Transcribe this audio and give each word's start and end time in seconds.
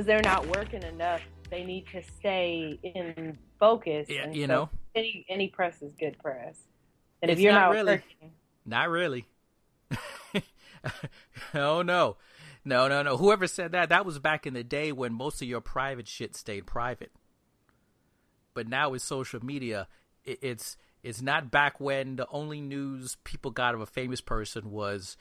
Because 0.00 0.06
they're 0.06 0.32
not 0.32 0.46
working 0.46 0.82
enough. 0.82 1.20
They 1.50 1.62
need 1.62 1.86
to 1.88 2.02
stay 2.02 2.78
in 2.82 3.36
focus. 3.58 4.06
Yeah, 4.08 4.22
and 4.22 4.34
you 4.34 4.44
so 4.44 4.46
know. 4.46 4.68
any 4.94 5.26
any 5.28 5.48
press 5.48 5.82
is 5.82 5.92
good 5.92 6.18
press. 6.18 6.58
And 7.20 7.30
if 7.30 7.38
you're 7.38 7.52
not 7.52 7.66
not, 7.66 7.72
really. 7.74 7.92
working, 7.92 8.32
Not 8.64 8.88
really. 8.88 9.26
oh 11.54 11.82
no. 11.82 12.16
No, 12.64 12.88
no, 12.88 13.02
no. 13.02 13.18
Whoever 13.18 13.46
said 13.46 13.72
that, 13.72 13.90
that 13.90 14.06
was 14.06 14.18
back 14.18 14.46
in 14.46 14.54
the 14.54 14.64
day 14.64 14.90
when 14.90 15.12
most 15.12 15.42
of 15.42 15.48
your 15.48 15.60
private 15.60 16.08
shit 16.08 16.34
stayed 16.34 16.66
private. 16.66 17.12
But 18.54 18.68
now 18.68 18.88
with 18.88 19.02
social 19.02 19.44
media, 19.44 19.86
it, 20.24 20.38
it's 20.40 20.78
it's 21.02 21.20
not 21.20 21.50
back 21.50 21.78
when 21.78 22.16
the 22.16 22.26
only 22.30 22.62
news 22.62 23.18
people 23.24 23.50
got 23.50 23.74
of 23.74 23.82
a 23.82 23.86
famous 23.86 24.22
person 24.22 24.70
was 24.70 25.18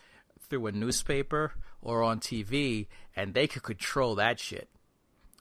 through 0.49 0.67
a 0.67 0.71
newspaper 0.71 1.51
or 1.81 2.03
on 2.03 2.19
TV, 2.19 2.87
and 3.15 3.33
they 3.33 3.47
could 3.47 3.63
control 3.63 4.15
that 4.15 4.39
shit. 4.39 4.69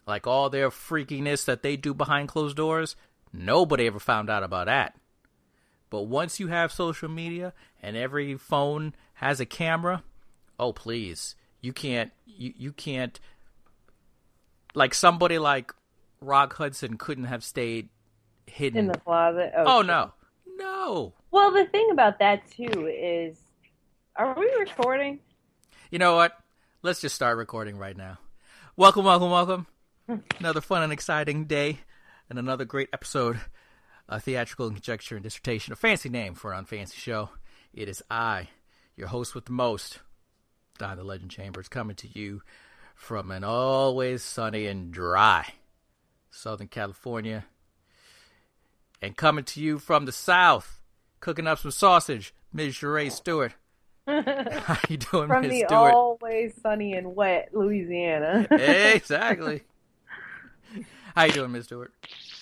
Like 0.07 0.27
all 0.27 0.49
their 0.49 0.71
freakiness 0.71 1.45
that 1.45 1.63
they 1.63 1.77
do 1.77 1.93
behind 1.93 2.29
closed 2.29 2.57
doors, 2.57 2.97
nobody 3.33 3.87
ever 3.87 3.99
found 3.99 4.31
out 4.31 4.43
about 4.43 4.67
that. 4.67 4.95
But 5.91 6.03
once 6.03 6.39
you 6.41 6.49
have 6.49 6.73
social 6.73 7.09
media 7.09 7.53
and 7.83 7.97
every 7.97 8.37
phone 8.37 8.95
has 9.15 9.41
a 9.41 9.47
camera, 9.47 10.03
oh 10.59 10.73
please, 10.73 11.35
you 11.61 11.73
can't 11.73 12.11
you, 12.27 12.53
you 12.57 12.73
can't 12.73 13.19
like 14.75 14.95
somebody 14.95 15.39
like 15.39 15.73
Rock 16.21 16.55
Hudson 16.55 16.97
couldn't 16.97 17.25
have 17.25 17.45
stayed 17.45 17.89
hidden. 18.47 18.79
in 18.79 18.87
the 18.89 18.99
closet. 18.99 19.53
oh, 19.57 19.65
oh 19.67 19.81
shit. 19.81 19.87
no. 19.89 20.13
No. 20.57 21.15
Well, 21.31 21.53
the 21.53 21.67
thing 21.67 21.89
about 21.93 22.19
that 22.19 22.51
too 22.51 22.89
is, 22.89 23.39
are 24.17 24.35
we 24.37 24.51
recording? 24.59 25.21
You 25.91 25.99
know 25.99 26.17
what? 26.17 26.37
Let's 26.83 27.01
just 27.01 27.15
start 27.15 27.39
recording 27.39 27.79
right 27.79 27.97
now. 27.97 28.19
Welcome, 28.77 29.07
welcome, 29.07 29.31
welcome. 29.31 29.67
another 30.39 30.61
fun 30.61 30.83
and 30.83 30.93
exciting 30.93 31.47
day 31.47 31.79
and 32.29 32.39
another 32.39 32.67
great 32.67 32.91
episode 32.93 33.41
of 34.07 34.23
Theatrical 34.23 34.71
Conjecture 34.71 35.17
and 35.17 35.23
Dissertation, 35.23 35.73
a 35.73 35.77
fancy 35.77 36.11
name 36.11 36.35
for 36.35 36.53
an 36.53 36.63
unfancy 36.63 36.97
show. 36.97 37.31
It 37.73 37.89
is 37.89 38.03
I, 38.11 38.49
your 38.97 39.09
host 39.09 39.35
with 39.35 39.47
the 39.47 39.53
most, 39.53 40.01
Don 40.77 40.99
the 40.99 41.05
Legend 41.05 41.31
Chambers, 41.31 41.69
coming 41.69 41.97
to 41.97 42.09
you 42.19 42.43
from 42.95 43.31
an 43.31 43.43
always 43.43 44.23
sunny 44.23 44.67
and 44.67 44.93
dry 44.93 45.55
Southern 46.31 46.69
California. 46.69 47.47
And 49.01 49.17
coming 49.17 49.45
to 49.45 49.61
you 49.63 49.79
from 49.79 50.05
the 50.05 50.13
South, 50.13 50.83
cooking 51.21 51.47
up 51.47 51.61
some 51.61 51.71
sausage, 51.71 52.35
Ms. 52.53 52.75
Sheree 52.75 53.11
Stewart. 53.11 53.55
How 54.65 54.79
you 54.89 54.97
doing, 54.97 55.29
From 55.29 55.43
Ms. 55.43 55.51
the 55.51 55.65
Stewart? 55.67 55.95
always 55.95 56.55
sunny 56.63 56.95
and 56.95 57.15
wet 57.15 57.51
Louisiana. 57.53 58.47
exactly. 58.51 59.63
How 61.15 61.25
you 61.25 61.33
doing, 61.33 61.53
Miss 61.53 61.67
Stewart? 61.67 61.93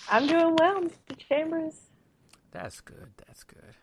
I'm 0.09 0.27
doing 0.27 0.55
well, 0.59 0.81
Mr. 0.81 1.17
Chambers. 1.17 1.75
That's 2.51 2.79
good. 2.81 3.09
That's 3.25 3.43
good. 3.43 3.73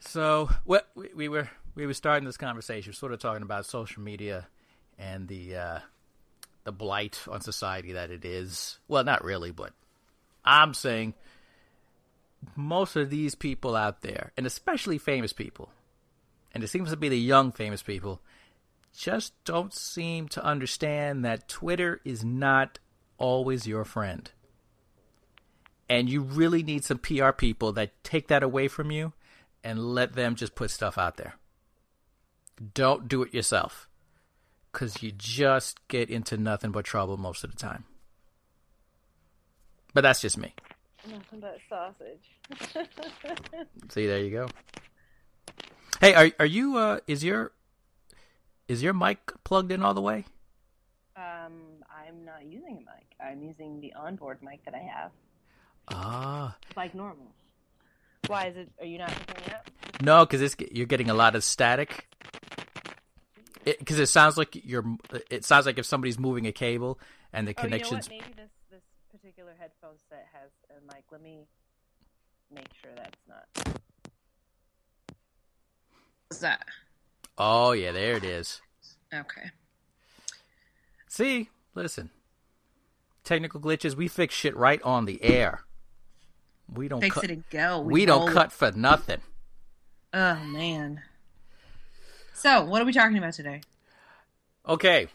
So, 0.00 0.48
what 0.64 0.88
we, 0.94 1.10
we 1.14 1.28
were 1.28 1.48
we 1.74 1.86
were 1.86 1.94
starting 1.94 2.24
this 2.24 2.36
conversation, 2.36 2.92
sort 2.92 3.12
of 3.12 3.18
talking 3.20 3.42
about 3.42 3.66
social 3.66 4.02
media 4.02 4.46
and 4.98 5.28
the 5.28 5.56
uh, 5.56 5.78
the 6.64 6.72
blight 6.72 7.20
on 7.28 7.40
society 7.40 7.92
that 7.92 8.10
it 8.10 8.24
is. 8.24 8.78
Well, 8.88 9.04
not 9.04 9.24
really, 9.24 9.50
but 9.52 9.72
I'm 10.44 10.74
saying 10.74 11.14
most 12.56 12.96
of 12.96 13.10
these 13.10 13.34
people 13.34 13.76
out 13.76 14.00
there, 14.02 14.32
and 14.36 14.46
especially 14.46 14.98
famous 14.98 15.32
people, 15.32 15.68
and 16.54 16.62
it 16.62 16.68
seems 16.68 16.90
to 16.90 16.96
be 16.96 17.08
the 17.08 17.18
young 17.18 17.52
famous 17.52 17.82
people, 17.82 18.20
just 18.96 19.32
don't 19.44 19.72
seem 19.72 20.28
to 20.28 20.44
understand 20.44 21.24
that 21.24 21.48
Twitter 21.48 22.00
is 22.04 22.24
not 22.24 22.78
always 23.18 23.66
your 23.66 23.84
friend. 23.84 24.30
And 25.88 26.08
you 26.08 26.22
really 26.22 26.62
need 26.62 26.84
some 26.84 26.98
PR 26.98 27.30
people 27.30 27.72
that 27.72 28.02
take 28.04 28.28
that 28.28 28.42
away 28.42 28.68
from 28.68 28.90
you 28.90 29.12
and 29.64 29.78
let 29.78 30.14
them 30.14 30.34
just 30.34 30.54
put 30.54 30.70
stuff 30.70 30.98
out 30.98 31.16
there. 31.16 31.34
Don't 32.74 33.08
do 33.08 33.22
it 33.22 33.34
yourself 33.34 33.88
because 34.72 35.02
you 35.02 35.12
just 35.12 35.86
get 35.88 36.10
into 36.10 36.36
nothing 36.36 36.70
but 36.70 36.84
trouble 36.84 37.16
most 37.16 37.44
of 37.44 37.50
the 37.50 37.56
time. 37.56 37.84
But 39.94 40.02
that's 40.02 40.20
just 40.20 40.38
me. 40.38 40.54
Nothing 41.06 41.40
but 41.40 41.58
sausage. 41.68 42.86
See, 43.90 44.06
there 44.06 44.20
you 44.24 44.30
go. 44.30 44.48
Hey, 46.02 46.14
are 46.14 46.32
are 46.40 46.46
you? 46.46 46.76
Uh, 46.78 46.98
is 47.06 47.22
your 47.22 47.52
is 48.66 48.82
your 48.82 48.92
mic 48.92 49.30
plugged 49.44 49.70
in 49.70 49.84
all 49.84 49.94
the 49.94 50.00
way? 50.02 50.24
um, 51.16 51.52
I'm 51.88 52.24
not 52.24 52.44
using 52.44 52.78
a 52.78 52.80
mic. 52.80 53.06
I'm 53.24 53.40
using 53.40 53.80
the 53.80 53.92
onboard 53.94 54.42
mic 54.42 54.64
that 54.64 54.74
I 54.74 54.78
have, 54.78 55.12
Ah, 55.86 56.56
like 56.76 56.92
normal. 56.92 57.28
Why 58.26 58.46
is 58.46 58.56
it? 58.56 58.72
Are 58.80 58.84
you 58.84 58.98
not 58.98 59.10
picking 59.10 59.44
it 59.46 59.54
up? 59.54 59.70
no, 60.02 60.26
because 60.26 60.42
it's 60.42 60.56
you're 60.72 60.86
getting 60.86 61.08
a 61.08 61.14
lot 61.14 61.36
of 61.36 61.44
static. 61.44 62.08
Because 63.64 64.00
it, 64.00 64.08
sounds 64.08 64.36
like 64.36 64.56
you're. 64.66 64.84
It 65.30 65.44
sounds 65.44 65.66
like 65.66 65.78
if 65.78 65.86
somebody's 65.86 66.18
moving 66.18 66.48
a 66.48 66.52
cable 66.52 66.98
and 67.32 67.46
the 67.46 67.54
Oh, 67.56 67.62
you 67.62 67.70
know 67.70 67.76
connections. 67.76 68.08
Maybe 68.08 68.24
this 68.36 68.50
this 68.72 68.82
particular 69.12 69.52
headphone 69.56 69.94
set 70.08 70.26
has 70.32 70.50
a 70.76 70.80
mic. 70.92 71.04
Let 71.12 71.22
me 71.22 71.46
make 72.52 72.66
sure 72.82 72.90
that's 72.96 73.20
not. 73.28 73.78
What's 76.32 76.40
that? 76.40 76.64
Oh 77.36 77.72
yeah, 77.72 77.92
there 77.92 78.16
it 78.16 78.24
is. 78.24 78.62
Okay. 79.12 79.50
See, 81.06 81.50
listen. 81.74 82.08
Technical 83.22 83.60
glitches, 83.60 83.94
we 83.94 84.08
fix 84.08 84.34
shit 84.34 84.56
right 84.56 84.80
on 84.80 85.04
the 85.04 85.22
air. 85.22 85.60
We 86.72 86.88
don't 86.88 87.02
Fix 87.02 87.16
cut. 87.16 87.24
it 87.24 87.30
and 87.30 87.44
go. 87.50 87.80
we 87.82 88.06
roll 88.06 88.24
don't 88.24 88.32
cut 88.32 88.50
for 88.50 88.72
nothing. 88.72 89.20
Oh 90.14 90.36
man. 90.36 91.02
So, 92.32 92.64
what 92.64 92.80
are 92.80 92.86
we 92.86 92.94
talking 92.94 93.18
about 93.18 93.34
today? 93.34 93.60
Okay. 94.66 95.08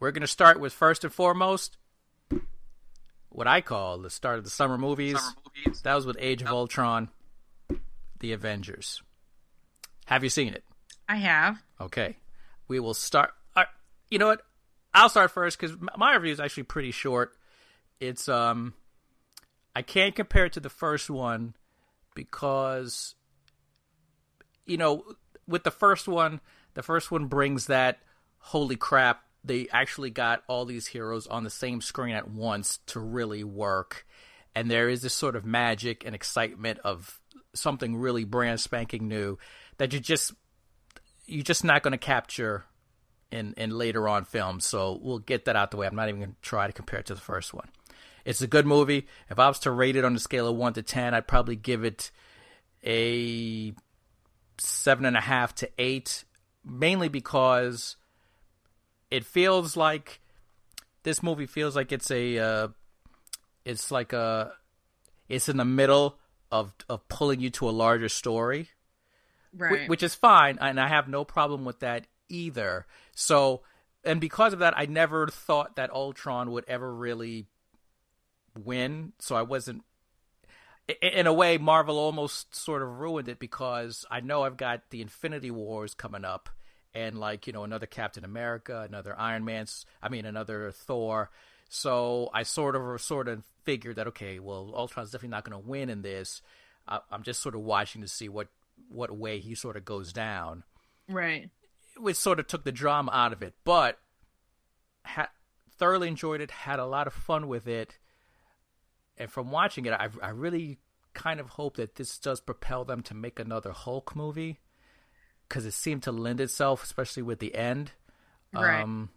We're 0.00 0.12
going 0.12 0.22
to 0.22 0.26
start 0.26 0.58
with 0.58 0.72
first 0.72 1.04
and 1.04 1.12
foremost 1.12 1.76
what 3.28 3.46
I 3.46 3.60
call 3.60 3.98
the 3.98 4.08
start 4.08 4.38
of 4.38 4.44
the 4.44 4.50
summer 4.50 4.78
movies. 4.78 5.20
That 5.82 5.94
was 5.94 6.06
with 6.06 6.16
Age 6.18 6.40
of 6.40 6.48
Ultron, 6.48 7.10
The 8.20 8.32
Avengers. 8.32 9.02
Have 10.10 10.24
you 10.24 10.28
seen 10.28 10.54
it? 10.54 10.64
I 11.08 11.16
have. 11.16 11.62
Okay. 11.80 12.16
We 12.66 12.80
will 12.80 12.94
start. 12.94 13.30
Uh, 13.54 13.66
you 14.10 14.18
know 14.18 14.26
what? 14.26 14.42
I'll 14.92 15.08
start 15.08 15.30
first 15.30 15.56
because 15.56 15.76
my 15.96 16.16
review 16.16 16.32
is 16.32 16.40
actually 16.40 16.64
pretty 16.64 16.90
short. 16.90 17.32
It's 18.00 18.28
um, 18.28 18.74
I 19.76 19.82
can't 19.82 20.16
compare 20.16 20.46
it 20.46 20.54
to 20.54 20.60
the 20.60 20.68
first 20.68 21.10
one 21.10 21.54
because, 22.16 23.14
you 24.66 24.76
know, 24.76 25.04
with 25.46 25.62
the 25.62 25.70
first 25.70 26.08
one, 26.08 26.40
the 26.74 26.82
first 26.82 27.12
one 27.12 27.26
brings 27.26 27.66
that 27.66 28.00
holy 28.38 28.76
crap. 28.76 29.22
They 29.44 29.68
actually 29.70 30.10
got 30.10 30.42
all 30.48 30.64
these 30.64 30.88
heroes 30.88 31.28
on 31.28 31.44
the 31.44 31.50
same 31.50 31.80
screen 31.80 32.16
at 32.16 32.28
once 32.28 32.80
to 32.86 32.98
really 32.98 33.44
work, 33.44 34.08
and 34.56 34.68
there 34.68 34.88
is 34.88 35.02
this 35.02 35.14
sort 35.14 35.36
of 35.36 35.44
magic 35.44 36.04
and 36.04 36.16
excitement 36.16 36.80
of 36.80 37.20
something 37.54 37.94
really 37.94 38.24
brand 38.24 38.58
spanking 38.58 39.06
new 39.06 39.38
that 39.80 39.94
you 39.94 39.98
just 39.98 40.34
you're 41.24 41.42
just 41.42 41.64
not 41.64 41.82
going 41.82 41.92
to 41.92 41.98
capture 41.98 42.66
in 43.32 43.54
in 43.56 43.70
later 43.70 44.06
on 44.08 44.26
films. 44.26 44.66
So 44.66 45.00
we'll 45.02 45.20
get 45.20 45.46
that 45.46 45.56
out 45.56 45.70
the 45.70 45.78
way. 45.78 45.86
I'm 45.86 45.96
not 45.96 46.10
even 46.10 46.20
going 46.20 46.32
to 46.32 46.42
try 46.42 46.66
to 46.66 46.72
compare 46.72 47.00
it 47.00 47.06
to 47.06 47.14
the 47.14 47.20
first 47.20 47.54
one. 47.54 47.70
It's 48.26 48.42
a 48.42 48.46
good 48.46 48.66
movie. 48.66 49.06
If 49.30 49.38
I 49.38 49.48
was 49.48 49.58
to 49.60 49.70
rate 49.70 49.96
it 49.96 50.04
on 50.04 50.14
a 50.14 50.18
scale 50.18 50.46
of 50.46 50.54
one 50.54 50.74
to 50.74 50.82
ten, 50.82 51.14
I'd 51.14 51.26
probably 51.26 51.56
give 51.56 51.82
it 51.82 52.10
a 52.84 53.72
seven 54.58 55.06
and 55.06 55.16
a 55.16 55.20
half 55.20 55.54
to 55.56 55.70
eight, 55.78 56.24
mainly 56.62 57.08
because 57.08 57.96
it 59.10 59.24
feels 59.24 59.78
like 59.78 60.20
this 61.04 61.22
movie 61.22 61.46
feels 61.46 61.74
like 61.74 61.90
it's 61.90 62.10
a 62.10 62.38
uh, 62.38 62.68
it's 63.64 63.90
like 63.90 64.12
a 64.12 64.52
it's 65.30 65.48
in 65.48 65.56
the 65.56 65.64
middle 65.64 66.18
of 66.52 66.74
of 66.90 67.08
pulling 67.08 67.40
you 67.40 67.48
to 67.48 67.66
a 67.66 67.72
larger 67.72 68.10
story 68.10 68.68
Right. 69.56 69.88
which 69.88 70.02
is 70.02 70.14
fine, 70.14 70.58
and 70.60 70.80
I 70.80 70.88
have 70.88 71.08
no 71.08 71.24
problem 71.24 71.64
with 71.64 71.80
that 71.80 72.06
either. 72.28 72.86
So, 73.14 73.62
and 74.04 74.20
because 74.20 74.52
of 74.52 74.60
that, 74.60 74.74
I 74.76 74.86
never 74.86 75.26
thought 75.26 75.76
that 75.76 75.90
Ultron 75.90 76.52
would 76.52 76.64
ever 76.68 76.94
really 76.94 77.46
win. 78.56 79.12
So 79.18 79.36
I 79.36 79.42
wasn't. 79.42 79.82
In 81.02 81.26
a 81.26 81.32
way, 81.32 81.56
Marvel 81.56 81.98
almost 81.98 82.54
sort 82.54 82.82
of 82.82 82.98
ruined 82.98 83.28
it 83.28 83.38
because 83.38 84.04
I 84.10 84.20
know 84.20 84.42
I've 84.42 84.56
got 84.56 84.90
the 84.90 85.02
Infinity 85.02 85.50
Wars 85.50 85.94
coming 85.94 86.24
up, 86.24 86.48
and 86.94 87.18
like 87.18 87.46
you 87.46 87.52
know 87.52 87.64
another 87.64 87.86
Captain 87.86 88.24
America, 88.24 88.84
another 88.88 89.14
Iron 89.18 89.44
Man's, 89.44 89.86
I 90.02 90.08
mean 90.08 90.26
another 90.26 90.70
Thor. 90.72 91.30
So 91.68 92.30
I 92.34 92.42
sort 92.42 92.74
of 92.74 93.00
sort 93.00 93.28
of 93.28 93.44
figured 93.64 93.96
that 93.96 94.08
okay, 94.08 94.38
well 94.40 94.72
Ultron's 94.74 95.10
definitely 95.10 95.28
not 95.36 95.44
going 95.44 95.62
to 95.62 95.68
win 95.68 95.90
in 95.90 96.02
this. 96.02 96.42
I, 96.88 97.00
I'm 97.10 97.22
just 97.22 97.40
sort 97.40 97.54
of 97.54 97.60
watching 97.60 98.02
to 98.02 98.08
see 98.08 98.28
what 98.28 98.48
what 98.88 99.10
way 99.16 99.38
he 99.40 99.54
sort 99.54 99.76
of 99.76 99.84
goes 99.84 100.12
down, 100.12 100.64
Right. 101.08 101.50
which 101.96 102.16
sort 102.16 102.40
of 102.40 102.46
took 102.46 102.64
the 102.64 102.72
drama 102.72 103.10
out 103.12 103.32
of 103.32 103.42
it. 103.42 103.54
But 103.64 103.98
ha- 105.04 105.30
thoroughly 105.78 106.08
enjoyed 106.08 106.40
it, 106.40 106.50
had 106.50 106.78
a 106.78 106.86
lot 106.86 107.06
of 107.06 107.12
fun 107.12 107.48
with 107.48 107.66
it, 107.68 107.98
and 109.16 109.30
from 109.30 109.50
watching 109.50 109.86
it, 109.86 109.92
I 109.92 110.08
I 110.22 110.30
really 110.30 110.78
kind 111.12 111.40
of 111.40 111.50
hope 111.50 111.76
that 111.76 111.96
this 111.96 112.18
does 112.18 112.40
propel 112.40 112.84
them 112.84 113.02
to 113.02 113.14
make 113.14 113.38
another 113.40 113.72
Hulk 113.72 114.14
movie 114.14 114.60
because 115.48 115.66
it 115.66 115.72
seemed 115.72 116.02
to 116.04 116.12
lend 116.12 116.40
itself, 116.40 116.84
especially 116.84 117.22
with 117.24 117.40
the 117.40 117.54
end. 117.56 117.92
Right. 118.52 118.82
Um, 118.82 119.10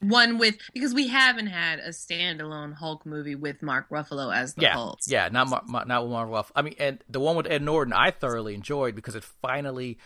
One 0.00 0.38
with 0.38 0.56
because 0.72 0.94
we 0.94 1.08
haven't 1.08 1.48
had 1.48 1.78
a 1.80 1.88
standalone 1.90 2.74
Hulk 2.74 3.04
movie 3.04 3.34
with 3.34 3.62
Mark 3.62 3.88
Ruffalo 3.90 4.34
as 4.34 4.54
the 4.54 4.62
yeah, 4.62 4.72
Hulk. 4.74 4.98
yeah, 5.06 5.28
not 5.30 5.48
Mar- 5.68 5.84
not 5.86 6.02
with 6.04 6.12
Marvel. 6.12 6.46
I 6.54 6.62
mean, 6.62 6.74
and 6.78 7.02
the 7.08 7.20
one 7.20 7.36
with 7.36 7.46
Ed 7.46 7.62
Norton, 7.62 7.92
I 7.92 8.10
thoroughly 8.10 8.54
enjoyed 8.54 8.94
because 8.94 9.14
it 9.14 9.24
finally 9.24 9.98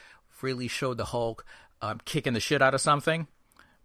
really 0.43 0.69
showed 0.69 0.97
the 0.99 1.05
Hulk 1.07 1.45
um, 1.83 2.01
kicking 2.05 2.33
the 2.33 2.41
shit 2.41 2.63
out 2.63 2.75
of 2.75 2.81
something. 2.81 3.27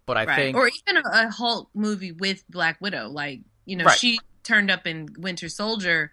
But 0.06 0.18
I 0.18 0.26
Right. 0.26 0.36
think, 0.36 0.58
Or 0.58 0.68
even 0.68 0.98
a, 0.98 1.28
a 1.28 1.30
Hulk 1.30 1.70
movie 1.74 2.12
with 2.12 2.44
Black 2.50 2.82
Widow. 2.82 3.10
Like, 3.10 3.42
you 3.66 3.76
know, 3.76 3.86
Right. 3.86 3.98
she 3.98 4.20
turned 4.44 4.72
up 4.72 4.88
in 4.88 5.08
Winter 5.18 5.50
Soldier. 5.50 6.12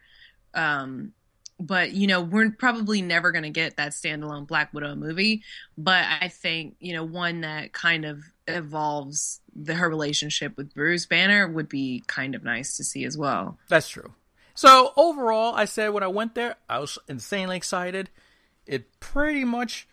Um, 0.55 1.13
but, 1.59 1.93
you 1.93 2.07
know, 2.07 2.21
we're 2.21 2.51
probably 2.51 3.01
never 3.01 3.33
going 3.33 3.45
to 3.45 3.51
get 3.51 3.77
that 3.77 3.93
standalone 3.93 4.47
Black 4.47 4.75
Widow 4.75 4.95
movie. 4.95 5.43
But 5.79 6.05
I 6.21 6.29
think, 6.29 6.77
you 6.81 6.93
know, 6.93 7.05
one 7.05 7.41
that 7.43 7.73
kind 7.73 8.05
of 8.05 8.23
evolves 8.47 9.41
the, 9.55 9.75
her 9.75 9.89
relationship 9.89 10.57
with 10.57 10.75
Bruce 10.75 11.07
Banner 11.07 11.49
would 11.49 11.69
be 11.69 12.05
kind 12.07 12.35
of 12.35 12.45
nice 12.45 12.77
to 12.77 12.85
see 12.85 13.05
as 13.05 13.17
well. 13.17 13.59
That's 13.69 13.89
true. 13.89 14.13
So 14.55 14.93
overall, 14.97 15.55
I 15.55 15.67
said 15.67 15.89
when 15.91 16.03
I 16.03 16.09
went 16.09 16.35
there, 16.35 16.57
I 16.69 16.79
was 16.79 16.99
insanely 17.09 17.57
excited. 17.57 18.11
It 18.67 19.01
pretty 19.01 19.45
much 19.45 19.87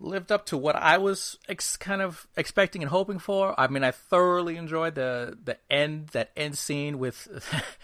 lived 0.00 0.32
up 0.32 0.46
to 0.46 0.56
what 0.56 0.76
I 0.76 0.98
was 0.98 1.38
ex- 1.48 1.76
kind 1.76 2.02
of 2.02 2.26
expecting 2.36 2.82
and 2.82 2.90
hoping 2.90 3.18
for. 3.18 3.58
I 3.58 3.68
mean, 3.68 3.84
I 3.84 3.92
thoroughly 3.92 4.56
enjoyed 4.56 4.94
the 4.96 5.38
the 5.42 5.58
end 5.70 6.08
that 6.08 6.30
end 6.36 6.58
scene 6.58 6.98
with 6.98 7.28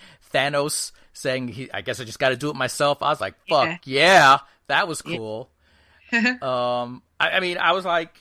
Thanos 0.34 0.92
saying, 1.20 1.48
"He, 1.48 1.70
I 1.72 1.80
guess 1.80 2.00
I 2.00 2.04
just 2.04 2.18
got 2.18 2.30
to 2.30 2.36
do 2.36 2.50
it 2.50 2.56
myself." 2.56 3.02
I 3.02 3.10
was 3.10 3.20
like, 3.20 3.34
"Fuck 3.48 3.80
yeah, 3.84 4.38
that 4.66 4.88
was 4.88 5.02
cool." 5.02 5.50
um, 6.12 7.02
I, 7.18 7.30
I 7.30 7.40
mean, 7.40 7.58
I 7.58 7.72
was 7.72 7.84
like, 7.84 8.14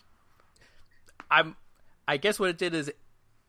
I'm. 1.30 1.56
I 2.08 2.18
guess 2.18 2.40
what 2.40 2.50
it 2.50 2.58
did 2.58 2.74
is 2.74 2.92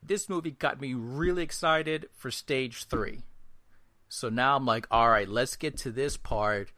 this 0.02 0.28
movie 0.28 0.50
got 0.50 0.80
me 0.80 0.94
really 0.94 1.42
excited 1.42 2.08
for 2.16 2.30
stage 2.30 2.84
three. 2.84 3.22
So 4.08 4.28
now 4.28 4.56
I'm 4.56 4.66
like, 4.66 4.86
all 4.90 5.08
right, 5.08 5.28
let's 5.28 5.56
get 5.56 5.78
to 5.78 5.90
this 5.90 6.16
part 6.16 6.72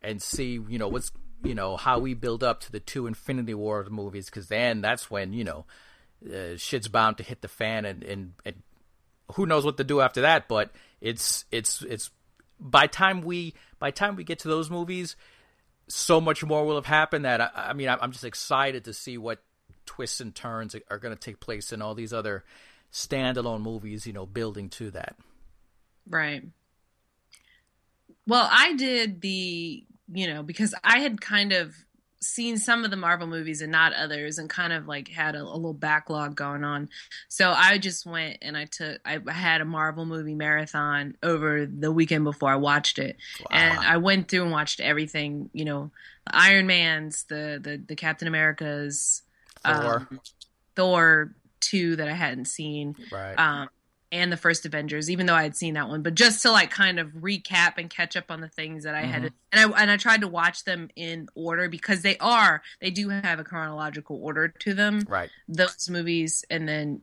and 0.00 0.22
see, 0.22 0.52
you 0.68 0.78
know, 0.78 0.88
what's, 0.88 1.10
you 1.42 1.54
know, 1.54 1.76
how 1.76 1.98
we 1.98 2.14
build 2.14 2.44
up 2.44 2.60
to 2.60 2.72
the 2.72 2.80
two 2.80 3.06
Infinity 3.06 3.54
War 3.54 3.84
movies, 3.90 4.26
because 4.26 4.48
then 4.48 4.80
that's 4.80 5.10
when, 5.10 5.32
you 5.32 5.44
know, 5.44 5.66
uh, 6.24 6.56
shit's 6.56 6.88
bound 6.88 7.18
to 7.18 7.22
hit 7.22 7.42
the 7.42 7.48
fan, 7.48 7.84
and, 7.84 8.02
and 8.02 8.32
and 8.44 8.56
who 9.32 9.46
knows 9.46 9.64
what 9.64 9.76
to 9.76 9.84
do 9.84 10.00
after 10.00 10.22
that. 10.22 10.48
But 10.48 10.70
it's 11.00 11.44
it's 11.50 11.82
it's 11.82 12.10
by 12.60 12.86
time 12.86 13.22
we 13.22 13.54
by 13.78 13.90
time 13.90 14.16
we 14.16 14.24
get 14.24 14.40
to 14.40 14.48
those 14.48 14.70
movies, 14.70 15.16
so 15.88 16.20
much 16.20 16.44
more 16.44 16.64
will 16.64 16.76
have 16.76 16.86
happened 16.86 17.24
that 17.24 17.40
I, 17.40 17.50
I 17.54 17.72
mean 17.72 17.88
I'm 17.88 18.12
just 18.12 18.24
excited 18.24 18.84
to 18.84 18.92
see 18.92 19.18
what 19.18 19.42
twists 19.86 20.20
and 20.20 20.34
turns 20.34 20.74
are 20.90 20.98
going 20.98 21.14
to 21.14 21.20
take 21.20 21.40
place 21.40 21.72
in 21.72 21.80
all 21.80 21.94
these 21.94 22.12
other 22.12 22.44
standalone 22.92 23.62
movies, 23.62 24.06
you 24.06 24.12
know, 24.12 24.26
building 24.26 24.68
to 24.70 24.90
that. 24.92 25.16
Right. 26.08 26.42
Well, 28.26 28.48
I 28.50 28.74
did 28.74 29.20
the, 29.20 29.84
you 30.12 30.26
know, 30.26 30.42
because 30.42 30.74
I 30.82 30.98
had 31.00 31.20
kind 31.20 31.52
of 31.52 31.74
seen 32.20 32.56
some 32.58 32.84
of 32.84 32.90
the 32.90 32.96
Marvel 32.96 33.26
movies 33.26 33.60
and 33.60 33.70
not 33.70 33.92
others 33.92 34.38
and 34.38 34.48
kind 34.48 34.72
of 34.72 34.86
like 34.86 35.08
had 35.08 35.34
a, 35.34 35.42
a 35.42 35.44
little 35.44 35.74
backlog 35.74 36.34
going 36.34 36.64
on. 36.64 36.88
So 37.28 37.50
I 37.50 37.78
just 37.78 38.06
went 38.06 38.38
and 38.42 38.56
I 38.56 38.64
took 38.64 39.00
I 39.04 39.20
had 39.30 39.60
a 39.60 39.64
Marvel 39.64 40.06
movie 40.06 40.34
marathon 40.34 41.16
over 41.22 41.66
the 41.66 41.92
weekend 41.92 42.24
before 42.24 42.50
I 42.50 42.56
watched 42.56 42.98
it. 42.98 43.16
And 43.50 43.78
I 43.78 43.98
went 43.98 44.28
through 44.28 44.42
and 44.42 44.50
watched 44.52 44.80
everything, 44.80 45.50
you 45.52 45.64
know, 45.64 45.90
the 46.26 46.36
Iron 46.36 46.66
Man's, 46.66 47.24
the 47.24 47.60
the 47.62 47.76
the 47.86 47.96
Captain 47.96 48.28
America's, 48.28 49.22
Thor. 49.64 50.06
um, 50.10 50.20
Thor 50.74 51.32
2 51.60 51.96
that 51.96 52.08
I 52.08 52.12
hadn't 52.12 52.46
seen 52.46 52.96
Right. 53.10 53.34
um, 53.38 53.68
and 54.16 54.32
the 54.32 54.36
first 54.36 54.64
Avengers, 54.66 55.10
even 55.10 55.26
though 55.26 55.34
I 55.34 55.42
had 55.42 55.54
seen 55.56 55.74
that 55.74 55.88
one, 55.88 56.02
but 56.02 56.14
just 56.14 56.42
to 56.42 56.50
like 56.50 56.70
kind 56.70 56.98
of 56.98 57.08
recap 57.12 57.74
and 57.78 57.88
catch 57.90 58.16
up 58.16 58.30
on 58.30 58.40
the 58.40 58.48
things 58.48 58.84
that 58.84 58.94
I 58.94 59.02
had, 59.02 59.22
Mhm. 59.22 59.32
and 59.52 59.74
I 59.74 59.82
and 59.82 59.90
I 59.90 59.96
tried 59.96 60.22
to 60.22 60.28
watch 60.28 60.64
them 60.64 60.88
in 60.96 61.28
order 61.34 61.68
because 61.68 62.02
they 62.02 62.16
are 62.18 62.62
they 62.80 62.90
do 62.90 63.08
have 63.10 63.38
a 63.38 63.44
chronological 63.44 64.16
order 64.22 64.48
to 64.48 64.74
them. 64.74 65.02
right. 65.08 65.30
Those 65.48 65.88
movies, 65.90 66.44
and 66.50 66.68
then 66.68 67.02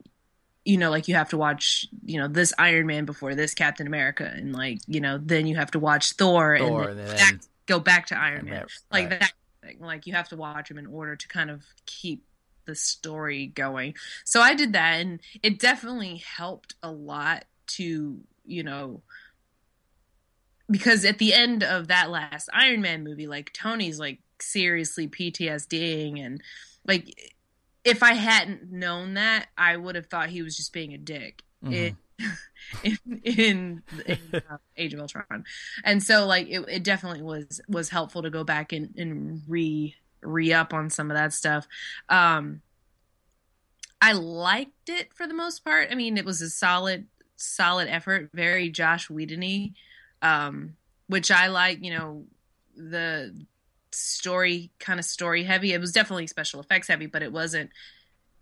you 0.64 0.78
know, 0.78 0.90
like 0.90 1.08
you 1.08 1.14
have 1.14 1.28
to 1.28 1.36
watch 1.36 1.86
you 2.04 2.18
know 2.18 2.26
this 2.28 2.52
Iron 2.58 2.86
Man 2.86 3.04
before 3.04 3.34
this 3.34 3.54
Captain 3.54 3.86
America, 3.86 4.24
and 4.34 4.52
like 4.52 4.78
you 4.86 5.00
know 5.00 5.18
then 5.22 5.46
you 5.46 5.56
have 5.56 5.70
to 5.72 5.78
watch 5.78 6.12
Thor, 6.12 6.56
Thor, 6.58 6.88
and 6.88 6.98
then 6.98 7.08
and 7.08 7.18
back, 7.18 7.34
go 7.66 7.80
back 7.80 8.06
to 8.06 8.18
Iron 8.18 8.40
and 8.40 8.48
Man, 8.50 8.66
like 8.90 9.10
right. 9.10 9.20
that 9.20 9.32
thing. 9.62 9.78
Like 9.80 10.06
you 10.06 10.14
have 10.14 10.28
to 10.30 10.36
watch 10.36 10.68
them 10.68 10.78
in 10.78 10.86
order 10.86 11.16
to 11.16 11.28
kind 11.28 11.50
of 11.50 11.62
keep 11.86 12.24
the 12.66 12.74
story 12.74 13.46
going. 13.46 13.94
So 14.24 14.40
I 14.40 14.54
did 14.54 14.72
that 14.72 15.00
and 15.00 15.20
it 15.42 15.58
definitely 15.58 16.22
helped 16.36 16.74
a 16.82 16.90
lot 16.90 17.44
to, 17.68 18.20
you 18.44 18.62
know, 18.62 19.02
because 20.70 21.04
at 21.04 21.18
the 21.18 21.34
end 21.34 21.62
of 21.62 21.88
that 21.88 22.10
last 22.10 22.48
Iron 22.52 22.80
Man 22.80 23.04
movie, 23.04 23.26
like 23.26 23.52
Tony's 23.52 23.98
like 23.98 24.20
seriously 24.40 25.08
PTSDing 25.08 26.24
and 26.24 26.42
like 26.86 27.32
if 27.84 28.02
I 28.02 28.14
hadn't 28.14 28.72
known 28.72 29.14
that, 29.14 29.46
I 29.58 29.76
would 29.76 29.94
have 29.94 30.06
thought 30.06 30.30
he 30.30 30.42
was 30.42 30.56
just 30.56 30.72
being 30.72 30.94
a 30.94 30.98
dick. 30.98 31.42
Mhm. 31.62 31.72
In, 31.72 31.96
in, 33.02 33.22
in, 33.24 33.82
in 34.06 34.42
uh, 34.48 34.56
Age 34.76 34.94
of 34.94 35.00
Ultron, 35.00 35.44
and 35.82 36.02
so 36.02 36.26
like 36.26 36.46
it, 36.48 36.64
it 36.68 36.84
definitely 36.84 37.22
was 37.22 37.60
was 37.68 37.88
helpful 37.88 38.22
to 38.22 38.30
go 38.30 38.44
back 38.44 38.72
and, 38.72 38.94
and 38.96 39.42
re 39.48 39.96
re 40.24 40.52
up 40.52 40.72
on 40.74 40.90
some 40.90 41.10
of 41.10 41.16
that 41.16 41.32
stuff. 41.32 41.66
Um, 42.08 42.62
I 44.00 44.12
liked 44.12 44.88
it 44.88 45.14
for 45.14 45.26
the 45.26 45.34
most 45.34 45.64
part. 45.64 45.88
I 45.90 45.94
mean, 45.94 46.16
it 46.16 46.24
was 46.24 46.42
a 46.42 46.50
solid 46.50 47.06
solid 47.36 47.88
effort, 47.88 48.30
very 48.32 48.70
Joss 48.70 49.10
Whedon-y, 49.10 49.72
um, 50.22 50.76
which 51.06 51.30
I 51.30 51.48
like. 51.48 51.82
You 51.82 51.94
know, 51.94 52.24
the 52.76 53.46
story 53.92 54.70
kind 54.78 54.98
of 54.98 55.04
story 55.04 55.44
heavy. 55.44 55.72
It 55.72 55.80
was 55.80 55.92
definitely 55.92 56.26
special 56.26 56.60
effects 56.60 56.88
heavy, 56.88 57.06
but 57.06 57.22
it 57.22 57.32
wasn't 57.32 57.70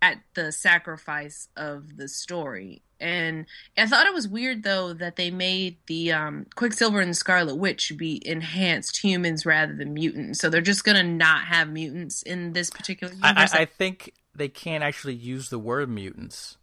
at 0.01 0.19
the 0.35 0.51
sacrifice 0.51 1.49
of 1.57 1.97
the 1.97 2.09
story. 2.09 2.83
And 3.03 3.47
I 3.77 3.87
thought 3.87 4.07
it 4.07 4.15
was 4.15 4.29
weird 4.29 4.63
though 4.63 4.93
that 4.95 5.17
they 5.17 5.31
made 5.31 5.77
the 5.87 6.13
um, 6.13 6.47
Quicksilver 6.55 7.01
and 7.01 7.17
Scarlet 7.17 7.57
Witch 7.57 7.93
be 7.97 8.23
enhanced 8.27 9.03
humans 9.03 9.45
rather 9.45 9.75
than 9.75 9.93
mutants. 9.95 10.39
So 10.41 10.49
they're 10.49 10.61
just 10.61 10.85
gonna 10.85 11.03
not 11.03 11.45
have 11.45 11.69
mutants 11.69 12.23
in 12.23 12.53
this 12.53 12.71
particular 12.71 13.13
I. 13.23 13.49
I, 13.53 13.63
I 13.63 13.65
think 13.65 14.13
they 14.35 14.49
can't 14.49 14.83
actually 14.85 15.15
use 15.15 15.51
the 15.51 15.59
word 15.59 15.89
mutants. 15.91 16.57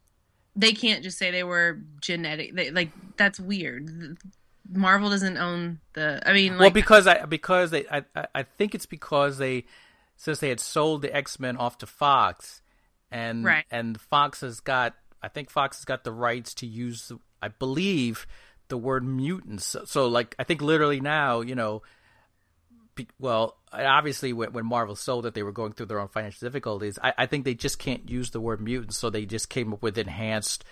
they 0.55 0.71
can't 0.73 1.03
just 1.03 1.17
say 1.17 1.29
they 1.31 1.43
were 1.43 1.79
genetic. 2.01 2.55
They, 2.55 2.71
like 2.71 2.89
that's 3.17 3.39
weird. 3.39 4.17
Marvel 4.71 5.09
doesn't 5.09 5.37
own 5.37 5.79
the. 5.93 6.21
I 6.27 6.33
mean, 6.33 6.53
like 6.53 6.59
well, 6.59 6.69
because 6.69 7.07
I 7.07 7.25
because 7.25 7.71
they 7.71 7.85
I 7.91 8.03
I- 8.15 8.27
I 8.35 8.43
think 8.43 8.75
it's 8.75 8.85
because 8.85 9.37
they 9.37 9.65
since 10.15 10.39
they 10.39 10.49
had 10.49 10.59
sold 10.59 11.01
the 11.01 11.15
X 11.15 11.39
Men 11.39 11.57
off 11.57 11.77
to 11.79 11.85
Fox, 11.87 12.61
and 13.11 13.43
Right. 13.45 13.65
and 13.71 13.99
Fox 13.99 14.41
has 14.41 14.59
got 14.59 14.95
I 15.21 15.27
think 15.27 15.49
Fox 15.49 15.77
has 15.77 15.85
got 15.85 16.03
the 16.03 16.11
rights 16.11 16.53
to 16.55 16.67
use 16.67 17.11
I 17.41 17.47
believe 17.49 18.27
the 18.67 18.77
word 18.77 19.03
mutants. 19.03 19.65
So, 19.65 19.83
so 19.85 20.07
like 20.07 20.35
I 20.39 20.43
think 20.43 20.61
literally 20.61 20.99
now 20.99 21.41
you 21.41 21.55
know. 21.55 21.81
Be, 22.95 23.07
well, 23.17 23.55
obviously, 23.71 24.33
when, 24.33 24.51
when 24.51 24.65
Marvel 24.65 24.95
sold 24.95 25.25
it, 25.25 25.33
they 25.33 25.43
were 25.43 25.53
going 25.53 25.71
through 25.71 25.85
their 25.85 25.99
own 26.01 26.09
financial 26.09 26.45
difficulties. 26.45 26.99
I, 27.01 27.13
I 27.19 27.25
think 27.27 27.45
they 27.45 27.53
just 27.53 27.79
can't 27.79 28.09
use 28.09 28.31
the 28.31 28.41
word 28.41 28.59
mutants, 28.59 28.97
so 28.97 29.09
they 29.09 29.25
just 29.25 29.47
came 29.47 29.71
up 29.71 29.81
with 29.81 29.97
enhanced 29.97 30.65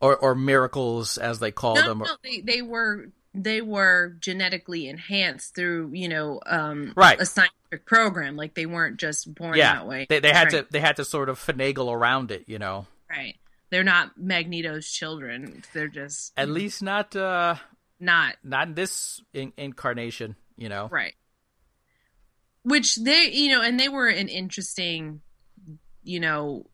or, 0.00 0.16
or 0.16 0.34
miracles, 0.34 1.16
as 1.18 1.38
they 1.38 1.52
call 1.52 1.76
no, 1.76 1.82
them. 1.82 1.98
no, 1.98 2.16
they 2.24 2.40
they 2.40 2.62
were 2.62 3.10
they 3.34 3.60
were 3.60 4.16
genetically 4.18 4.88
enhanced 4.88 5.54
through 5.54 5.90
you 5.92 6.08
know 6.08 6.40
um 6.46 6.92
Right. 6.96 7.20
a 7.20 7.26
scientific 7.26 7.84
program. 7.86 8.34
Like 8.34 8.54
they 8.54 8.66
weren't 8.66 8.96
just 8.98 9.32
born 9.32 9.56
yeah, 9.56 9.74
that 9.74 9.86
way. 9.86 10.06
they 10.08 10.18
they 10.18 10.32
had 10.32 10.52
Right. 10.52 10.66
to 10.66 10.72
they 10.72 10.80
had 10.80 10.96
to 10.96 11.04
sort 11.04 11.28
of 11.28 11.38
finagle 11.38 11.92
around 11.92 12.32
it, 12.32 12.44
you 12.48 12.58
know. 12.58 12.86
Right. 13.08 13.36
They're 13.70 13.84
not 13.84 14.18
Magneto's 14.18 14.90
children. 14.90 15.62
They're 15.72 15.88
just 15.88 16.32
At 16.36 16.48
least 16.48 16.82
not 16.82 17.14
uh 17.16 17.54
not 17.98 18.36
not 18.42 18.68
in 18.68 18.74
this 18.74 19.22
in- 19.32 19.52
incarnation, 19.56 20.36
you 20.56 20.68
know. 20.68 20.88
right. 20.90 21.14
Which 22.62 22.96
they, 22.96 23.30
you 23.32 23.50
know, 23.50 23.62
and 23.62 23.80
they 23.80 23.88
were 23.88 24.08
an 24.08 24.28
interesting, 24.28 25.22
you 26.02 26.20
know, 26.20 26.66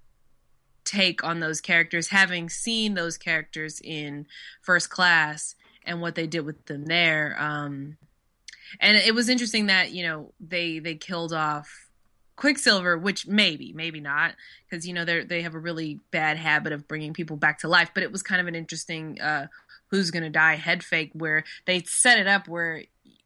take 0.84 1.22
on 1.22 1.38
those 1.40 1.60
characters. 1.60 2.08
Having 2.08 2.48
seen 2.48 2.94
those 2.94 3.16
characters 3.16 3.80
in 3.84 4.26
First 4.62 4.90
Class 4.90 5.54
and 5.84 6.00
what 6.00 6.16
they 6.16 6.26
did 6.26 6.40
with 6.40 6.64
them 6.66 6.86
there, 6.86 7.36
um, 7.38 7.98
and 8.80 8.96
it 8.96 9.14
was 9.14 9.28
interesting 9.28 9.66
that 9.66 9.92
you 9.92 10.02
know 10.02 10.32
they 10.40 10.80
they 10.80 10.96
killed 10.96 11.32
off 11.32 11.85
Quicksilver, 12.36 12.98
which 12.98 13.26
maybe 13.26 13.72
maybe 13.72 14.00
not 14.00 14.34
because 14.68 14.86
you 14.86 14.92
know 14.92 15.04
they 15.04 15.24
they 15.24 15.42
have 15.42 15.54
a 15.54 15.58
really 15.58 16.00
bad 16.10 16.36
habit 16.36 16.72
of 16.72 16.86
bringing 16.86 17.12
people 17.12 17.36
back 17.36 17.60
to 17.60 17.68
life. 17.68 17.90
But 17.94 18.02
it 18.02 18.12
was 18.12 18.22
kind 18.22 18.40
of 18.40 18.46
an 18.46 18.54
interesting 18.54 19.20
uh, 19.20 19.46
who's 19.88 20.10
gonna 20.10 20.30
die 20.30 20.56
head 20.56 20.82
fake 20.82 21.10
where 21.14 21.44
they 21.66 21.82
set 21.82 22.18
it 22.18 22.26
up 22.26 22.48
where 22.48 22.82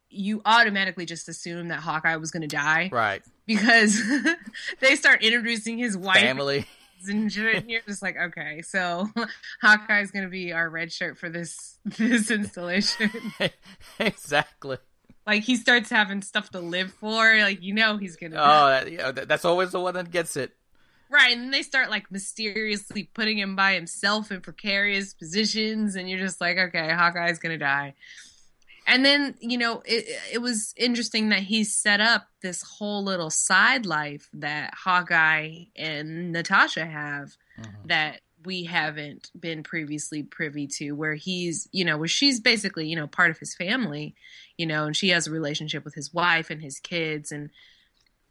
you 0.08 0.42
automatically 0.44 1.06
just 1.06 1.28
assume 1.28 1.68
that 1.68 1.80
Hawkeye 1.80 2.16
was 2.16 2.30
gonna 2.30 2.46
die, 2.46 2.88
right? 2.92 3.22
Because 3.46 4.00
they 4.80 4.96
start 4.96 5.22
introducing 5.22 5.78
his 5.78 5.96
wife, 5.96 6.20
family 6.20 6.66
and 7.08 7.34
you're 7.34 7.80
just 7.86 8.02
like, 8.02 8.16
okay, 8.16 8.62
so 8.62 9.08
Hawkeye's 9.62 10.10
gonna 10.10 10.28
be 10.28 10.52
our 10.52 10.68
red 10.68 10.92
shirt 10.92 11.18
for 11.18 11.28
this 11.28 11.78
this 11.98 12.30
installation. 12.30 13.10
exactly. 13.98 14.78
Like 15.26 15.42
he 15.42 15.56
starts 15.56 15.90
having 15.90 16.22
stuff 16.22 16.50
to 16.50 16.60
live 16.60 16.92
for, 16.94 17.38
like 17.38 17.62
you 17.62 17.74
know 17.74 17.96
he's 17.96 18.16
gonna. 18.16 18.36
Oh, 18.36 18.68
that, 18.68 18.90
yeah, 18.90 19.12
that's 19.12 19.44
always 19.44 19.70
the 19.70 19.80
one 19.80 19.94
that 19.94 20.10
gets 20.10 20.36
it. 20.36 20.52
Right, 21.10 21.32
and 21.32 21.42
then 21.42 21.50
they 21.50 21.62
start 21.62 21.90
like 21.90 22.10
mysteriously 22.10 23.10
putting 23.14 23.38
him 23.38 23.56
by 23.56 23.74
himself 23.74 24.30
in 24.30 24.40
precarious 24.40 25.12
positions, 25.12 25.96
and 25.96 26.08
you're 26.08 26.20
just 26.20 26.40
like, 26.40 26.56
okay, 26.56 26.90
Hawkeye's 26.92 27.38
gonna 27.38 27.58
die. 27.58 27.94
And 28.86 29.04
then 29.04 29.34
you 29.40 29.58
know 29.58 29.82
it 29.84 30.06
it 30.32 30.38
was 30.38 30.74
interesting 30.76 31.28
that 31.28 31.40
he 31.40 31.64
set 31.64 32.00
up 32.00 32.28
this 32.42 32.62
whole 32.62 33.04
little 33.04 33.30
side 33.30 33.86
life 33.86 34.28
that 34.34 34.74
Hawkeye 34.74 35.64
and 35.76 36.32
Natasha 36.32 36.86
have 36.86 37.36
mm-hmm. 37.58 37.86
that 37.86 38.20
we 38.44 38.64
haven't 38.64 39.30
been 39.38 39.62
previously 39.62 40.22
privy 40.22 40.66
to 40.66 40.92
where 40.92 41.14
he's 41.14 41.68
you 41.72 41.84
know 41.84 41.98
where 41.98 42.08
she's 42.08 42.40
basically 42.40 42.86
you 42.88 42.96
know 42.96 43.06
part 43.06 43.30
of 43.30 43.38
his 43.38 43.54
family 43.54 44.14
you 44.56 44.66
know 44.66 44.84
and 44.86 44.96
she 44.96 45.10
has 45.10 45.26
a 45.26 45.30
relationship 45.30 45.84
with 45.84 45.94
his 45.94 46.12
wife 46.12 46.50
and 46.50 46.62
his 46.62 46.78
kids 46.80 47.32
and 47.32 47.50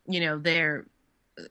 you 0.08 0.20
know 0.20 0.38
they're 0.38 0.86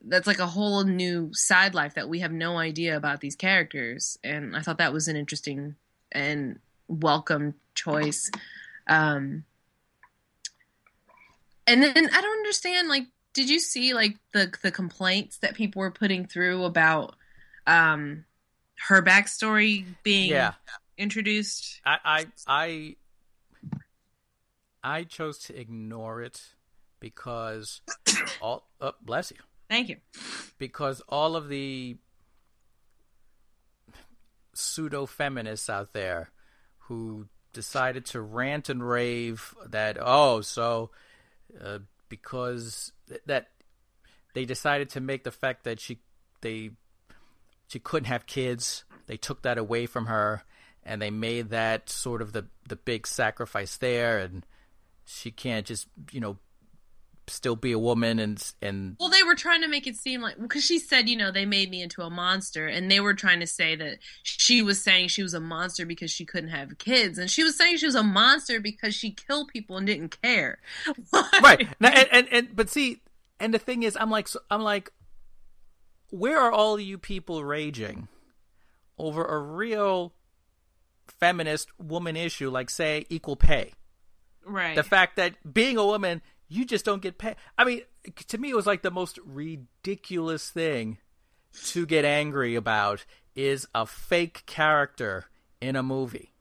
that's 0.02 0.26
like 0.26 0.38
a 0.38 0.46
whole 0.46 0.84
new 0.84 1.32
side 1.32 1.74
life 1.74 1.94
that 1.94 2.08
we 2.08 2.20
have 2.20 2.32
no 2.32 2.58
idea 2.58 2.96
about 2.96 3.20
these 3.20 3.36
characters. 3.36 4.18
And 4.22 4.56
i 4.56 4.60
thought 4.60 4.78
that 4.78 4.92
was 4.92 5.08
an 5.08 5.16
interesting 5.16 5.76
and 6.12 6.58
welcome 6.88 7.54
choice. 7.74 8.30
Um 8.86 9.44
and 11.66 11.82
then 11.82 11.92
i 11.96 12.20
don't 12.20 12.38
understand 12.38 12.88
like 12.88 13.04
did 13.34 13.50
you 13.50 13.60
see 13.60 13.92
like 13.92 14.16
the 14.32 14.50
the 14.62 14.70
complaints 14.70 15.36
that 15.38 15.54
people 15.54 15.80
were 15.80 15.90
putting 15.90 16.26
through 16.26 16.64
about 16.64 17.14
um 17.66 18.24
her 18.86 19.02
backstory 19.02 19.84
being 20.02 20.30
yeah. 20.30 20.52
introduced. 20.96 21.80
I, 21.84 21.98
I 22.04 22.26
I 22.46 22.96
I 24.82 25.04
chose 25.04 25.38
to 25.40 25.58
ignore 25.58 26.22
it 26.22 26.40
because 27.00 27.80
all 28.40 28.68
oh, 28.80 28.92
bless 29.02 29.30
you. 29.30 29.38
Thank 29.68 29.88
you. 29.88 29.96
Because 30.58 31.02
all 31.08 31.36
of 31.36 31.48
the 31.48 31.96
pseudo 34.54 35.06
feminists 35.06 35.70
out 35.70 35.92
there 35.92 36.30
who 36.78 37.26
decided 37.52 38.04
to 38.04 38.20
rant 38.20 38.68
and 38.68 38.86
rave 38.86 39.54
that 39.66 39.96
oh 40.00 40.40
so 40.40 40.90
uh, 41.64 41.78
because 42.08 42.92
th- 43.08 43.20
that 43.26 43.48
they 44.34 44.44
decided 44.44 44.90
to 44.90 45.00
make 45.00 45.24
the 45.24 45.30
fact 45.30 45.64
that 45.64 45.80
she 45.80 46.00
they 46.40 46.70
she 47.68 47.78
couldn't 47.78 48.06
have 48.06 48.26
kids. 48.26 48.84
They 49.06 49.16
took 49.16 49.42
that 49.42 49.58
away 49.58 49.86
from 49.86 50.06
her, 50.06 50.42
and 50.82 51.00
they 51.00 51.10
made 51.10 51.50
that 51.50 51.88
sort 51.88 52.20
of 52.20 52.32
the 52.32 52.46
the 52.68 52.76
big 52.76 53.06
sacrifice 53.06 53.76
there, 53.76 54.18
and 54.18 54.44
she 55.04 55.30
can't 55.30 55.66
just 55.66 55.86
you 56.10 56.20
know 56.20 56.38
still 57.30 57.56
be 57.56 57.72
a 57.72 57.78
woman 57.78 58.18
and 58.18 58.52
and 58.62 58.96
well 58.98 59.08
they 59.08 59.22
were 59.22 59.34
trying 59.34 59.60
to 59.60 59.68
make 59.68 59.86
it 59.86 59.96
seem 59.96 60.20
like 60.20 60.40
because 60.40 60.64
she 60.64 60.78
said 60.78 61.08
you 61.08 61.16
know 61.16 61.30
they 61.30 61.44
made 61.44 61.70
me 61.70 61.82
into 61.82 62.02
a 62.02 62.10
monster 62.10 62.66
and 62.66 62.90
they 62.90 63.00
were 63.00 63.14
trying 63.14 63.40
to 63.40 63.46
say 63.46 63.76
that 63.76 63.98
she 64.22 64.62
was 64.62 64.82
saying 64.82 65.08
she 65.08 65.22
was 65.22 65.34
a 65.34 65.40
monster 65.40 65.84
because 65.84 66.10
she 66.10 66.24
couldn't 66.24 66.50
have 66.50 66.78
kids 66.78 67.18
and 67.18 67.30
she 67.30 67.42
was 67.42 67.56
saying 67.56 67.76
she 67.76 67.86
was 67.86 67.94
a 67.94 68.02
monster 68.02 68.60
because 68.60 68.94
she 68.94 69.10
killed 69.10 69.48
people 69.48 69.76
and 69.76 69.86
didn't 69.86 70.20
care 70.22 70.58
right 71.42 71.68
now, 71.80 71.90
and, 71.90 72.08
and 72.10 72.28
and 72.30 72.56
but 72.56 72.70
see 72.70 73.00
and 73.38 73.52
the 73.52 73.58
thing 73.58 73.82
is 73.82 73.96
i'm 74.00 74.10
like 74.10 74.28
i'm 74.50 74.62
like 74.62 74.90
where 76.10 76.38
are 76.38 76.52
all 76.52 76.78
you 76.78 76.98
people 76.98 77.44
raging 77.44 78.08
over 78.98 79.24
a 79.24 79.38
real 79.38 80.12
feminist 81.06 81.68
woman 81.78 82.16
issue 82.16 82.50
like 82.50 82.70
say 82.70 83.06
equal 83.08 83.36
pay? 83.36 83.72
Right. 84.44 84.76
The 84.76 84.82
fact 84.82 85.16
that 85.16 85.52
being 85.52 85.76
a 85.76 85.84
woman 85.84 86.22
you 86.48 86.64
just 86.64 86.84
don't 86.84 87.02
get 87.02 87.18
paid. 87.18 87.36
I 87.56 87.64
mean 87.64 87.82
to 88.28 88.38
me 88.38 88.50
it 88.50 88.56
was 88.56 88.66
like 88.66 88.82
the 88.82 88.90
most 88.90 89.18
ridiculous 89.24 90.50
thing 90.50 90.98
to 91.66 91.86
get 91.86 92.04
angry 92.04 92.54
about 92.54 93.04
is 93.34 93.66
a 93.74 93.86
fake 93.86 94.44
character 94.46 95.26
in 95.60 95.76
a 95.76 95.82
movie. 95.82 96.34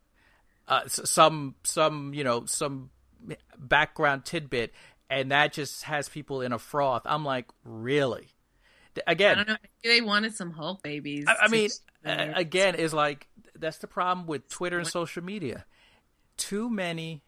Uh, 0.68 0.88
some 0.88 1.56
some 1.64 2.14
you 2.14 2.24
know 2.24 2.46
some 2.46 2.90
background 3.58 4.26
tidbit 4.26 4.74
and 5.10 5.32
that 5.32 5.54
just 5.54 5.84
has 5.84 6.10
people 6.10 6.42
in 6.42 6.52
a 6.52 6.60
froth. 6.60 7.04
I'm 7.06 7.24
like 7.24 7.48
really 7.64 8.30
again, 9.06 9.34
I 9.34 9.44
don't 9.44 9.48
know. 9.48 9.58
They 9.84 10.02
wanted 10.02 10.34
some 10.34 10.52
Hulk 10.52 10.82
babies. 10.82 11.26
I, 11.28 11.46
I 11.46 11.48
mean, 11.48 11.70
uh, 12.06 12.34
again, 12.36 12.76
is 12.76 12.94
like 12.94 13.28
that's 13.56 13.78
the 13.78 13.88
problem 13.88 14.28
with 14.28 14.48
Twitter 14.50 14.80
and 14.80 14.88
social 14.88 15.24
media. 15.24 15.66
Too 16.38 16.70
many 16.70 17.22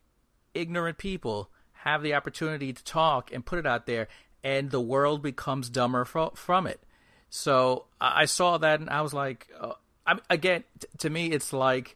ignorant 0.53 0.97
people 0.97 1.49
have 1.73 2.03
the 2.03 2.13
opportunity 2.13 2.73
to 2.73 2.83
talk 2.83 3.31
and 3.33 3.45
put 3.45 3.59
it 3.59 3.65
out 3.65 3.85
there, 3.85 4.07
and 4.43 4.71
the 4.71 4.81
world 4.81 5.21
becomes 5.21 5.69
dumber 5.69 6.05
fro- 6.05 6.31
from 6.31 6.67
it. 6.67 6.81
So 7.29 7.85
I 8.01 8.25
saw 8.25 8.57
that, 8.57 8.79
and 8.79 8.89
I 8.89 9.01
was 9.01 9.13
like, 9.13 9.47
uh, 9.59 9.73
I 10.05 10.19
again, 10.29 10.63
t- 10.79 10.87
to 10.99 11.09
me, 11.09 11.27
it's 11.31 11.53
like 11.53 11.95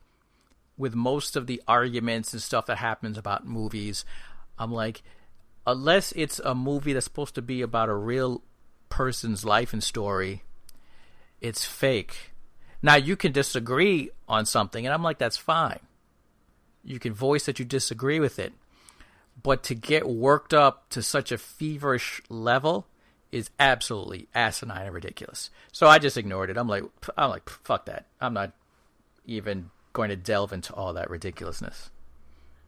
with 0.77 0.95
most 0.95 1.35
of 1.35 1.47
the 1.47 1.61
arguments 1.67 2.33
and 2.33 2.41
stuff 2.41 2.65
that 2.67 2.77
happens 2.77 3.17
about 3.17 3.45
movies, 3.47 4.05
I'm 4.57 4.71
like, 4.71 5.03
unless 5.65 6.11
it's 6.13 6.39
a 6.39 6.55
movie 6.55 6.93
that's 6.93 7.05
supposed 7.05 7.35
to 7.35 7.41
be 7.41 7.61
about 7.61 7.89
a 7.89 7.95
real 7.95 8.41
person's 8.93 9.43
life 9.43 9.73
and 9.73 9.83
story, 9.83 10.43
it's 11.41 11.65
fake. 11.65 12.31
Now 12.83 12.93
you 12.93 13.15
can 13.15 13.31
disagree 13.31 14.11
on 14.27 14.45
something, 14.45 14.85
and 14.85 14.93
I'm 14.93 15.01
like, 15.01 15.17
that's 15.17 15.35
fine. 15.35 15.79
You 16.83 16.99
can 16.99 17.11
voice 17.11 17.47
that 17.47 17.57
you 17.57 17.65
disagree 17.65 18.19
with 18.19 18.37
it, 18.37 18.53
but 19.41 19.63
to 19.63 19.73
get 19.73 20.07
worked 20.07 20.53
up 20.53 20.87
to 20.91 21.01
such 21.01 21.31
a 21.31 21.39
feverish 21.39 22.21
level 22.29 22.85
is 23.31 23.49
absolutely 23.59 24.27
asinine 24.35 24.85
and 24.85 24.93
ridiculous. 24.93 25.49
So 25.71 25.87
I 25.87 25.97
just 25.97 26.15
ignored 26.15 26.51
it. 26.51 26.57
I'm 26.57 26.67
like, 26.67 26.83
I'm 27.17 27.31
like, 27.31 27.49
fuck 27.49 27.87
that. 27.87 28.05
I'm 28.21 28.35
not 28.35 28.51
even 29.25 29.71
going 29.93 30.09
to 30.09 30.15
delve 30.15 30.53
into 30.53 30.71
all 30.71 30.93
that 30.93 31.09
ridiculousness. 31.09 31.89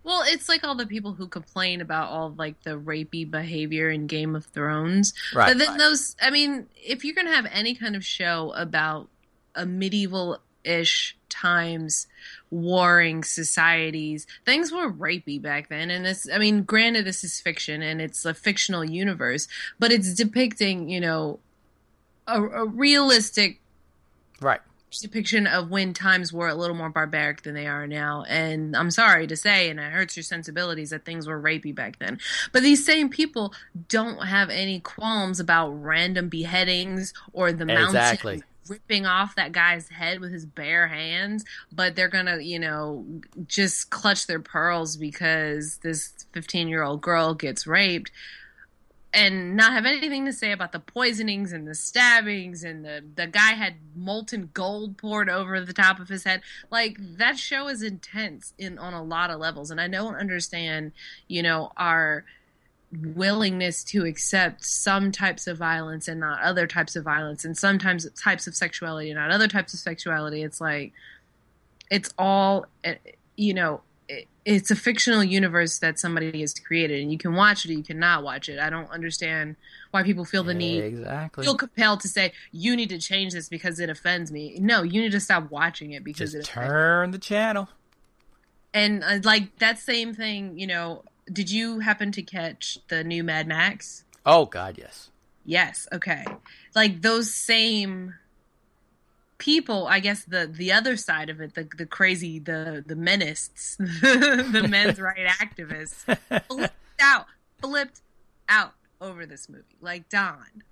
Well, 0.05 0.23
it's 0.25 0.47
like 0.47 0.63
all 0.63 0.75
the 0.75 0.85
people 0.85 1.13
who 1.13 1.27
complain 1.27 1.81
about 1.81 2.11
all 2.11 2.33
like 2.37 2.61
the 2.61 2.79
rapey 2.79 3.29
behavior 3.29 3.89
in 3.89 4.05
Game 4.05 4.35
of 4.35 4.45
Thrones. 4.45 5.13
Right. 5.33 5.49
But 5.49 5.57
then 5.57 5.69
right. 5.69 5.79
those, 5.79 6.15
I 6.21 6.29
mean, 6.29 6.67
if 6.75 7.03
you're 7.03 7.15
going 7.15 7.25
to 7.25 7.33
have 7.33 7.47
any 7.51 7.73
kind 7.73 7.95
of 7.95 8.05
show 8.05 8.53
about 8.55 9.09
a 9.55 9.65
medieval 9.65 10.39
ish 10.63 11.17
times 11.29 12.07
warring 12.49 13.23
societies 13.23 14.25
things 14.45 14.71
were 14.71 14.91
rapey 14.91 15.39
back 15.39 15.69
then 15.69 15.91
and 15.91 16.05
this 16.05 16.27
i 16.33 16.39
mean 16.39 16.63
granted 16.63 17.05
this 17.05 17.23
is 17.23 17.39
fiction 17.39 17.83
and 17.83 18.01
it's 18.01 18.25
a 18.25 18.33
fictional 18.33 18.83
universe 18.83 19.47
but 19.77 19.91
it's 19.91 20.15
depicting 20.15 20.89
you 20.89 20.99
know 20.99 21.39
a, 22.25 22.41
a 22.41 22.65
realistic 22.65 23.59
right 24.41 24.61
depiction 24.99 25.47
of 25.47 25.69
when 25.69 25.93
times 25.93 26.31
were 26.31 26.47
a 26.47 26.55
little 26.55 26.75
more 26.75 26.89
barbaric 26.89 27.43
than 27.43 27.53
they 27.53 27.67
are 27.67 27.87
now. 27.87 28.23
And 28.27 28.75
I'm 28.75 28.91
sorry 28.91 29.27
to 29.27 29.35
say, 29.35 29.69
and 29.69 29.79
it 29.79 29.91
hurts 29.91 30.15
your 30.15 30.23
sensibilities 30.23 30.89
that 30.89 31.05
things 31.05 31.27
were 31.27 31.41
rapey 31.41 31.73
back 31.73 31.99
then. 31.99 32.19
But 32.51 32.63
these 32.63 32.85
same 32.85 33.09
people 33.09 33.53
don't 33.87 34.25
have 34.25 34.49
any 34.49 34.79
qualms 34.79 35.39
about 35.39 35.69
random 35.69 36.29
beheadings 36.29 37.13
or 37.33 37.51
the 37.51 37.63
exactly. 37.63 38.33
mountain 38.33 38.49
ripping 38.67 39.05
off 39.05 39.35
that 39.35 39.51
guy's 39.51 39.89
head 39.89 40.19
with 40.19 40.31
his 40.31 40.45
bare 40.45 40.87
hands, 40.87 41.45
but 41.71 41.95
they're 41.95 42.09
gonna, 42.09 42.39
you 42.39 42.59
know, 42.59 43.05
just 43.47 43.89
clutch 43.89 44.27
their 44.27 44.39
pearls 44.39 44.97
because 44.97 45.77
this 45.77 46.13
15 46.33 46.67
year 46.67 46.83
old 46.83 47.01
girl 47.01 47.33
gets 47.33 47.67
raped 47.67 48.11
and 49.15 49.55
not 49.55 49.73
have 49.73 49.85
anything 49.85 50.25
to 50.25 50.33
say 50.33 50.51
about 50.51 50.73
the 50.73 50.79
poisonings 50.79 51.53
and 51.53 51.67
the 51.67 51.73
stabbings 51.73 52.63
and 52.63 52.85
the 52.85 53.03
the 53.15 53.25
guy 53.25 53.53
had 53.53 53.75
molten 53.95 54.49
gold 54.53 54.97
poured 54.97 55.29
over 55.29 55.59
the 55.61 55.73
top 55.73 55.99
of 55.99 56.09
his 56.09 56.23
head. 56.23 56.41
Like 56.69 56.97
that 57.17 57.39
show 57.39 57.67
is 57.67 57.81
intense 57.81 58.53
in 58.57 58.77
on 58.77 58.93
a 58.93 59.03
lot 59.03 59.29
of 59.29 59.39
levels 59.39 59.71
and 59.71 59.79
i 59.79 59.87
don't 59.87 60.15
understand 60.15 60.91
you 61.27 61.41
know 61.41 61.71
our 61.77 62.25
willingness 63.01 63.83
to 63.83 64.05
accept 64.05 64.63
some 64.63 65.11
types 65.11 65.47
of 65.47 65.57
violence 65.57 66.07
and 66.07 66.19
not 66.19 66.41
other 66.41 66.67
types 66.67 66.95
of 66.95 67.03
violence 67.03 67.45
and 67.45 67.57
sometimes 67.57 68.09
types 68.11 68.47
of 68.47 68.55
sexuality 68.55 69.09
and 69.09 69.19
not 69.19 69.31
other 69.31 69.47
types 69.47 69.73
of 69.73 69.79
sexuality. 69.79 70.43
It's 70.43 70.61
like 70.61 70.93
it's 71.89 72.13
all 72.17 72.65
eh, 72.83 72.95
you 73.35 73.53
know 73.53 73.81
it's 74.45 74.69
a 74.69 74.75
fictional 74.75 75.23
universe 75.23 75.79
that 75.79 75.99
somebody 75.99 76.39
has 76.41 76.53
created, 76.53 77.01
and 77.01 77.11
you 77.11 77.17
can 77.17 77.33
watch 77.33 77.65
it, 77.65 77.71
or 77.71 77.73
you 77.73 77.83
cannot 77.83 78.23
watch 78.23 78.47
it. 78.47 78.59
I 78.59 78.69
don't 78.69 78.89
understand 78.91 79.55
why 79.91 80.03
people 80.03 80.23
feel 80.23 80.43
the 80.43 80.53
need, 80.53 80.83
exactly. 80.83 81.43
feel 81.45 81.55
compelled 81.55 82.01
to 82.01 82.07
say 82.07 82.31
you 82.51 82.75
need 82.75 82.89
to 82.89 82.99
change 82.99 83.33
this 83.33 83.49
because 83.49 83.79
it 83.79 83.89
offends 83.89 84.31
me. 84.31 84.57
No, 84.59 84.83
you 84.83 85.01
need 85.01 85.11
to 85.13 85.19
stop 85.19 85.49
watching 85.49 85.91
it 85.91 86.03
because 86.03 86.33
Just 86.33 86.47
it 86.47 86.51
offends 86.51 86.69
turn 86.69 87.11
the 87.11 87.17
channel. 87.17 87.69
and 88.73 89.03
uh, 89.03 89.19
like 89.23 89.57
that 89.59 89.79
same 89.79 90.13
thing, 90.13 90.57
you 90.59 90.67
know. 90.67 91.03
Did 91.31 91.49
you 91.49 91.79
happen 91.79 92.11
to 92.11 92.21
catch 92.21 92.77
the 92.87 93.03
new 93.03 93.23
Mad 93.23 93.47
Max? 93.47 94.03
Oh 94.27 94.45
God, 94.45 94.77
yes. 94.77 95.09
Yes. 95.43 95.87
Okay. 95.91 96.23
Like 96.75 97.01
those 97.01 97.33
same 97.33 98.13
people, 99.37 99.87
I 99.87 99.99
guess 99.99 100.23
the 100.23 100.47
the 100.51 100.71
other 100.71 100.95
side 100.97 101.29
of 101.29 101.41
it, 101.41 101.55
the 101.55 101.67
the 101.77 101.85
crazy, 101.85 102.39
the 102.39 102.83
the 102.85 102.95
menaces, 102.95 103.75
the 103.79 104.65
men's 104.69 104.99
right 105.01 105.27
activists, 105.27 106.03
flipped 106.47 106.73
out, 107.01 107.25
flipped 107.61 108.01
out 108.49 108.73
over 109.01 109.25
this 109.25 109.49
movie. 109.49 109.63
Like 109.81 110.09
Don. 110.09 110.63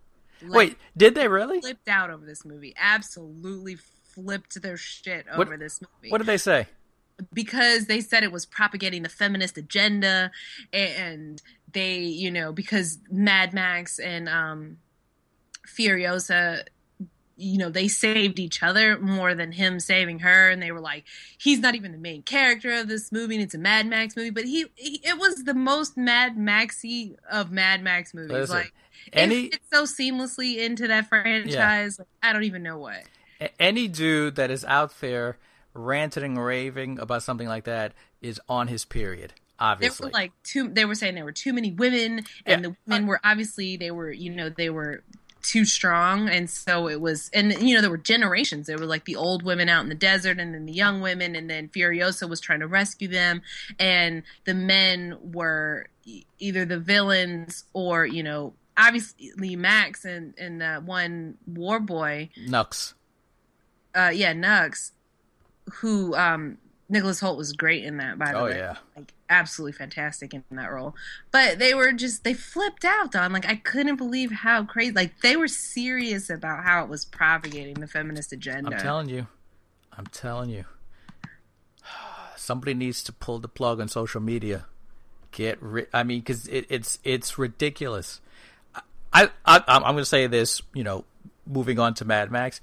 Like, 0.41 0.51
Wait, 0.58 0.77
did 0.98 1.15
they 1.15 1.27
really? 1.29 1.62
flipped 1.62 1.88
out 1.88 2.10
over 2.10 2.25
this 2.25 2.43
movie. 2.43 2.74
Absolutely 2.77 3.75
flipped 3.75 4.62
their 4.62 4.77
shit 4.77 5.25
What- 5.36 5.48
over 5.48 5.58
this 5.58 5.82
movie 5.82 6.11
What 6.11 6.18
did 6.20 6.27
they 6.27 6.37
say? 6.37 6.68
because 7.31 7.85
they 7.85 8.01
said 8.01 8.24
it 8.24 8.31
was 8.31 8.44
propagating 8.46 9.03
the 9.03 9.09
feminist 9.09 9.55
agenda 9.57 10.31
and 10.74 11.42
they 11.72 12.00
you 12.00 12.29
know 12.31 12.51
because 12.51 12.98
mad 13.11 13.53
max 13.53 14.00
and 14.00 14.27
um 14.27 14.77
furiosa 15.68 16.64
you 17.35 17.57
know 17.57 17.69
they 17.69 17.87
saved 17.87 18.39
each 18.39 18.61
other 18.61 19.00
more 19.00 19.33
than 19.33 19.51
him 19.51 19.79
saving 19.79 20.19
her. 20.19 20.50
And 20.50 20.61
they 20.61 20.72
were 20.72 20.79
like 20.79 21.05
he's 21.37 21.59
not 21.59 21.75
even 21.75 21.91
the 21.91 21.98
main 21.98 22.22
character 22.24 22.74
of 22.74 22.87
this 22.87 23.11
movie. 23.11 23.35
And 23.35 23.43
it's 23.43 23.55
a 23.55 23.59
mad 23.59 23.87
max 23.87 24.15
movie. 24.15 24.29
But 24.29 24.46
he, 24.46 24.65
he 24.75 25.01
it 25.03 25.17
was 25.17 25.43
the 25.43 25.53
most 25.53 25.98
mad 25.98 26.37
maxy 26.37 27.15
of 27.31 27.51
mad 27.51 27.83
max 27.83 28.13
movies. 28.13 28.31
Listen, 28.31 28.57
like 28.57 28.74
Any 29.11 29.46
it 29.46 29.53
fits 29.53 29.65
so 29.72 29.83
seamlessly 29.83 30.57
into 30.57 30.87
that 30.87 31.07
franchise. 31.09 32.00
Like, 32.00 32.07
i 32.22 32.33
don't 32.33 32.43
even 32.43 32.63
know 32.63 32.77
what. 32.77 33.03
Any 33.59 33.87
dude 33.87 34.35
that 34.35 34.51
is 34.51 34.63
out 34.65 35.00
there 35.01 35.37
ranting 35.74 36.24
and 36.24 36.43
raving 36.43 37.00
about 37.00 37.24
something 37.24 37.48
like 37.48 37.63
that 37.65 37.93
is 38.22 38.39
on 38.48 38.67
his 38.67 38.85
period. 38.85 39.33
Obviously, 39.59 40.07
were 40.07 40.11
like 40.11 40.31
too 40.43 40.67
they 40.67 40.83
were 40.83 40.96
saying 40.96 41.15
there 41.15 41.25
were 41.25 41.31
too 41.31 41.53
many 41.53 41.72
women. 41.72 42.25
And 42.46 42.63
Yeah. 42.63 42.69
the 42.69 42.75
women 42.87 43.07
were 43.07 43.19
obviously 43.24 43.77
they 43.77 43.91
were 43.91 44.11
you 44.11 44.31
know 44.31 44.50
they 44.50 44.69
were 44.69 45.03
too 45.44 45.66
strong. 45.66 46.29
And 46.29 46.50
so 46.50 46.88
it 46.90 47.00
was 47.01 47.29
and 47.34 47.53
you 47.62 47.75
know 47.75 47.82
there 47.82 47.90
were 47.92 47.98
generations. 47.98 48.66
There 48.68 48.77
were 48.77 48.86
like 48.86 49.06
the 49.06 49.16
old 49.16 49.44
women 49.44 49.70
out 49.70 49.84
in 49.84 49.90
the 49.90 49.96
desert 49.96 50.40
and 50.40 50.56
then 50.56 50.66
the 50.66 50.74
young 50.74 51.01
women 51.01 51.36
and 51.36 51.50
then 51.50 51.70
furiosa 51.70 52.27
was 52.27 52.40
trying 52.40 52.62
to 52.62 52.68
rescue 52.68 53.08
them. 53.08 53.42
And 53.77 54.24
the 54.46 54.53
men 54.53 55.18
were 55.22 55.88
either 56.40 56.66
the 56.66 56.79
villains 56.79 57.66
or 57.74 58.06
you 58.06 58.24
know 58.24 58.53
obviously 58.77 59.56
max 59.56 60.06
and 60.06 60.34
and 60.38 60.64
uh, 60.64 60.79
one 60.79 61.38
war 61.46 61.79
boy. 61.79 62.29
Nux. 62.48 62.94
uh 63.94 64.12
yeah 64.14 64.34
nux 64.34 64.92
who 65.75 66.16
um 66.16 66.58
nicholas 66.94 67.20
hoult 67.20 67.38
was 67.38 67.51
great 67.51 67.84
in 67.84 67.98
that 67.98 68.18
by 68.18 68.32
the 68.32 68.40
Oh 68.40 68.46
way 68.46 68.58
yeah. 68.58 68.77
like 68.96 69.14
absolutely 69.34 69.74
fantastic 69.74 70.34
in 70.34 70.44
that 70.51 70.72
role. 70.72 70.96
But 71.32 71.60
they 71.60 71.74
were 71.74 71.92
just 71.92 72.24
they 72.24 72.34
flipped 72.34 72.86
out 72.86 73.16
on 73.16 73.34
like 73.34 73.48
I 73.48 73.56
couldn't 73.56 73.96
believe 73.96 74.32
how 74.32 74.64
crazy 74.64 74.94
like 74.94 75.20
they 75.22 75.36
were 75.36 75.48
serious 75.48 76.29
about 76.29 76.64
how 76.64 76.84
it 76.84 76.90
was 76.90 77.06
propagating 77.06 77.75
the 77.75 77.88
feminist 77.88 78.32
agenda. 78.32 78.75
I'm 78.75 78.82
telling 78.82 79.10
you. 79.10 79.27
I'm 79.98 80.08
telling 80.08 80.50
you. 80.50 80.66
Somebody 82.36 82.74
needs 82.74 83.03
to 83.03 83.12
pull 83.12 83.40
the 83.40 83.48
plug 83.48 83.79
on 83.79 83.88
social 83.88 84.22
media. 84.22 84.66
Get 85.32 85.62
rid. 85.62 85.88
I 85.94 86.03
mean, 86.03 86.20
because 86.20 86.48
it, 86.48 86.66
it's 86.70 87.00
it's 87.03 87.38
ridiculous. 87.38 88.22
I, 89.12 89.29
I 89.46 89.64
I'm 89.68 89.82
going 89.82 89.98
to 89.98 90.06
say 90.06 90.27
this. 90.27 90.62
You 90.74 90.84
know, 90.84 91.06
moving 91.48 91.79
on 91.79 91.96
to 91.96 92.06
Mad 92.06 92.32
Max. 92.32 92.62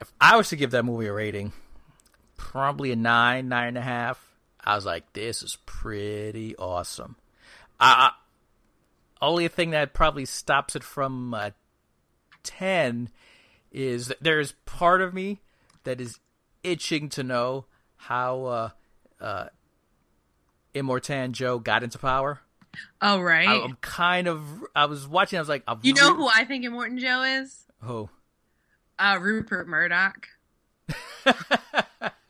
If 0.00 0.12
I 0.20 0.36
was 0.36 0.48
to 0.50 0.56
give 0.56 0.72
that 0.72 0.84
movie 0.84 1.06
a 1.06 1.12
rating, 1.12 1.52
probably 2.42 2.90
a 2.90 2.96
nine, 2.96 3.48
nine 3.48 3.68
and 3.68 3.78
a 3.78 3.82
half. 3.82 4.20
I 4.62 4.74
was 4.74 4.84
like, 4.84 5.12
this 5.12 5.44
is 5.44 5.58
pretty 5.64 6.56
awesome. 6.56 7.14
I, 7.78 8.10
I 8.10 9.24
only 9.24 9.46
thing 9.46 9.70
that 9.70 9.94
probably 9.94 10.24
stops 10.24 10.74
it 10.74 10.82
from 10.82 11.32
a 11.34 11.52
ten 12.42 13.10
is 13.70 14.08
that 14.08 14.18
there's 14.20 14.52
part 14.66 15.00
of 15.00 15.14
me 15.14 15.40
that 15.84 16.00
is 16.00 16.18
itching 16.64 17.08
to 17.10 17.22
know 17.22 17.64
how 17.96 18.44
uh, 18.44 18.70
uh, 19.20 19.46
Immortan 20.74 21.30
Joe 21.30 21.60
got 21.60 21.84
into 21.84 21.98
power. 21.98 22.40
oh 23.00 23.20
right. 23.20 23.48
I, 23.48 23.54
am 23.58 23.78
kind 23.80 24.26
of. 24.26 24.42
I 24.74 24.86
was 24.86 25.06
watching. 25.06 25.38
I 25.38 25.42
was 25.42 25.48
like, 25.48 25.62
I'm 25.68 25.78
you 25.82 25.94
know 25.94 26.10
re- 26.10 26.16
who 26.16 26.28
I 26.28 26.44
think 26.44 26.64
Immortan 26.64 26.98
Joe 26.98 27.22
is? 27.22 27.66
who? 27.82 28.10
Uh 28.98 29.18
Rupert 29.20 29.68
Murdoch. 29.68 30.26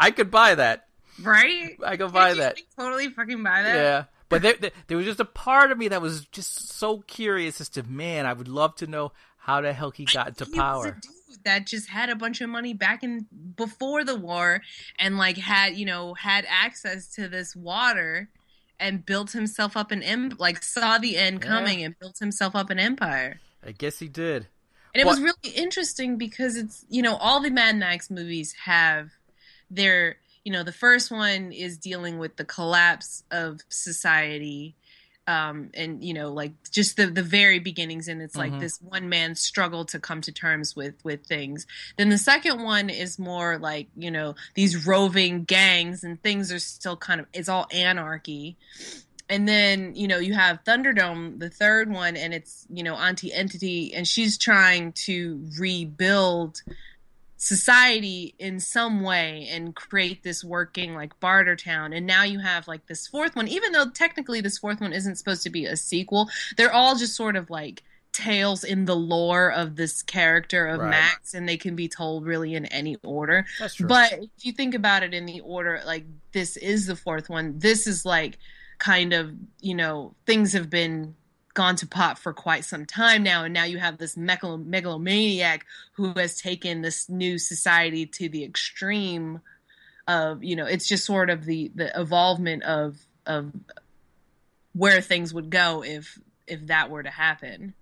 I 0.00 0.10
could 0.10 0.30
buy 0.30 0.54
that. 0.54 0.86
Right? 1.22 1.76
I 1.84 1.96
could 1.96 2.12
buy 2.12 2.34
that. 2.34 2.58
Totally 2.78 3.08
fucking 3.10 3.42
buy 3.42 3.62
that. 3.62 3.74
Yeah. 3.74 4.04
But 4.28 4.42
there, 4.42 4.54
there, 4.58 4.70
there 4.86 4.96
was 4.96 5.06
just 5.06 5.20
a 5.20 5.24
part 5.24 5.70
of 5.72 5.78
me 5.78 5.88
that 5.88 6.00
was 6.00 6.24
just 6.26 6.70
so 6.78 7.00
curious 7.00 7.60
as 7.60 7.68
to, 7.70 7.82
man, 7.82 8.26
I 8.26 8.32
would 8.32 8.48
love 8.48 8.76
to 8.76 8.86
know 8.86 9.12
how 9.38 9.60
the 9.60 9.72
hell 9.72 9.90
he 9.90 10.04
got 10.04 10.28
into 10.28 10.44
He 10.44 10.50
was 10.52 10.58
a 10.58 10.60
power. 10.62 10.90
dude 10.92 11.44
that 11.44 11.66
just 11.66 11.88
had 11.88 12.10
a 12.10 12.14
bunch 12.16 12.40
of 12.40 12.48
money 12.50 12.74
back 12.74 13.02
in 13.02 13.26
before 13.56 14.04
the 14.04 14.14
war 14.16 14.60
and 14.98 15.16
like 15.16 15.36
had 15.38 15.74
you 15.76 15.86
know 15.86 16.12
had 16.14 16.44
access 16.48 17.06
to 17.14 17.28
this 17.28 17.56
water 17.56 18.28
and 18.78 19.06
built 19.06 19.30
himself 19.32 19.74
up 19.76 19.90
an 19.90 20.02
em- 20.02 20.32
like 20.38 20.62
saw 20.62 20.98
the 20.98 21.16
end 21.16 21.40
Yeah. 21.42 21.48
coming 21.48 21.82
and 21.82 21.98
built 21.98 22.18
himself 22.18 22.54
up 22.54 22.68
an 22.68 22.78
empire 22.78 23.40
I 23.66 23.72
guess 23.72 23.98
he 24.00 24.08
did. 24.08 24.48
and 24.94 25.00
it 25.00 25.06
was 25.06 25.20
really 25.20 25.54
interesting 25.56 26.18
because 26.18 26.56
it's 26.56 26.84
you 26.90 27.00
know 27.00 27.16
all 27.16 27.40
the 27.40 27.50
Mad 27.50 27.76
Max 27.76 28.10
movies 28.10 28.52
have 28.64 29.10
their 29.70 30.16
you 30.44 30.52
know 30.52 30.62
the 30.62 30.72
first 30.72 31.10
one 31.10 31.52
is 31.52 31.78
dealing 31.78 32.18
with 32.18 32.36
the 32.36 32.44
collapse 32.44 33.22
of 33.30 33.60
society 33.68 34.74
um 35.26 35.70
and 35.74 36.02
you 36.02 36.14
know 36.14 36.32
like 36.32 36.52
just 36.70 36.96
the 36.96 37.06
the 37.06 37.22
very 37.22 37.58
beginnings 37.58 38.08
and 38.08 38.22
it's 38.22 38.36
like 38.36 38.52
Mhm. 38.52 38.60
this 38.60 38.78
one 38.80 39.08
man 39.08 39.34
struggle 39.34 39.84
to 39.84 40.00
come 40.00 40.22
to 40.22 40.32
terms 40.32 40.74
with 40.74 40.94
with 41.04 41.24
things 41.26 41.66
then 41.98 42.08
the 42.08 42.18
second 42.18 42.62
one 42.62 42.88
is 42.88 43.18
more 43.18 43.58
like 43.58 43.88
you 43.96 44.10
know 44.10 44.34
these 44.54 44.86
roving 44.86 45.44
gangs 45.44 46.02
and 46.04 46.22
things 46.22 46.50
are 46.50 46.58
still 46.58 46.96
kind 46.96 47.20
of 47.20 47.26
it's 47.34 47.48
all 47.50 47.66
anarchy 47.70 48.56
and 49.28 49.46
then 49.46 49.94
you 49.94 50.08
know 50.08 50.18
you 50.18 50.32
have 50.34 50.64
thunderdome 50.64 51.38
the 51.38 51.50
third 51.50 51.92
one 51.92 52.16
and 52.16 52.32
it's 52.32 52.66
you 52.70 52.82
know 52.82 52.96
auntie 52.96 53.32
entity 53.32 53.92
and 53.94 54.08
she's 54.08 54.38
trying 54.38 54.90
to 54.92 55.46
rebuild 55.58 56.62
society 57.42 58.34
in 58.38 58.60
some 58.60 59.00
way 59.00 59.48
and 59.50 59.74
create 59.74 60.22
this 60.22 60.44
working 60.44 60.94
like 60.94 61.18
barter 61.20 61.56
town 61.56 61.90
and 61.94 62.06
now 62.06 62.22
you 62.22 62.38
have 62.38 62.68
like 62.68 62.84
this 62.86 63.06
fourth 63.06 63.34
one 63.34 63.48
even 63.48 63.72
though 63.72 63.88
technically 63.88 64.42
this 64.42 64.58
fourth 64.58 64.78
one 64.78 64.92
isn't 64.92 65.16
supposed 65.16 65.42
to 65.42 65.48
be 65.48 65.64
a 65.64 65.74
sequel 65.74 66.28
they're 66.58 66.70
all 66.72 66.96
just 66.96 67.16
sort 67.16 67.36
of 67.36 67.48
like 67.48 67.82
tales 68.12 68.62
in 68.62 68.84
the 68.84 68.94
lore 68.94 69.50
of 69.50 69.76
this 69.76 70.02
character 70.02 70.66
of 70.66 70.80
Right. 70.80 70.90
max 70.90 71.32
and 71.32 71.48
they 71.48 71.56
can 71.56 71.74
be 71.74 71.88
told 71.88 72.26
really 72.26 72.54
in 72.54 72.66
any 72.66 72.96
order 73.02 73.46
but 73.88 74.12
if 74.36 74.44
you 74.44 74.52
think 74.52 74.74
about 74.74 75.02
it 75.02 75.14
in 75.14 75.24
the 75.24 75.40
order, 75.40 75.80
like 75.86 76.04
this 76.32 76.58
is 76.58 76.86
the 76.86 76.96
fourth 76.96 77.30
one. 77.30 77.58
This 77.58 77.86
is 77.86 78.04
like 78.04 78.36
kind 78.78 79.12
of, 79.14 79.32
you 79.60 79.74
know, 79.74 80.14
things 80.26 80.52
have 80.52 80.68
been 80.68 81.14
gone 81.54 81.76
to 81.76 81.86
pot 81.86 82.18
for 82.18 82.32
quite 82.32 82.64
some 82.64 82.86
time 82.86 83.22
now. 83.22 83.44
And 83.44 83.52
now 83.52 83.64
you 83.64 83.78
have 83.78 83.98
this 83.98 84.16
megalomaniac 84.16 85.66
who 85.92 86.12
has 86.16 86.40
taken 86.40 86.82
this 86.82 87.08
new 87.08 87.38
society 87.38 88.06
to 88.06 88.28
the 88.28 88.44
extreme 88.44 89.40
of, 90.06 90.42
you 90.42 90.56
know, 90.56 90.66
it's 90.66 90.88
just 90.88 91.04
sort 91.04 91.30
of 91.30 91.44
the, 91.44 91.70
the 91.74 91.98
evolvement 92.00 92.62
of, 92.62 92.98
of 93.26 93.52
where 94.72 95.00
things 95.00 95.34
would 95.34 95.50
go 95.50 95.82
if, 95.82 96.18
if 96.46 96.66
that 96.66 96.90
were 96.90 97.02
to 97.02 97.10
happen. 97.10 97.74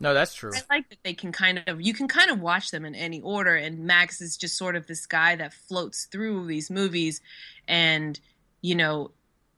no, 0.00 0.14
that's 0.14 0.34
true. 0.34 0.52
I 0.54 0.76
like 0.76 0.88
that 0.90 0.98
they 1.02 1.14
can 1.14 1.32
kind 1.32 1.62
of 1.66 1.80
you 1.80 1.92
can 1.92 2.08
kind 2.08 2.30
of 2.30 2.40
watch 2.40 2.70
them 2.70 2.84
in 2.84 2.94
any 2.94 3.20
order, 3.20 3.56
and 3.56 3.80
Max 3.80 4.20
is 4.20 4.36
just 4.36 4.56
sort 4.56 4.76
of 4.76 4.86
this 4.86 5.06
guy 5.06 5.36
that 5.36 5.52
floats 5.52 6.04
through 6.04 6.46
these 6.46 6.70
movies, 6.70 7.20
and 7.66 8.18
you 8.60 8.74
know, 8.74 9.10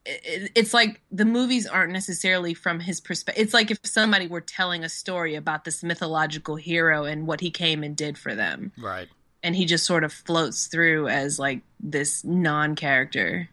it, 0.05 0.51
it's 0.55 0.73
like 0.73 1.01
the 1.11 1.25
movies 1.25 1.67
aren't 1.67 1.91
necessarily 1.93 2.53
from 2.53 2.79
his 2.79 2.99
perspective. 2.99 3.43
It's 3.43 3.53
like 3.53 3.71
if 3.71 3.79
somebody 3.83 4.27
were 4.27 4.41
telling 4.41 4.83
a 4.83 4.89
story 4.89 5.35
about 5.35 5.63
this 5.63 5.83
mythological 5.83 6.55
hero 6.55 7.03
and 7.05 7.27
what 7.27 7.39
he 7.41 7.51
came 7.51 7.83
and 7.83 7.95
did 7.95 8.17
for 8.17 8.33
them, 8.35 8.71
Right. 8.77 9.07
and 9.43 9.55
he 9.55 9.65
just 9.65 9.85
sort 9.85 10.03
of 10.03 10.11
floats 10.11 10.67
through 10.67 11.07
as 11.07 11.37
like 11.39 11.61
this 11.79 12.23
non-character. 12.23 13.49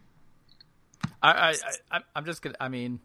I, 1.23 1.31
I, 1.31 1.55
I, 1.99 2.01
I'm 2.15 2.25
just 2.25 2.43
gonna. 2.43 2.55
I 2.61 2.69
mean, 2.69 3.01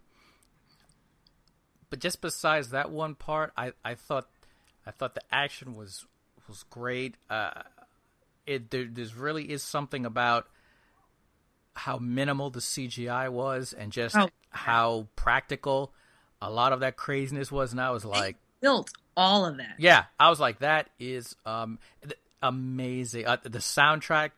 but 1.90 2.00
just 2.00 2.22
besides 2.22 2.70
that 2.70 2.92
one 2.92 3.16
part, 3.16 3.52
I, 3.58 3.74
I 3.84 3.96
thought, 3.96 4.28
I 4.86 4.92
thought 4.92 5.16
the 5.16 5.22
action 5.32 5.76
was 5.76 6.06
was 6.48 6.64
great. 6.70 7.16
Uh, 7.30 7.62
it 8.46 8.70
there 8.72 8.86
there's 8.86 9.16
really 9.16 9.50
is 9.52 9.64
something 9.64 10.06
about 10.06 10.48
how 11.76 11.98
minimal 11.98 12.50
the 12.50 12.60
CGI 12.60 13.30
was 13.30 13.74
and 13.74 13.92
just 13.92 14.16
Oh. 14.16 14.30
how 14.50 15.08
practical 15.16 15.94
a 16.42 16.50
lot 16.50 16.74
of 16.74 16.82
that 16.82 16.96
craziness 16.98 17.52
was 17.52 17.72
and 17.72 17.82
I 17.82 17.92
was 17.92 18.06
like 18.06 18.38
Built 18.62 18.92
all 19.18 19.46
of 19.46 19.58
that. 19.58 19.76
yeah 19.80 20.06
I 20.20 20.30
was 20.30 20.40
like 20.40 20.60
that 20.60 20.90
is 21.00 21.36
um 21.46 21.80
amazing 22.42 23.26
uh, 23.26 23.38
the 23.44 23.60
soundtrack 23.60 24.32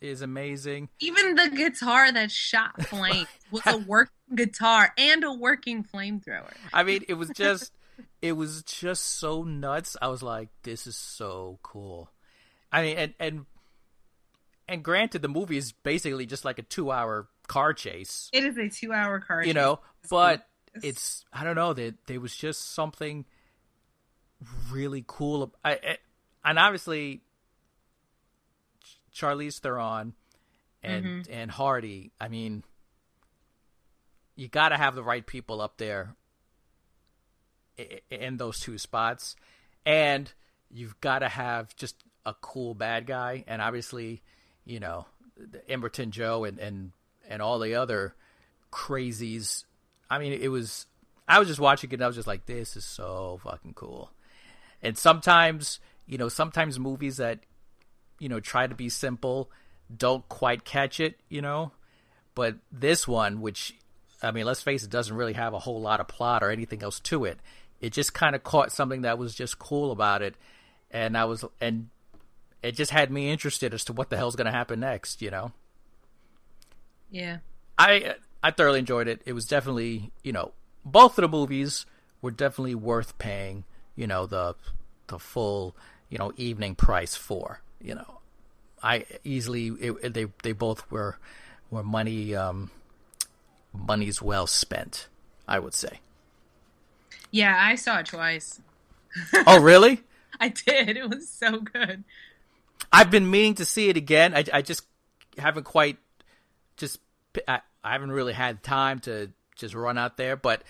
is 0.00 0.22
amazing 0.22 0.88
Even 1.00 1.34
the 1.34 1.50
guitar 1.50 2.12
that 2.12 2.30
shot 2.30 2.82
flames 2.86 3.26
was 3.50 3.62
a 3.66 3.78
working 3.78 4.12
guitar 4.34 4.92
and 4.98 5.24
a 5.24 5.32
working 5.32 5.84
flamethrower. 5.84 6.52
I 6.72 6.82
mean 6.84 7.04
it 7.08 7.14
was 7.14 7.30
just 7.30 7.72
it 8.22 8.32
was 8.32 8.62
just 8.62 9.04
so 9.18 9.42
nuts 9.42 9.96
I 10.00 10.08
was 10.08 10.22
like 10.22 10.48
this 10.62 10.86
is 10.86 10.96
so 10.96 11.58
cool 11.62 12.10
I 12.72 12.82
mean 12.82 12.96
and 12.98 13.14
and 13.18 13.46
and 14.68 14.82
granted 14.82 15.22
the 15.22 15.28
movie 15.28 15.56
is 15.56 15.72
basically 15.72 16.26
just 16.26 16.44
like 16.44 16.58
a 16.58 16.62
2 16.62 16.90
hour 16.90 17.28
car 17.46 17.72
chase 17.74 18.30
It 18.32 18.44
is 18.44 18.56
a 18.56 18.68
two-hour 18.68 19.20
car. 19.20 19.40
you 19.42 19.48
chase. 19.48 19.54
know 19.54 19.80
but 20.10 20.46
Yes. 20.76 20.84
it's 20.84 21.24
i 21.32 21.44
don't 21.44 21.54
know 21.56 21.72
there, 21.72 21.92
there 22.06 22.20
was 22.20 22.34
just 22.36 22.72
something 22.74 23.24
really 24.72 25.04
cool 25.06 25.54
I, 25.64 25.72
I, 25.72 25.98
and 26.44 26.58
obviously 26.58 27.22
Ch- 28.82 29.00
charlize 29.20 29.60
theron 29.60 30.14
and 30.82 31.04
mm-hmm. 31.04 31.32
and 31.32 31.50
hardy 31.50 32.10
i 32.20 32.28
mean 32.28 32.64
you 34.36 34.48
got 34.48 34.70
to 34.70 34.76
have 34.76 34.94
the 34.96 35.02
right 35.04 35.24
people 35.24 35.60
up 35.60 35.76
there 35.78 36.16
in 38.10 38.36
those 38.36 38.58
two 38.60 38.78
spots 38.78 39.36
and 39.86 40.32
you've 40.70 41.00
got 41.00 41.20
to 41.20 41.28
have 41.28 41.74
just 41.76 42.02
a 42.26 42.34
cool 42.40 42.74
bad 42.74 43.06
guy 43.06 43.44
and 43.46 43.62
obviously 43.62 44.22
you 44.64 44.80
know 44.80 45.06
Immortan 45.68 46.10
Joe 46.10 46.44
and 46.44 46.58
and 46.58 46.92
and 47.28 47.42
all 47.42 47.58
the 47.58 47.74
other 47.74 48.14
crazies. 48.72 49.64
I 50.10 50.18
mean 50.18 50.32
it 50.32 50.48
was 50.48 50.86
I 51.26 51.38
was 51.38 51.48
just 51.48 51.60
watching 51.60 51.90
it 51.90 51.94
and 51.94 52.02
I 52.04 52.06
was 52.06 52.16
just 52.16 52.28
like 52.28 52.46
this 52.46 52.76
is 52.76 52.84
so 52.84 53.40
fucking 53.42 53.74
cool. 53.74 54.10
And 54.82 54.96
sometimes 54.96 55.80
you 56.06 56.18
know 56.18 56.28
sometimes 56.28 56.78
movies 56.78 57.18
that 57.18 57.40
you 58.18 58.28
know 58.28 58.40
try 58.40 58.66
to 58.66 58.74
be 58.74 58.88
simple 58.88 59.50
don't 59.94 60.28
quite 60.28 60.64
catch 60.64 61.00
it 61.00 61.18
you 61.28 61.42
know? 61.42 61.72
But 62.34 62.56
this 62.72 63.06
one 63.06 63.40
which 63.40 63.74
I 64.22 64.30
mean 64.30 64.44
let's 64.44 64.62
face 64.62 64.82
it 64.84 64.90
doesn't 64.90 65.16
really 65.16 65.34
have 65.34 65.54
a 65.54 65.58
whole 65.58 65.80
lot 65.80 66.00
of 66.00 66.08
plot 66.08 66.42
or 66.42 66.50
anything 66.50 66.82
else 66.82 67.00
to 67.00 67.24
it. 67.24 67.38
It 67.80 67.92
just 67.92 68.14
kind 68.14 68.34
of 68.34 68.42
caught 68.42 68.72
something 68.72 69.02
that 69.02 69.18
was 69.18 69.34
just 69.34 69.58
cool 69.58 69.90
about 69.90 70.22
it. 70.22 70.36
And 70.90 71.18
I 71.18 71.24
was 71.24 71.44
and 71.60 71.88
it 72.64 72.74
just 72.74 72.90
had 72.90 73.10
me 73.10 73.30
interested 73.30 73.72
as 73.74 73.84
to 73.84 73.92
what 73.92 74.10
the 74.10 74.16
hell's 74.16 74.36
going 74.36 74.46
to 74.46 74.50
happen 74.50 74.80
next 74.80 75.22
you 75.22 75.30
know 75.30 75.52
Yeah. 77.10 77.38
I 77.78 78.14
I 78.42 78.50
thoroughly 78.50 78.78
enjoyed 78.80 79.08
it. 79.08 79.22
It 79.24 79.32
was 79.32 79.46
definitely 79.46 80.10
you 80.22 80.32
know 80.32 80.52
both 80.84 81.18
of 81.18 81.22
the 81.22 81.28
movies 81.28 81.86
were 82.22 82.30
definitely 82.30 82.74
worth 82.74 83.16
paying 83.18 83.64
you 83.96 84.06
know 84.06 84.26
the 84.26 84.54
the 85.08 85.18
full 85.18 85.74
you 86.08 86.18
know 86.18 86.32
evening 86.36 86.74
price 86.74 87.14
for 87.16 87.60
you 87.80 87.94
know 87.94 88.20
I 88.82 89.06
easily 89.24 89.68
it, 89.68 90.14
they 90.14 90.26
they 90.42 90.52
both 90.52 90.90
were 90.90 91.18
were 91.70 91.82
money 91.82 92.34
um 92.34 92.70
money's 93.72 94.22
well 94.22 94.46
spent 94.46 95.08
I 95.48 95.58
would 95.58 95.74
say. 95.74 96.00
Yeah, 97.30 97.54
I 97.60 97.74
saw 97.74 97.98
it 97.98 98.06
twice. 98.06 98.60
oh 99.46 99.60
really? 99.60 100.02
I 100.40 100.48
did. 100.48 100.96
It 100.96 101.08
was 101.08 101.28
so 101.28 101.60
good. 101.60 102.04
I've 102.92 103.10
been 103.10 103.30
meaning 103.30 103.54
to 103.56 103.64
see 103.64 103.88
it 103.88 103.96
again. 103.96 104.34
I, 104.34 104.44
I 104.52 104.62
just 104.62 104.82
haven't 105.38 105.64
quite 105.64 105.98
just 106.76 106.98
I, 107.48 107.60
I 107.82 107.92
haven't 107.92 108.12
really 108.12 108.32
had 108.32 108.62
time 108.62 109.00
to 109.00 109.30
just 109.56 109.74
run 109.74 109.98
out 109.98 110.16
there. 110.16 110.36
But 110.36 110.62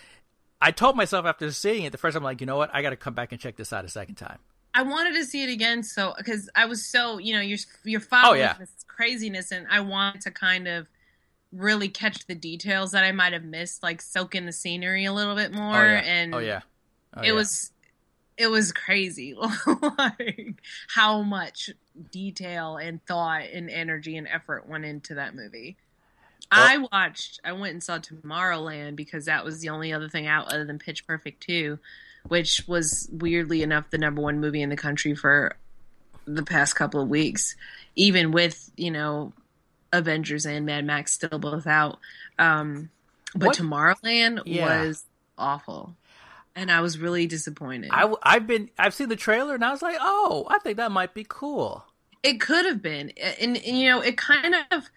I 0.61 0.71
told 0.71 0.97
myself 0.97 1.27
after 1.27 1.51
seeing 1.53 1.85
it 1.85 1.93
the 1.93 1.99
first 1.99 2.15
time, 2.15 2.23
like 2.25 2.41
you 2.41 2.47
know 2.47 2.57
what, 2.57 2.71
I 2.73 2.83
got 2.83 2.91
to 2.91 2.97
come 2.97 3.15
back 3.15 3.33
and 3.33 3.41
check 3.41 3.57
this 3.57 3.73
out 3.73 3.85
a 3.85 3.89
second 3.89 4.15
time. 4.17 4.39
I 4.77 4.83
wanted 4.83 5.15
to 5.15 5.25
see 5.25 5.45
it 5.45 5.51
again, 5.51 5.85
so 5.85 6.15
because 6.19 6.51
I 6.57 6.65
was 6.67 6.85
so 6.85 7.19
you 7.19 7.35
know 7.35 7.41
you're 7.41 7.59
you're 7.85 8.01
oh, 8.01 8.05
following 8.05 8.41
Oh, 8.41 8.45
yeah. 8.45 8.55
this 8.59 8.71
craziness, 8.89 9.53
and 9.53 9.67
I 9.71 9.81
wanted 9.81 10.23
to 10.23 10.31
kind 10.33 10.67
of 10.67 10.89
really 11.53 11.89
catch 11.89 12.27
the 12.27 12.35
details 12.35 12.91
that 12.91 13.05
I 13.05 13.13
might 13.13 13.33
have 13.33 13.45
missed, 13.45 13.85
like 13.85 14.03
soak 14.03 14.35
in 14.35 14.47
the 14.47 14.53
scenery 14.53 15.05
a 15.05 15.13
little 15.13 15.37
bit 15.37 15.53
oh, 15.55 15.57
more. 15.57 15.77
oh 15.77 15.83
yeah, 15.85 15.99
And 16.01 16.35
oh 16.35 16.39
yeah, 16.39 16.61
Oh, 17.17 17.21
it 17.21 17.27
yeah. 17.27 17.33
was 17.35 17.71
it 18.37 18.49
was 18.49 18.73
crazy, 18.73 19.35
like 19.99 20.55
how 20.89 21.23
much 21.23 21.71
detail 22.11 22.77
and 22.77 23.05
thought 23.07 23.43
and 23.53 23.71
energy 23.71 24.17
and 24.17 24.27
effort 24.29 24.69
went 24.69 24.85
into 24.85 25.15
that 25.15 25.35
movie. 25.35 25.77
I 26.51 26.79
watched. 26.93 27.41
I 27.45 27.53
went 27.53 27.73
and 27.73 27.83
saw 27.83 27.99
Tomorrowland 27.99 28.97
because 28.97 29.25
that 29.25 29.45
was 29.45 29.61
the 29.61 29.71
only 29.71 29.93
other 29.93 30.09
thing 30.09 30.27
out 30.27 30.49
other 30.53 30.65
than 30.65 30.79
Pitch 30.79 31.07
Perfect 31.07 31.43
two, 31.43 31.79
which 32.29 32.63
was 32.69 33.09
weirdly 33.13 33.63
enough 33.63 33.91
the 33.91 33.99
number 33.99 34.21
one 34.23 34.41
movie 34.41 34.63
in 34.63 34.69
the 34.69 34.77
country 34.77 35.15
for 35.15 35.57
the 36.27 36.43
past 36.43 36.75
couple 36.77 37.01
of 37.01 37.09
weeks, 37.09 37.57
even 37.97 38.31
with 38.31 38.71
you 38.77 38.91
know 38.91 39.33
Avengers 39.93 40.45
and 40.47 40.67
Mad 40.67 40.85
Max 40.85 41.13
still 41.13 41.39
both 41.39 41.67
out. 41.67 41.99
Um, 42.39 42.91
but 43.35 43.47
What- 43.49 43.57
Tomorrowland 43.57 44.43
Yeah. 44.45 44.85
was 44.85 45.05
awful, 45.39 45.97
and 46.57 46.71
I 46.71 46.81
was 46.81 46.99
really 46.99 47.27
disappointed. 47.27 47.91
I, 47.93 48.15
have 48.25 48.47
been 48.47 48.71
I've 48.79 48.95
seen 48.95 49.09
the 49.09 49.17
trailer 49.17 49.55
and 49.55 49.65
I 49.65 49.71
was 49.71 49.83
like, 49.83 49.97
oh, 50.01 50.47
I 50.49 50.59
think 50.59 50.77
that 50.77 50.93
might 50.93 51.15
be 51.15 51.27
cool. 51.29 51.85
It 52.23 52.41
could 52.41 52.65
have 52.65 52.81
been, 52.81 53.13
and, 53.41 53.57
and 53.57 53.79
you 53.79 53.91
know, 53.91 54.01
it 54.01 54.17
kind 54.17 54.55
of, 54.71 54.89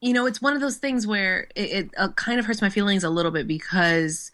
you 0.00 0.12
know, 0.12 0.26
it's 0.26 0.40
one 0.40 0.54
of 0.54 0.60
those 0.60 0.76
things 0.76 1.06
where 1.06 1.48
it, 1.56 1.70
it 1.72 1.90
uh, 1.96 2.08
kind 2.10 2.38
of 2.38 2.46
hurts 2.46 2.62
my 2.62 2.70
feelings 2.70 3.02
a 3.02 3.10
little 3.10 3.32
bit 3.32 3.48
because, 3.48 4.30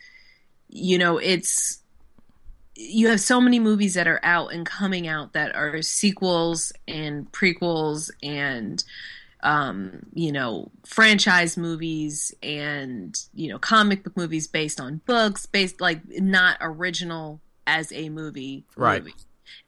you 0.68 0.98
know, 0.98 1.16
it's 1.18 1.78
you 2.74 3.08
have 3.08 3.20
so 3.20 3.40
many 3.40 3.58
movies 3.58 3.94
that 3.94 4.06
are 4.06 4.20
out 4.22 4.52
and 4.52 4.64
coming 4.64 5.08
out 5.08 5.32
that 5.32 5.54
are 5.56 5.82
sequels 5.82 6.72
and 6.86 7.30
prequels 7.32 8.10
and 8.22 8.84
um 9.42 10.00
you 10.14 10.32
know 10.32 10.70
franchise 10.84 11.56
movies 11.56 12.34
and 12.42 13.16
you 13.34 13.48
know 13.48 13.58
comic 13.58 14.02
book 14.02 14.16
movies 14.16 14.46
based 14.48 14.80
on 14.80 15.00
books 15.06 15.46
based 15.46 15.80
like 15.80 16.00
not 16.20 16.56
original 16.60 17.40
as 17.66 17.92
a 17.92 18.08
movie 18.08 18.64
Right. 18.76 19.02
movie. 19.02 19.14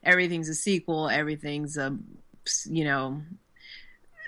everything's 0.03 0.49
a 0.49 0.53
sequel 0.55 1.09
everything's 1.09 1.77
a 1.77 1.97
you 2.65 2.83
know 2.83 3.21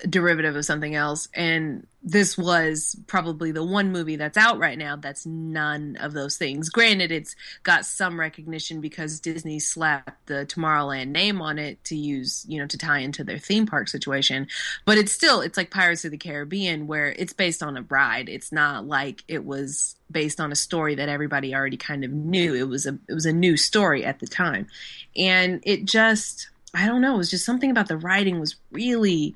derivative 0.10 0.56
of 0.56 0.66
something 0.66 0.96
else. 0.96 1.30
And 1.34 1.88
this 2.04 2.38
was 2.38 2.98
probably 3.08 3.54
the 3.54 3.64
one 3.64 3.92
movie 3.92 4.18
that's 4.18 4.38
out 4.38 4.60
right 4.60 4.78
now 4.78 4.98
that's 4.98 5.26
none 5.26 5.96
of 6.02 6.12
those 6.12 6.36
things. 6.36 6.70
Granted 6.70 7.12
it's 7.12 7.36
got 7.64 7.86
some 7.86 8.20
recognition 8.20 8.82
because 8.82 9.22
disney 9.22 9.60
slapped 9.60 10.28
the 10.28 10.46
tomorrowland 10.46 11.08
name 11.08 11.42
on 11.42 11.58
it 11.58 11.82
to 11.86 11.96
use 11.96 12.46
you 12.48 12.60
know 12.60 12.68
to 12.68 12.78
tie 12.78 13.00
into 13.00 13.24
their 13.24 13.38
theme 13.38 13.66
park 13.66 13.88
situation. 13.88 14.48
But 14.86 14.98
it's 14.98 15.14
still 15.14 15.40
it's 15.40 15.58
like 15.58 15.72
pirates 15.72 16.04
of 16.04 16.12
the 16.12 16.18
caribbean 16.18 16.88
where 16.88 17.14
it's 17.14 17.34
based 17.34 17.64
on 17.64 17.78
a 17.78 17.84
ride. 17.84 18.28
It's 18.28 18.52
not 18.52 18.86
like 18.86 19.24
it 19.30 19.46
was 19.46 19.96
based 20.12 20.42
on 20.42 20.52
a 20.52 20.56
story 20.56 20.96
that 20.96 21.10
everybody 21.10 21.56
already 21.56 21.78
kind 21.78 22.04
of 22.04 22.12
knew. 22.12 22.54
It 22.54 22.68
was 22.68 22.86
a 22.86 23.00
it 23.08 23.14
was 23.14 23.26
a 23.26 23.34
new 23.34 23.56
story 23.56 24.04
at 24.04 24.20
the 24.20 24.28
time. 24.28 24.68
And 25.16 25.62
it 25.64 25.86
just 25.86 26.50
i 26.76 26.88
don't 26.88 27.02
know 27.02 27.14
it 27.14 27.18
was 27.18 27.30
just 27.30 27.46
something 27.46 27.70
about 27.70 27.88
the 27.88 27.96
writing 27.96 28.40
was 28.40 28.56
really 28.72 29.36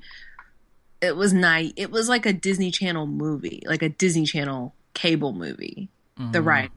it 1.00 1.16
was 1.16 1.32
nice 1.32 1.72
it 1.76 1.90
was 1.90 2.08
like 2.08 2.26
a 2.26 2.32
disney 2.32 2.70
channel 2.70 3.06
movie 3.06 3.62
like 3.66 3.82
a 3.82 3.88
disney 3.88 4.24
channel 4.24 4.74
cable 4.94 5.32
movie 5.32 5.88
the 6.16 6.40
Mhm. 6.40 6.44
right 6.44 6.70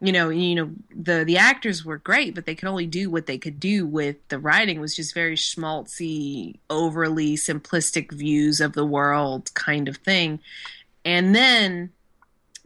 you 0.00 0.10
know 0.12 0.30
you 0.30 0.54
know 0.54 0.70
the 0.94 1.24
the 1.24 1.36
actors 1.36 1.84
were 1.84 1.98
great 1.98 2.34
but 2.34 2.46
they 2.46 2.54
could 2.54 2.68
only 2.68 2.86
do 2.86 3.10
what 3.10 3.26
they 3.26 3.38
could 3.38 3.60
do 3.60 3.86
with 3.86 4.16
the 4.28 4.38
writing 4.38 4.80
was 4.80 4.96
just 4.96 5.14
very 5.14 5.36
schmaltzy 5.36 6.56
overly 6.70 7.36
simplistic 7.36 8.10
views 8.10 8.60
of 8.60 8.72
the 8.72 8.86
world 8.86 9.52
kind 9.54 9.88
of 9.88 9.98
thing. 9.98 10.40
And 11.04 11.34
then 11.34 11.90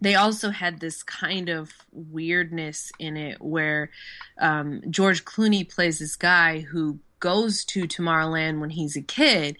they 0.00 0.14
also 0.14 0.50
had 0.50 0.78
this 0.80 1.02
kind 1.02 1.48
of 1.48 1.72
weirdness 1.92 2.92
in 2.98 3.16
it 3.16 3.40
where 3.40 3.90
um, 4.38 4.82
George 4.90 5.24
Clooney 5.24 5.68
plays 5.68 5.98
this 5.98 6.16
guy 6.16 6.60
who 6.60 6.98
goes 7.18 7.64
to 7.66 7.86
Tomorrowland 7.86 8.60
when 8.60 8.70
he's 8.70 8.94
a 8.96 9.00
kid, 9.02 9.56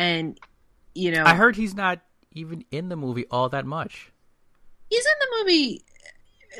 and 0.00 0.38
you 0.94 1.10
know 1.12 1.24
I 1.24 1.34
heard 1.34 1.54
he's 1.56 1.74
not 1.74 2.00
even 2.32 2.64
in 2.70 2.88
the 2.88 2.96
movie 2.96 3.26
all 3.30 3.48
that 3.50 3.66
much. 3.66 4.10
he's 4.88 5.04
in 5.04 5.12
the 5.20 5.36
movie 5.44 5.84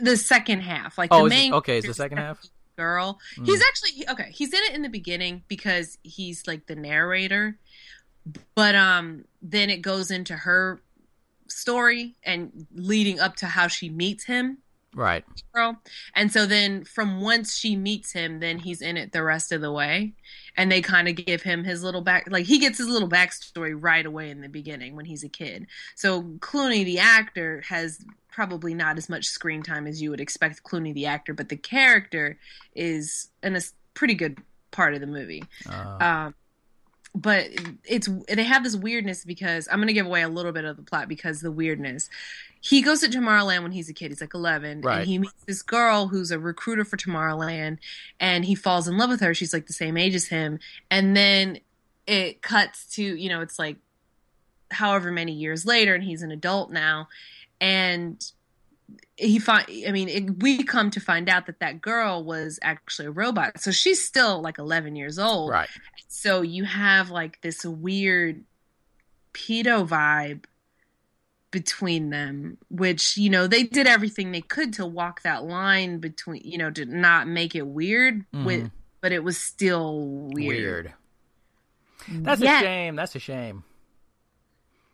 the 0.03 0.17
second 0.17 0.61
half, 0.61 0.97
like 0.99 1.09
Oh, 1.13 1.21
the 1.21 1.25
is 1.27 1.33
it- 1.33 1.35
main 1.37 1.55
okay, 1.55 1.79
is 1.79 1.85
the 1.85 1.95
second 1.95 2.19
half? 2.19 2.39
girl. 2.77 3.19
Mm. 3.37 3.47
He's 3.47 3.63
actually 3.63 4.09
okay. 4.09 4.31
He's 4.31 4.53
in 4.55 4.61
it 4.69 4.75
in 4.75 4.83
the 4.83 4.89
beginning 4.89 5.43
because 5.49 5.99
he's 6.03 6.47
like 6.47 6.67
the 6.67 6.77
narrator, 6.77 7.59
but 8.55 8.75
um, 8.75 9.25
then 9.43 9.69
it 9.71 9.83
goes 9.83 10.11
into 10.11 10.35
her 10.35 10.81
story 11.49 12.15
and 12.23 12.67
leading 12.75 13.19
up 13.21 13.37
to 13.37 13.47
how 13.47 13.67
she 13.67 13.89
meets 13.91 14.25
him 14.25 14.59
Right. 14.95 15.25
girl. 15.53 15.77
And 16.15 16.33
so 16.33 16.47
then 16.47 16.85
from 16.85 17.21
once 17.21 17.57
she 17.57 17.77
meets 17.77 18.13
him, 18.13 18.41
then 18.41 18.59
he's 18.59 18.83
in 18.83 18.97
it 18.97 19.13
the 19.13 19.23
rest 19.23 19.53
of 19.53 19.61
the 19.61 19.71
way. 19.71 20.15
And 20.57 20.71
they 20.71 20.83
kind 20.83 21.09
of 21.09 21.15
give 21.15 21.43
him 21.43 21.63
his 21.63 21.83
little 21.85 22.01
back 22.01 22.27
like 22.29 22.47
he 22.47 22.59
gets 22.59 22.79
his 22.79 22.89
little 22.89 23.09
backstory 23.09 23.75
right 23.79 24.05
away 24.05 24.31
in 24.31 24.41
the 24.41 24.49
beginning 24.49 24.97
when 24.97 25.05
he's 25.05 25.23
a 25.23 25.29
kid. 25.29 25.67
So 25.95 26.23
Clooney 26.41 26.85
the 26.85 26.99
actor 26.99 27.63
has 27.69 28.05
probably 28.29 28.75
not 28.75 28.99
as 28.99 29.09
much 29.09 29.27
screen 29.27 29.63
time 29.63 29.87
as 29.87 30.03
you 30.03 30.11
would 30.11 30.21
expect 30.21 30.63
Clooney 30.65 30.93
the 30.93 31.07
actor, 31.07 31.35
but 31.35 31.49
the 31.49 31.57
character 31.57 32.39
is 32.75 33.29
in 33.43 33.57
a 33.57 33.61
pretty 33.95 34.15
good 34.15 34.39
part 34.71 34.95
of 34.95 35.01
the 35.01 35.07
movie. 35.07 35.45
Uh, 35.69 35.99
Um, 36.01 36.35
but 37.15 37.49
it's 37.85 38.09
they 38.29 38.45
have 38.45 38.63
this 38.63 38.77
weirdness 38.77 39.25
because 39.25 39.69
I'm 39.71 39.81
gonna 39.81 39.93
give 39.93 40.07
away 40.07 40.23
a 40.23 40.29
little 40.29 40.53
bit 40.53 40.65
of 40.65 40.77
the 40.77 40.83
plot 40.83 41.09
because 41.09 41.41
the 41.41 41.51
weirdness. 41.53 42.09
He 42.63 42.83
goes 42.83 43.01
to 43.01 43.09
Tomorrowland 43.09 43.63
when 43.63 43.73
he's 43.73 43.89
a 43.89 43.95
kid. 43.95 44.11
He's 44.11 44.21
like 44.21 44.35
11, 44.35 44.83
Right. 44.83 44.99
and 44.99 45.07
he 45.09 45.19
meets 45.19 45.33
this 45.47 45.63
girl 45.63 46.09
who's 46.09 46.31
a 46.31 46.39
recruiter 46.39 46.85
for 46.85 46.99
Tomorrowland, 46.99 47.79
and 48.21 48.45
he 48.45 48.55
falls 48.55 48.87
in 48.87 48.99
love 48.99 49.09
with 49.09 49.21
her. 49.21 49.33
She's 49.33 49.55
like 49.55 49.67
the 49.67 49.73
same 49.73 49.97
age 49.97 50.15
as 50.15 50.27
him, 50.27 50.59
and 50.91 51.17
then 51.17 51.61
it 52.07 52.43
cuts 52.43 52.85
to 52.97 53.03
you 53.03 53.29
know 53.31 53.41
it's 53.41 53.59
like 53.59 53.77
however 54.71 55.11
many 55.11 55.33
years 55.33 55.65
later, 55.67 55.95
and 55.95 56.05
he's 56.05 56.23
an 56.23 56.31
adult 56.31 56.71
now, 56.71 57.09
and 57.61 58.31
he 59.17 59.39
find 59.39 59.67
i 59.87 59.93
mean 59.93 60.09
it, 60.09 60.43
we 60.43 60.63
come 60.63 60.91
to 60.91 61.01
find 61.01 61.29
out 61.29 61.47
that 61.47 61.61
that 61.61 61.81
girl 61.81 62.25
was 62.25 62.59
actually 62.63 63.07
a 63.07 63.11
robot 63.11 63.61
so 63.61 63.71
she's 63.71 64.05
still 64.05 64.41
like 64.41 64.59
11 64.59 64.97
years 64.97 65.19
old 65.19 65.51
right. 65.51 65.69
so 66.09 66.43
you 66.43 66.65
have 66.65 67.11
like 67.11 67.41
this 67.43 67.65
weird 67.65 68.45
pedo 69.35 69.87
vibe 69.87 70.45
between 71.51 72.11
them 72.11 72.57
which 72.71 73.17
you 73.17 73.29
know 73.29 73.47
they 73.47 73.65
did 73.65 73.87
everything 73.87 74.31
they 74.33 74.41
could 74.41 74.73
to 74.73 74.87
walk 74.87 75.23
that 75.23 75.45
line 75.45 75.99
between 75.99 76.41
you 76.45 76.57
know 76.59 76.71
to 76.71 76.85
not 76.85 77.27
make 77.27 77.55
it 77.55 77.67
weird 77.67 78.25
with 78.33 78.63
Mhm. 78.65 78.71
but 79.01 79.13
it 79.13 79.25
was 79.25 79.37
still 79.39 80.07
weird, 80.33 80.57
Weird. 80.87 80.93
That's 82.09 82.41
Yeah. 82.41 82.59
a 82.59 82.63
shame. 82.63 82.97
That's 82.97 83.15
a 83.15 83.19
shame. 83.19 83.63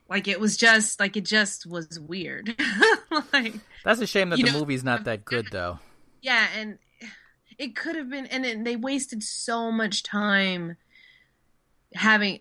Like 0.08 0.28
it 0.28 0.38
was 0.40 0.56
just 0.56 1.00
like 1.00 1.16
it 1.16 1.24
just 1.24 1.66
was 1.66 1.98
weird 1.98 2.54
like 3.32 3.54
That's 3.84 4.00
a 4.00 4.06
shame 4.06 4.30
that 4.30 4.36
the 4.36 4.44
know- 4.44 4.58
movie's 4.58 4.84
not 4.84 5.04
that 5.04 5.24
good, 5.24 5.48
though. 5.50 5.78
Yeah, 6.22 6.46
and 6.56 6.78
it 7.58 7.76
could 7.76 7.96
have 7.96 8.10
been, 8.10 8.26
and 8.26 8.44
it, 8.44 8.64
they 8.64 8.76
wasted 8.76 9.22
so 9.22 9.70
much 9.70 10.02
time 10.02 10.76
having 11.94 12.40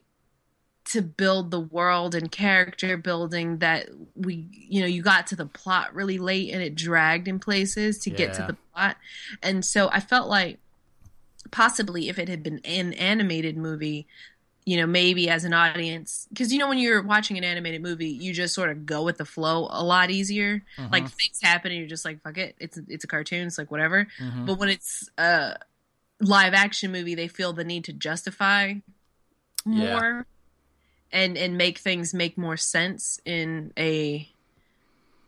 to 0.86 1.02
build 1.02 1.52
the 1.52 1.60
world 1.60 2.14
and 2.14 2.32
character 2.32 2.98
building 2.98 3.58
that 3.60 3.90
we, 4.16 4.48
you 4.52 4.82
know, 4.82 4.88
you 4.88 5.02
got 5.02 5.28
to 5.28 5.36
the 5.36 5.46
plot 5.46 5.94
really 5.96 6.18
late 6.18 6.52
and 6.52 6.62
it 6.62 6.76
dragged 6.76 7.28
in 7.28 7.40
places 7.40 8.00
to 8.00 8.10
get 8.10 8.34
to 8.34 8.44
the 8.44 8.58
plot. 8.72 8.98
And 9.42 9.66
so 9.66 9.90
I 9.92 10.00
felt 10.00 10.30
like 10.30 10.60
possibly 11.52 12.10
if 12.10 12.20
it 12.20 12.28
had 12.30 12.44
been 12.44 12.60
an 12.66 12.94
animated 12.94 13.58
movie, 13.58 14.08
you 14.66 14.78
know, 14.78 14.88
maybe 14.88 15.30
as 15.30 15.44
an 15.46 15.54
audience, 15.54 16.28
because 16.30 16.52
you 16.52 16.58
know, 16.58 16.68
when 16.68 16.78
you're 16.80 17.04
watching 17.04 17.38
an 17.38 17.44
animated 17.44 17.82
movie, 17.84 18.10
you 18.10 18.34
just 18.34 18.54
sort 18.56 18.70
of 18.72 18.86
go 18.86 19.04
with 19.04 19.18
the 19.18 19.26
flow 19.26 19.68
a 19.70 19.84
lot 19.84 20.10
easier. 20.10 20.64
Mhm. 20.78 20.92
Like 20.92 21.08
things 21.10 21.40
happen 21.42 21.72
and 21.72 21.80
you're 21.80 21.88
just 21.88 22.04
like, 22.06 22.22
fuck 22.24 22.38
it, 22.38 22.56
it's 22.60 22.80
it's 22.88 23.04
a 23.04 23.08
cartoon, 23.08 23.46
it's 23.48 23.58
like 23.58 23.70
whatever. 23.70 24.08
Mhm. 24.20 24.46
But 24.48 24.58
when 24.58 24.70
it's 24.70 25.08
a 25.18 25.58
live 26.20 26.54
action 26.54 26.92
movie, 26.92 27.14
they 27.16 27.28
feel 27.28 27.54
the 27.54 27.64
need 27.64 27.84
to 27.86 27.94
justify 27.94 28.74
Yeah. 29.66 29.94
more 29.94 30.26
and 31.12 31.38
and 31.38 31.58
make 31.58 31.78
things 31.78 32.14
make 32.14 32.38
more 32.38 32.58
sense 32.58 33.20
in 33.26 33.72
a 33.78 34.28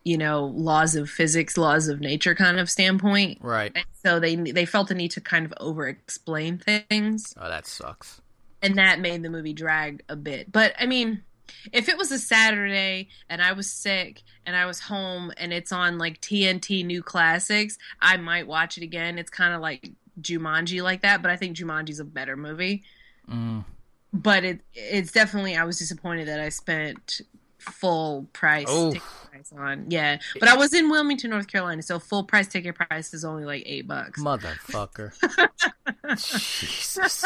you 0.03 0.17
know 0.17 0.45
laws 0.45 0.95
of 0.95 1.09
physics, 1.09 1.57
laws 1.57 1.87
of 1.89 1.99
nature 1.99 2.33
kind 2.33 2.59
of 2.59 2.69
standpoint. 2.69 3.37
Right. 3.41 3.71
And 3.75 3.85
so 4.03 4.19
they 4.19 4.35
they 4.35 4.65
felt 4.65 4.87
the 4.87 4.95
need 4.95 5.11
to 5.11 5.21
kind 5.21 5.45
of 5.45 5.53
over 5.59 5.87
explain 5.87 6.57
things, 6.57 7.35
Oh, 7.37 7.47
that 7.49 7.67
sucks. 7.67 8.19
And 8.61 8.77
that 8.77 8.99
made 8.99 9.23
the 9.23 9.29
movie 9.29 9.53
drag 9.53 10.03
a 10.09 10.15
bit. 10.15 10.51
But 10.51 10.73
I 10.79 10.85
mean. 10.85 11.23
If 11.71 11.87
it 11.87 11.97
was 11.97 12.11
a 12.11 12.19
Saturday 12.19 13.07
and 13.29 13.41
I 13.41 13.53
was 13.53 13.71
sick 13.71 14.21
and 14.45 14.53
I 14.53 14.65
was 14.65 14.81
home 14.81 15.31
and 15.37 15.53
it's 15.53 15.71
on 15.71 15.97
like 15.97 16.19
TNT 16.19 16.85
New 16.85 17.01
Classics, 17.01 17.77
I 18.01 18.17
might 18.17 18.47
watch 18.47 18.77
it 18.77 18.83
again. 18.83 19.17
It's 19.17 19.29
kind 19.29 19.53
of 19.53 19.61
like 19.61 19.91
Jumanji 20.21 20.81
like 20.81 21.01
that, 21.01 21.21
but 21.21 21.31
I 21.31 21.35
think 21.37 21.55
Jumanji's 21.55 21.99
a 21.99 22.05
better 22.05 22.35
movie. 22.35 22.83
Mm. 23.29 23.65
But 24.13 24.43
it 24.43 24.61
it's 24.73 25.11
definitely 25.11 25.55
I 25.55 25.63
was 25.65 25.77
disappointed 25.79 26.27
that 26.27 26.39
I 26.39 26.49
spent 26.49 27.21
full 27.59 28.27
price 28.33 28.69
Oof. 28.69 28.93
ticket 28.93 29.07
price 29.31 29.53
on. 29.55 29.85
Yeah, 29.89 30.17
but 30.39 30.49
I 30.49 30.55
was 30.55 30.73
in 30.73 30.89
Wilmington, 30.89 31.29
North 31.29 31.47
Carolina, 31.47 31.81
so 31.81 31.99
full 31.99 32.23
price 32.23 32.47
ticket 32.47 32.75
price 32.75 33.13
is 33.13 33.25
only 33.25 33.45
like 33.45 33.63
eight 33.65 33.87
bucks. 33.87 34.21
Motherfucker. 34.21 35.13
Jesus. 36.17 37.25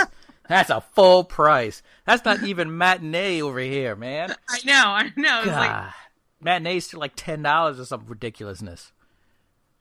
That's 0.52 0.70
a 0.70 0.82
full 0.82 1.24
price. 1.24 1.82
That's 2.06 2.26
not 2.26 2.44
even 2.44 2.78
matinee 2.78 3.42
over 3.42 3.60
here, 3.60 3.96
man. 3.96 4.36
I 4.50 4.60
know, 4.66 4.74
I 4.86 5.04
know. 5.16 5.40
It's 5.44 5.48
like 5.48 5.70
God. 5.70 5.94
Matinee's 6.42 6.94
like 6.94 7.14
ten 7.16 7.42
dollars 7.42 7.80
or 7.80 7.86
some 7.86 8.04
ridiculousness. 8.06 8.92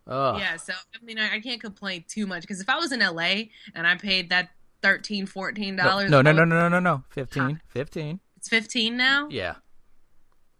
Oh, 0.07 0.39
yeah, 0.39 0.57
so 0.59 0.73
I 0.73 1.05
mean 1.05 1.19
I, 1.19 1.35
I 1.35 1.41
can't 1.41 1.61
complain 1.61 2.05
too 2.07 2.25
much 2.25 2.43
because 2.43 2.61
if 2.61 2.69
I 2.69 2.79
was 2.79 2.93
in 2.93 3.01
LA 3.01 3.47
and 3.75 3.85
I 3.85 3.97
paid 3.97 4.31
that 4.31 4.51
13 4.83 5.27
14 5.27 5.75
no, 5.75 5.83
dollars, 5.83 6.09
no, 6.09 6.23
no, 6.23 6.31
no, 6.31 6.45
no, 6.45 6.69
no, 6.69 6.79
no. 6.79 7.03
Fifteen, 7.11 7.61
fifteen. 7.67 8.21
it's 8.37 8.49
fifteen 8.49 8.97
now. 8.97 9.27
Yeah, 9.29 9.57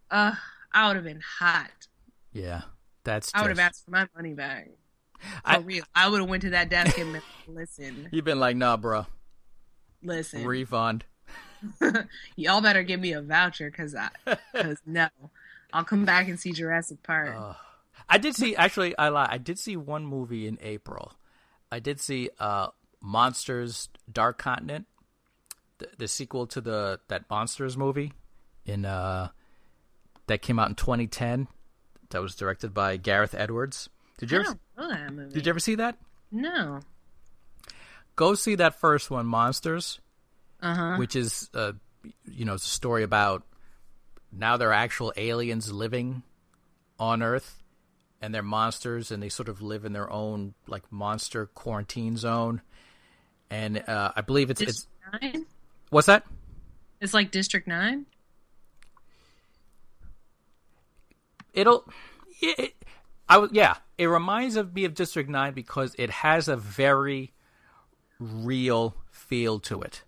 Uh, 0.09 0.33
I 0.73 0.87
would 0.87 0.97
have 0.97 1.05
been 1.05 1.21
hot. 1.39 1.71
yeah. 2.33 2.63
That's. 3.05 3.31
I 3.33 3.43
would 3.43 3.49
have 3.49 3.59
asked 3.59 3.85
for 3.85 3.91
my 3.91 4.07
money 4.13 4.33
back. 4.33 4.67
For 5.19 5.29
I- 5.45 5.57
real, 5.59 5.85
I 5.95 6.09
would 6.09 6.19
have 6.19 6.29
went 6.29 6.41
to 6.41 6.49
that 6.49 6.69
desk 6.69 6.97
and 6.97 7.21
listen, 7.47 8.09
You've 8.11 8.25
been 8.25 8.41
like, 8.41 8.57
nah, 8.57 8.75
bro. 8.75 9.05
Listen. 10.03 10.45
Refund. 10.45 11.05
Y'all 12.35 12.61
better 12.61 12.83
give 12.83 12.99
me 12.99 13.13
a 13.13 13.21
voucher 13.21 13.69
because 13.69 13.95
I, 13.95 14.09
cause 14.55 14.77
no, 14.85 15.07
I'll 15.71 15.83
come 15.83 16.05
back 16.05 16.27
and 16.27 16.39
see 16.39 16.51
Jurassic 16.51 17.03
Park. 17.03 17.35
Oh. 17.37 17.55
I 18.09 18.17
did 18.17 18.35
see. 18.35 18.55
Actually, 18.55 18.97
I 18.97 19.09
lie. 19.09 19.27
I 19.29 19.37
did 19.37 19.59
see 19.59 19.77
one 19.77 20.05
movie 20.05 20.47
in 20.47 20.57
April. 20.61 21.13
I 21.71 21.79
did 21.79 21.99
see 21.99 22.29
uh, 22.39 22.67
Monsters: 23.01 23.89
Dark 24.11 24.37
Continent, 24.37 24.87
the, 25.77 25.87
the 25.97 26.07
sequel 26.07 26.47
to 26.47 26.61
the 26.61 26.99
that 27.07 27.29
Monsters 27.29 27.77
movie, 27.77 28.13
in 28.65 28.85
uh, 28.85 29.29
that 30.27 30.41
came 30.41 30.59
out 30.59 30.69
in 30.69 30.75
2010. 30.75 31.47
That 32.09 32.21
was 32.21 32.35
directed 32.35 32.73
by 32.73 32.97
Gareth 32.97 33.33
Edwards. 33.33 33.87
Did 34.17 34.31
you 34.31 34.39
ever? 34.39 34.59
that 34.75 35.13
movie. 35.13 35.33
Did 35.33 35.45
you 35.45 35.49
ever 35.51 35.59
see 35.59 35.75
that? 35.75 35.97
No. 36.31 36.81
Go 38.15 38.35
see 38.35 38.55
that 38.55 38.79
first 38.79 39.09
one, 39.09 39.25
Monsters. 39.25 39.99
Uh 40.61 40.75
huh. 40.75 40.95
which 40.97 41.15
is 41.15 41.49
uh, 41.55 41.71
you 42.25 42.45
know 42.45 42.53
it's 42.53 42.65
a 42.65 42.69
story 42.69 43.01
about 43.01 43.43
now 44.31 44.57
there 44.57 44.69
are 44.69 44.73
actual 44.73 45.11
aliens 45.17 45.71
living 45.71 46.21
on 46.99 47.23
Earth, 47.23 47.63
and 48.21 48.33
they're 48.33 48.43
monsters, 48.43 49.09
and 49.09 49.23
they 49.23 49.29
sort 49.29 49.49
of 49.49 49.63
live 49.63 49.85
in 49.85 49.93
their 49.93 50.07
own 50.11 50.53
like 50.67 50.83
monster 50.91 51.47
quarantine 51.47 52.15
zone. 52.15 52.61
And 53.49 53.83
uh, 53.89 54.11
I 54.15 54.21
believe 54.21 54.51
it's 54.51 54.61
it's 54.61 54.87
Nine. 55.19 55.47
what's 55.89 56.05
that? 56.07 56.25
It's 56.99 57.13
like 57.13 57.31
District 57.31 57.67
Nine. 57.67 58.05
It'll 61.53 61.85
it, 62.39 62.75
I 63.27 63.39
was 63.39 63.49
yeah. 63.51 63.77
It 63.97 64.05
reminds 64.05 64.55
of 64.55 64.73
me 64.73 64.85
of 64.85 64.93
District 64.93 65.27
Nine 65.29 65.53
because 65.53 65.95
it 65.97 66.11
has 66.11 66.47
a 66.47 66.55
very 66.55 67.33
real 68.21 68.95
feel 69.11 69.59
to 69.59 69.81
it. 69.81 70.03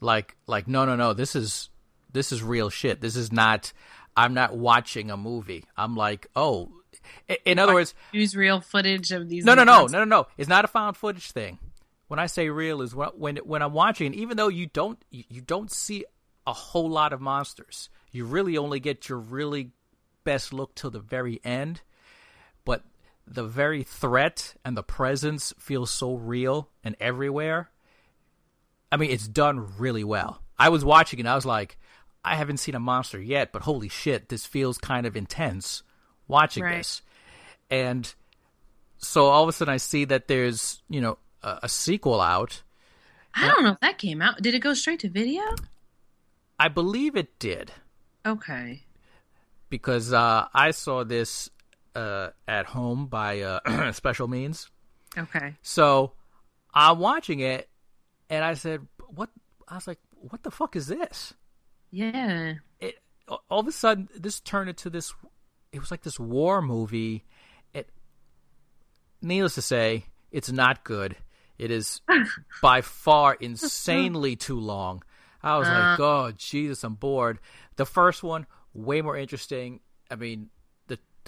Like 0.00 0.36
like 0.46 0.66
no 0.66 0.84
no 0.84 0.96
no 0.96 1.12
this 1.12 1.36
is 1.36 1.70
this 2.12 2.32
is 2.32 2.42
real 2.42 2.70
shit. 2.70 3.00
This 3.00 3.16
is 3.16 3.30
not. 3.30 3.72
I'm 4.16 4.34
not 4.34 4.56
watching 4.56 5.10
a 5.10 5.16
movie. 5.16 5.64
I'm 5.76 5.94
like 5.94 6.26
oh. 6.34 6.72
In 7.44 7.58
other 7.58 7.74
words, 7.74 7.94
Use 8.12 8.34
real 8.34 8.60
footage 8.60 9.12
of 9.12 9.28
these. 9.28 9.44
no, 9.44 9.54
no, 9.54 9.64
no, 9.64 9.86
no, 9.86 9.98
no, 9.98 10.04
no. 10.04 10.26
It's 10.36 10.48
not 10.48 10.64
a 10.64 10.68
found 10.68 10.96
footage 10.96 11.30
thing. 11.30 11.58
When 12.08 12.18
I 12.18 12.26
say 12.26 12.48
real, 12.48 12.82
is 12.82 12.94
when 12.94 13.36
when, 13.38 13.62
I'm 13.62 13.72
watching, 13.72 14.14
even 14.14 14.36
though 14.36 14.48
you 14.48 14.66
don't 14.66 14.98
you 15.10 15.40
don't 15.40 15.70
see 15.70 16.04
a 16.46 16.52
whole 16.52 16.88
lot 16.88 17.12
of 17.12 17.20
monsters, 17.20 17.90
you 18.10 18.24
really 18.24 18.56
only 18.56 18.80
get 18.80 19.08
your 19.08 19.18
really 19.18 19.70
best 20.24 20.52
look 20.52 20.74
till 20.74 20.90
the 20.90 21.00
very 21.00 21.40
end. 21.44 21.82
But 22.64 22.82
the 23.34 23.44
very 23.44 23.82
threat 23.82 24.54
and 24.64 24.76
the 24.76 24.82
presence 24.82 25.52
feels 25.58 25.90
so 25.90 26.14
real 26.14 26.68
and 26.84 26.96
everywhere. 27.00 27.70
I 28.90 28.96
mean, 28.96 29.10
it's 29.10 29.28
done 29.28 29.66
really 29.78 30.04
well. 30.04 30.42
I 30.58 30.68
was 30.70 30.84
watching 30.84 31.20
and 31.20 31.28
I 31.28 31.34
was 31.34 31.46
like, 31.46 31.78
I 32.24 32.34
haven't 32.36 32.56
seen 32.58 32.74
a 32.74 32.80
monster 32.80 33.20
yet, 33.20 33.52
but 33.52 33.62
holy 33.62 33.88
shit, 33.88 34.28
this 34.28 34.44
feels 34.46 34.78
kind 34.78 35.06
of 35.06 35.16
intense 35.16 35.82
watching 36.26 36.64
Right. 36.64 36.78
this. 36.78 37.02
And 37.70 38.12
so 38.98 39.26
all 39.26 39.42
of 39.42 39.48
a 39.48 39.52
sudden 39.52 39.72
I 39.72 39.76
see 39.76 40.04
that 40.06 40.26
there's, 40.28 40.82
you 40.88 41.00
know, 41.00 41.18
a, 41.42 41.60
a 41.64 41.68
sequel 41.68 42.20
out. 42.20 42.62
I 43.34 43.46
don't 43.46 43.62
know 43.62 43.72
if 43.72 43.80
that 43.80 43.98
came 43.98 44.20
out. 44.20 44.42
Did 44.42 44.54
it 44.54 44.60
go 44.60 44.74
straight 44.74 45.00
to 45.00 45.08
video? 45.08 45.42
I 46.58 46.68
believe 46.68 47.14
it 47.14 47.38
did 47.38 47.70
Okay. 48.26 48.82
because 49.70 50.12
uh, 50.12 50.46
I 50.52 50.72
saw 50.72 51.04
this 51.04 51.48
uh, 51.98 52.30
at 52.46 52.66
home 52.66 53.06
by 53.06 53.40
uh, 53.40 53.92
special 53.92 54.28
means. 54.28 54.70
Okay. 55.16 55.56
So 55.62 56.12
I'm 56.72 56.98
watching 56.98 57.40
it, 57.40 57.68
and 58.30 58.44
I 58.44 58.54
said, 58.54 58.86
"What?" 59.08 59.30
I 59.66 59.74
was 59.74 59.86
like, 59.86 59.98
"What 60.12 60.44
the 60.44 60.50
fuck 60.50 60.76
is 60.76 60.86
this?" 60.86 61.34
Yeah. 61.90 62.54
It 62.80 62.98
all 63.50 63.60
of 63.60 63.66
a 63.66 63.72
sudden 63.72 64.08
this 64.14 64.40
turned 64.40 64.68
into 64.68 64.90
this. 64.90 65.12
It 65.72 65.80
was 65.80 65.90
like 65.90 66.02
this 66.02 66.20
war 66.20 66.62
movie. 66.62 67.24
It, 67.74 67.90
needless 69.20 69.56
to 69.56 69.62
say, 69.62 70.04
it's 70.30 70.52
not 70.52 70.84
good. 70.84 71.16
It 71.58 71.70
is 71.70 72.00
by 72.62 72.80
far 72.80 73.34
insanely 73.34 74.36
too 74.48 74.60
long. 74.60 75.02
I 75.42 75.58
was 75.58 75.68
like, 75.68 76.00
"Oh 76.00 76.32
Jesus, 76.36 76.84
I'm 76.84 76.94
bored." 76.94 77.40
The 77.76 77.86
first 77.86 78.22
one 78.22 78.46
way 78.72 79.02
more 79.02 79.16
interesting. 79.16 79.80
I 80.10 80.14
mean, 80.16 80.50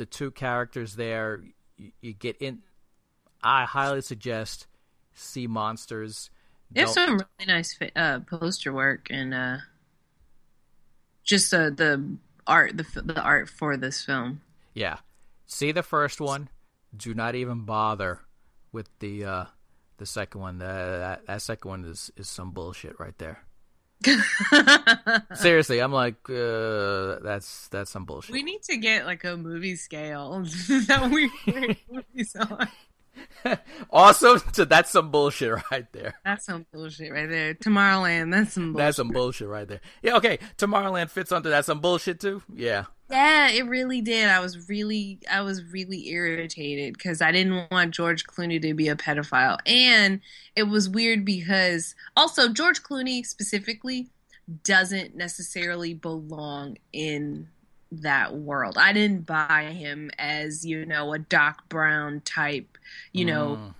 the 0.01 0.07
two 0.07 0.31
characters 0.31 0.97
there, 0.97 1.43
you, 1.77 1.93
you 2.01 2.15
get 2.15 2.39
in. 2.39 2.63
I 3.43 3.67
highly 3.67 4.01
suggest 4.01 4.67
see 5.13 5.47
monsters. 5.47 6.31
There's 6.71 6.95
some 6.95 7.19
really 7.19 7.47
nice 7.47 7.79
uh, 7.95 8.21
poster 8.21 8.73
work 8.73 9.09
and 9.11 9.35
uh, 9.35 9.57
just 11.23 11.53
uh, 11.53 11.69
the 11.69 12.17
art, 12.47 12.79
the 12.79 13.03
the 13.03 13.21
art 13.21 13.51
for 13.51 13.77
this 13.77 14.03
film. 14.03 14.41
Yeah. 14.73 14.97
See 15.47 15.71
the 15.71 15.83
first 15.83 16.19
one. 16.19 16.49
Do 16.97 17.13
not 17.13 17.35
even 17.35 17.67
bother 17.67 18.21
with 18.73 18.89
the 19.01 19.25
uh 19.27 19.45
the 19.99 20.07
second 20.07 20.41
one. 20.41 20.59
That 20.59 20.99
that, 20.99 21.27
that 21.27 21.43
second 21.43 21.69
one 21.69 21.85
is 21.85 22.11
is 22.17 22.27
some 22.27 22.53
bullshit 22.53 22.99
right 22.99 23.19
there. 23.19 23.45
Seriously, 25.35 25.81
I'm 25.81 25.93
like 25.93 26.29
uh 26.31 27.19
that's 27.21 27.69
that's 27.69 27.91
some 27.91 28.05
bullshit. 28.05 28.33
We 28.33 28.43
need 28.43 28.63
to 28.65 28.77
get 28.77 29.05
like 29.05 29.25
a 29.25 29.37
movie 29.37 29.77
scale 29.77 30.43
that 30.87 31.11
we 31.13 31.31
rate 31.53 31.79
movies 31.91 32.37
on. 32.37 32.69
awesome. 33.91 34.41
So 34.53 34.65
that's 34.65 34.91
some 34.91 35.11
bullshit 35.11 35.55
right 35.71 35.87
there. 35.93 36.15
That's 36.25 36.45
some 36.47 36.67
bullshit 36.73 37.13
right 37.13 37.29
there. 37.29 37.55
Tomorrowland, 37.55 38.33
that's 38.33 38.55
some 38.55 38.73
bullshit. 38.73 38.87
That's 38.87 38.97
some 38.97 39.09
bullshit 39.09 39.49
right 39.49 39.67
there. 39.67 39.81
Yeah, 40.03 40.17
okay. 40.17 40.39
Tomorrowland 40.59 41.11
fits 41.11 41.33
onto 41.33 41.51
that 41.51 41.65
some 41.65 41.81
bullshit 41.81 42.21
too. 42.21 42.43
Yeah. 42.55 42.87
Yeah, 43.11 43.51
it 43.51 43.67
really 43.67 44.01
did. 44.01 44.29
I 44.29 44.41
was 44.41 44.69
really, 44.69 45.19
I 45.31 45.41
was 45.41 45.65
really 45.65 46.09
irritated 46.09 46.95
because 46.95 47.21
I 47.21 47.33
didn't 47.33 47.69
want 47.71 47.93
George 47.93 48.25
Clooney 48.25 48.63
to 48.63 48.75
be 48.75 48.89
a 48.89 48.95
pedophile, 48.95 49.59
and 49.67 50.21
it 50.55 50.65
was 50.65 50.89
weird 50.89 51.25
because 51.25 51.97
also 52.17 52.53
George 52.53 52.83
Clooney 52.83 53.27
specifically 53.27 54.09
doesn't 54.63 55.17
necessarily 55.17 55.95
belong 55.95 56.77
in 56.93 57.49
that 57.93 58.35
world. 58.35 58.79
I 58.79 58.93
didn't 58.93 59.27
buy 59.27 59.71
him 59.73 60.11
as 60.19 60.65
you 60.65 60.85
know 60.87 61.13
a 61.13 61.19
Doc 61.19 61.69
Brown 61.69 62.21
type, 62.25 62.79
you 63.13 63.25
know, 63.25 63.57
Mm. 63.57 63.75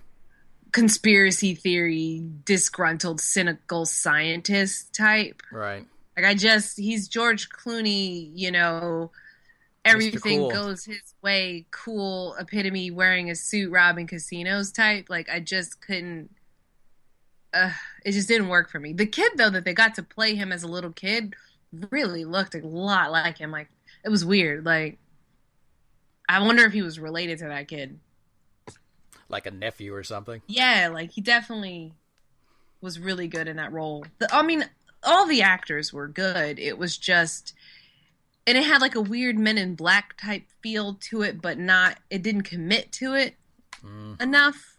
conspiracy 0.71 1.55
theory, 1.55 2.23
disgruntled, 2.45 3.21
cynical 3.21 3.85
scientist 3.85 4.93
type. 4.93 5.41
Right. 5.51 5.85
Like 6.17 6.25
I 6.25 6.33
just 6.33 6.77
he's 6.77 7.07
George 7.07 7.49
Clooney, 7.49 8.31
you 8.35 8.51
know, 8.51 9.11
everything 9.85 10.39
Cool. 10.39 10.51
goes 10.51 10.85
his 10.85 11.13
way, 11.21 11.65
cool 11.71 12.35
epitome 12.35 12.91
wearing 12.91 13.29
a 13.31 13.35
suit 13.35 13.71
robbing 13.71 14.07
casinos 14.07 14.71
type. 14.71 15.05
Like 15.09 15.29
I 15.29 15.39
just 15.39 15.81
couldn't 15.81 16.29
uh 17.53 17.71
it 18.05 18.11
just 18.13 18.27
didn't 18.27 18.49
work 18.49 18.69
for 18.69 18.79
me. 18.79 18.93
The 18.93 19.05
kid 19.05 19.33
though 19.37 19.49
that 19.49 19.63
they 19.65 19.73
got 19.73 19.95
to 19.95 20.03
play 20.03 20.35
him 20.35 20.51
as 20.51 20.63
a 20.63 20.67
little 20.67 20.91
kid 20.91 21.33
really 21.89 22.25
looked 22.25 22.55
a 22.55 22.65
lot 22.65 23.11
like 23.11 23.37
him. 23.37 23.51
Like 23.51 23.69
it 24.03 24.09
was 24.09 24.25
weird. 24.25 24.65
Like 24.65 24.97
I 26.27 26.39
wonder 26.43 26.63
if 26.65 26.73
he 26.73 26.81
was 26.81 26.99
related 26.99 27.39
to 27.39 27.45
that 27.45 27.67
kid. 27.67 27.99
Like 29.29 29.45
a 29.45 29.51
nephew 29.51 29.93
or 29.93 30.03
something. 30.03 30.41
Yeah, 30.47 30.89
like 30.93 31.11
he 31.11 31.21
definitely 31.21 31.93
was 32.81 32.99
really 32.99 33.27
good 33.27 33.47
in 33.47 33.57
that 33.57 33.71
role. 33.71 34.05
The, 34.19 34.33
I 34.33 34.41
mean, 34.41 34.65
all 35.03 35.25
the 35.25 35.41
actors 35.41 35.93
were 35.93 36.07
good. 36.07 36.59
It 36.59 36.77
was 36.77 36.97
just, 36.97 37.53
and 38.47 38.57
it 38.57 38.63
had 38.63 38.81
like 38.81 38.95
a 38.95 39.01
weird 39.01 39.37
Men 39.37 39.57
in 39.57 39.75
Black 39.75 40.17
type 40.21 40.43
feel 40.61 40.95
to 41.09 41.21
it, 41.21 41.41
but 41.41 41.57
not. 41.59 41.97
It 42.09 42.23
didn't 42.23 42.43
commit 42.43 42.91
to 42.93 43.13
it 43.13 43.35
Mm. 43.83 44.21
enough. 44.21 44.77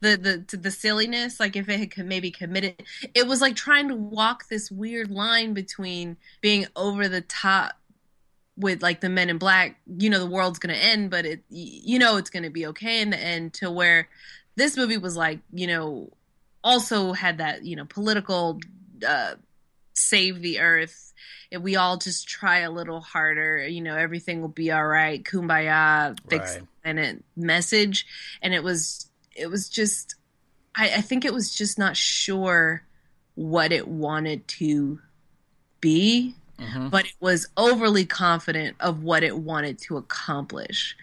The 0.00 0.16
the 0.16 0.38
to 0.42 0.56
the 0.56 0.70
silliness, 0.70 1.40
like 1.40 1.56
if 1.56 1.68
it 1.68 1.94
had 1.96 2.06
maybe 2.06 2.30
committed, 2.30 2.82
it 3.14 3.26
was 3.26 3.40
like 3.40 3.56
trying 3.56 3.88
to 3.88 3.96
walk 3.96 4.48
this 4.48 4.70
weird 4.70 5.10
line 5.10 5.52
between 5.54 6.16
being 6.42 6.66
over 6.76 7.08
the 7.08 7.22
top 7.22 7.72
with 8.56 8.82
like 8.82 9.00
the 9.00 9.08
men 9.08 9.28
in 9.28 9.38
black 9.38 9.76
you 9.98 10.08
know 10.08 10.18
the 10.18 10.26
world's 10.26 10.58
gonna 10.58 10.74
end 10.74 11.10
but 11.10 11.26
it 11.26 11.42
you 11.50 11.98
know 11.98 12.16
it's 12.16 12.30
gonna 12.30 12.50
be 12.50 12.66
okay 12.66 13.00
in 13.02 13.10
the 13.10 13.18
end 13.18 13.52
to 13.52 13.70
where 13.70 14.08
this 14.56 14.76
movie 14.76 14.96
was 14.96 15.16
like 15.16 15.40
you 15.52 15.66
know 15.66 16.10
also 16.64 17.12
had 17.12 17.38
that 17.38 17.64
you 17.64 17.76
know 17.76 17.84
political 17.84 18.58
uh 19.06 19.34
save 19.98 20.42
the 20.42 20.60
earth. 20.60 21.14
If 21.50 21.62
we 21.62 21.76
all 21.76 21.96
just 21.96 22.28
try 22.28 22.58
a 22.58 22.70
little 22.70 23.00
harder 23.00 23.66
you 23.66 23.80
know 23.80 23.96
everything 23.96 24.40
will 24.40 24.48
be 24.48 24.70
all 24.72 24.86
right. 24.86 25.22
Kumbaya 25.24 26.16
fix 26.28 26.54
Right. 26.56 26.60
the 26.60 26.66
planet 26.82 27.24
message. 27.36 28.06
And 28.42 28.52
it 28.52 28.62
was 28.62 29.08
it 29.34 29.48
was 29.48 29.68
just 29.68 30.16
I, 30.74 30.96
I 30.96 31.00
think 31.00 31.24
it 31.24 31.32
was 31.32 31.54
just 31.54 31.78
not 31.78 31.96
sure 31.96 32.82
what 33.36 33.72
it 33.72 33.88
wanted 33.88 34.46
to 34.48 35.00
be 35.80 36.34
Mhm. 36.58 36.90
but 36.90 37.04
it 37.06 37.12
was 37.20 37.46
overly 37.56 38.04
confident 38.06 38.76
of 38.80 39.02
what 39.02 39.22
it 39.22 39.36
wanted 39.38 39.78
to 39.80 39.96
accomplish. 39.96 40.96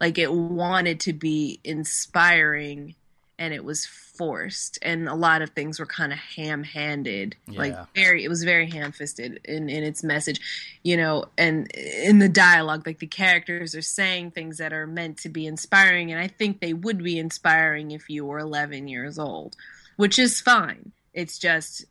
Like 0.00 0.18
it 0.18 0.32
wanted 0.32 1.00
to 1.00 1.12
be 1.12 1.60
inspiring 1.64 2.94
and 3.38 3.52
it 3.52 3.62
was 3.64 3.84
forced 3.84 4.78
and 4.80 5.06
a 5.08 5.14
lot 5.14 5.42
of 5.42 5.50
things 5.50 5.78
were 5.78 5.84
kind 5.84 6.10
of 6.10 6.18
ham-handed 6.18 7.36
Yeah. 7.46 7.58
like 7.58 7.76
very 7.94 8.24
it 8.24 8.28
was 8.28 8.42
very 8.44 8.70
ham-fisted 8.70 9.40
in 9.44 9.68
in 9.68 9.82
its 9.82 10.02
message 10.02 10.40
you 10.82 10.96
know 10.96 11.26
and 11.36 11.70
in 11.72 12.18
the 12.18 12.30
dialogue 12.30 12.86
like 12.86 12.98
the 12.98 13.06
characters 13.06 13.74
are 13.74 13.82
saying 13.82 14.30
things 14.30 14.56
that 14.56 14.72
are 14.72 14.86
meant 14.86 15.18
to 15.18 15.28
be 15.28 15.46
inspiring 15.46 16.10
and 16.12 16.18
i 16.18 16.28
think 16.28 16.60
they 16.60 16.72
would 16.72 17.02
be 17.04 17.18
inspiring 17.18 17.90
if 17.90 18.08
you 18.08 18.24
were 18.24 18.38
11 18.38 18.88
years 18.88 19.18
old 19.18 19.54
which 19.96 20.18
is 20.18 20.40
fine 20.40 20.92
it's 21.12 21.38
just 21.38 21.84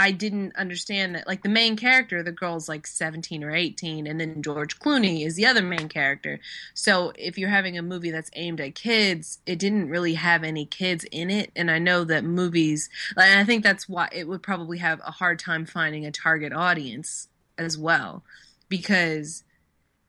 I 0.00 0.12
didn't 0.12 0.56
understand 0.56 1.14
that. 1.14 1.26
Like 1.26 1.42
the 1.42 1.50
main 1.50 1.76
character, 1.76 2.22
the 2.22 2.32
girl's 2.32 2.70
like 2.70 2.86
17 2.86 3.44
or 3.44 3.50
18, 3.54 4.06
and 4.06 4.18
then 4.18 4.40
George 4.42 4.78
Clooney 4.78 5.26
is 5.26 5.36
the 5.36 5.44
other 5.44 5.60
main 5.60 5.90
character. 5.90 6.40
So 6.72 7.12
if 7.18 7.36
you're 7.36 7.50
having 7.50 7.76
a 7.76 7.82
movie 7.82 8.10
that's 8.10 8.30
aimed 8.34 8.62
at 8.62 8.74
kids, 8.74 9.40
it 9.44 9.58
didn't 9.58 9.90
really 9.90 10.14
have 10.14 10.42
any 10.42 10.64
kids 10.64 11.04
in 11.12 11.28
it. 11.28 11.50
And 11.54 11.70
I 11.70 11.78
know 11.78 12.04
that 12.04 12.24
movies, 12.24 12.88
and 13.14 13.38
I 13.38 13.44
think 13.44 13.62
that's 13.62 13.90
why 13.90 14.08
it 14.10 14.26
would 14.26 14.42
probably 14.42 14.78
have 14.78 15.00
a 15.00 15.10
hard 15.10 15.38
time 15.38 15.66
finding 15.66 16.06
a 16.06 16.10
target 16.10 16.54
audience 16.54 17.28
as 17.58 17.76
well, 17.76 18.24
because 18.70 19.44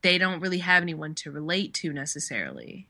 they 0.04 0.18
don't 0.18 0.40
really 0.40 0.60
have 0.60 0.84
anyone 0.84 1.16
to 1.16 1.32
relate 1.32 1.74
to 1.74 1.92
necessarily 1.92 2.88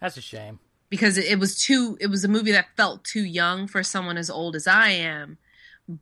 That's 0.00 0.16
a 0.16 0.20
shame. 0.20 0.58
because 0.90 1.16
it, 1.16 1.26
it 1.26 1.38
was 1.38 1.62
too 1.62 1.96
it 2.00 2.08
was 2.08 2.24
a 2.24 2.28
movie 2.28 2.50
that 2.50 2.76
felt 2.76 3.04
too 3.04 3.22
young 3.22 3.68
for 3.68 3.84
someone 3.84 4.18
as 4.18 4.28
old 4.28 4.56
as 4.56 4.66
I 4.66 4.88
am 4.88 5.38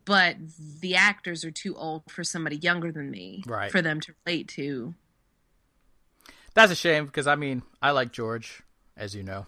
but 0.05 0.35
the 0.81 0.95
actors 0.95 1.45
are 1.45 1.51
too 1.51 1.75
old 1.75 2.03
for 2.11 2.23
somebody 2.23 2.57
younger 2.57 2.91
than 2.91 3.09
me 3.09 3.43
Right. 3.47 3.71
for 3.71 3.81
them 3.81 3.99
to 4.01 4.13
relate 4.25 4.47
to 4.49 4.93
That's 6.53 6.71
a 6.71 6.75
shame 6.75 7.05
because 7.05 7.27
I 7.27 7.35
mean 7.35 7.63
I 7.81 7.91
like 7.91 8.11
George, 8.11 8.61
as 8.95 9.15
you 9.15 9.23
know. 9.23 9.45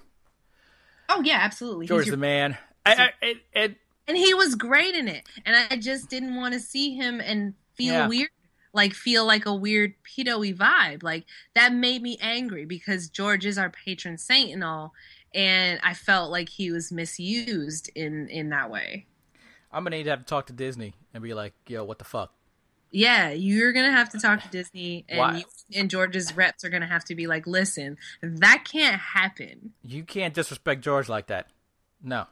oh 1.10 1.22
yeah 1.24 1.40
absolutely 1.42 1.88
George 1.88 2.06
your- 2.08 2.16
the 2.16 2.22
man. 2.22 2.58
I, 2.86 2.94
I, 2.96 3.10
it, 3.26 3.38
it, 3.54 3.76
and 4.08 4.18
he 4.18 4.34
was 4.34 4.56
great 4.56 4.96
in 4.96 5.08
it 5.08 5.28
and 5.46 5.56
I 5.70 5.76
just 5.78 6.10
didn't 6.10 6.36
want 6.36 6.54
to 6.54 6.60
see 6.60 6.96
him 6.96 7.20
and 7.20 7.54
feel 7.76 7.94
Yeah. 7.94 8.08
weird 8.08 8.30
like 8.72 8.94
feel 8.94 9.26
like 9.26 9.46
a 9.48 9.54
weird 9.54 9.96
pedo 10.04 10.56
vibe 10.56 11.02
like 11.04 11.26
that 11.56 11.74
made 11.74 12.02
me 12.02 12.18
angry 12.22 12.66
because 12.66 13.10
George 13.10 13.46
is 13.46 13.58
our 13.58 13.70
patron 13.72 14.18
saint 14.18 14.54
and 14.54 14.64
all 14.64 14.94
and 15.34 15.80
I 15.84 15.94
felt 15.94 16.32
like 16.32 16.50
he 16.50 16.72
was 16.72 16.92
misused 16.92 17.90
in 17.96 18.28
in 18.30 18.50
that 18.50 18.70
way 18.72 19.06
I'm 19.72 19.84
gonna 19.84 19.98
need 19.98 20.04
to 20.04 20.10
have 20.12 20.20
to 20.20 20.26
talk 20.26 20.48
to 20.48 20.54
Disney 20.54 20.94
and 21.14 21.22
be 21.24 21.34
like, 21.34 21.54
"Yo, 21.68 21.84
what 21.84 22.00
the 22.00 22.06
fuck?" 22.06 22.34
Yeah, 22.92 23.30
you're 23.30 23.72
gonna 23.72 23.92
have 23.92 24.10
to 24.10 24.20
talk 24.20 24.42
to 24.42 24.50
Disney, 24.50 25.06
and 25.08 25.40
you, 25.40 25.44
and 25.80 25.90
George's 25.92 26.36
reps 26.36 26.64
are 26.66 26.70
gonna 26.70 26.88
have 26.88 27.06
to 27.06 27.16
be 27.16 27.28
like, 27.28 27.46
"Listen, 27.46 27.98
that 28.22 28.66
can't 28.66 29.00
happen. 29.00 29.74
You 29.84 30.04
can't 30.04 30.34
disrespect 30.34 30.82
George 30.82 31.08
like 31.08 31.28
that. 31.28 31.48
No, 32.02 32.26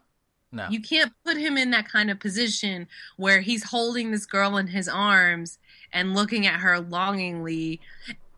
no. 0.52 0.68
You 0.70 0.82
can't 0.82 1.14
put 1.24 1.38
him 1.38 1.58
in 1.58 1.70
that 1.72 1.88
kind 1.88 2.10
of 2.10 2.20
position 2.20 2.88
where 3.18 3.42
he's 3.42 3.66
holding 3.66 4.10
this 4.12 4.26
girl 4.26 4.58
in 4.58 4.68
his 4.68 4.88
arms 4.90 5.60
and 5.94 6.16
looking 6.16 6.48
at 6.48 6.60
her 6.62 6.80
longingly, 6.80 7.80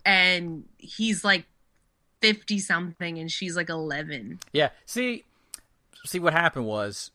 and 0.06 0.66
he's 0.78 1.24
like 1.24 1.46
fifty 2.22 2.60
something, 2.60 3.18
and 3.18 3.32
she's 3.32 3.56
like 3.56 3.70
eleven. 3.70 4.40
yeah. 4.52 4.72
See, 4.86 5.24
see 6.06 6.20
what 6.20 6.34
happened 6.34 6.66
was 6.66 7.12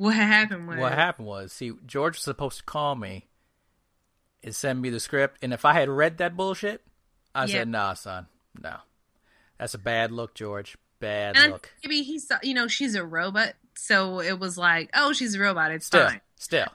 What 0.00 0.14
happened? 0.14 0.66
Was, 0.66 0.78
what 0.78 0.92
happened 0.92 1.28
was 1.28 1.52
see 1.52 1.72
George 1.84 2.14
was 2.16 2.22
supposed 2.22 2.56
to 2.56 2.64
call 2.64 2.94
me 2.96 3.26
and 4.42 4.56
send 4.56 4.80
me 4.80 4.88
the 4.88 4.98
script, 4.98 5.36
and 5.42 5.52
if 5.52 5.66
I 5.66 5.74
had 5.74 5.90
read 5.90 6.16
that 6.16 6.38
bullshit, 6.38 6.82
I 7.34 7.44
Yeah. 7.44 7.52
said, 7.58 7.68
"Nah, 7.68 7.92
son, 7.92 8.26
no." 8.58 8.78
That's 9.58 9.74
a 9.74 9.78
bad 9.78 10.10
look, 10.10 10.34
George. 10.34 10.78
Bad 11.00 11.36
And 11.36 11.52
look. 11.52 11.70
maybe 11.84 12.02
he 12.02 12.18
saw, 12.18 12.38
you 12.42 12.54
know, 12.54 12.66
she's 12.66 12.94
a 12.94 13.04
robot, 13.04 13.56
so 13.76 14.20
it 14.20 14.38
was 14.38 14.56
like, 14.56 14.88
oh, 14.94 15.12
she's 15.12 15.34
a 15.34 15.38
robot. 15.40 15.70
It's 15.70 15.84
Still, 15.84 16.08
fine. 16.08 16.20
still. 16.36 16.68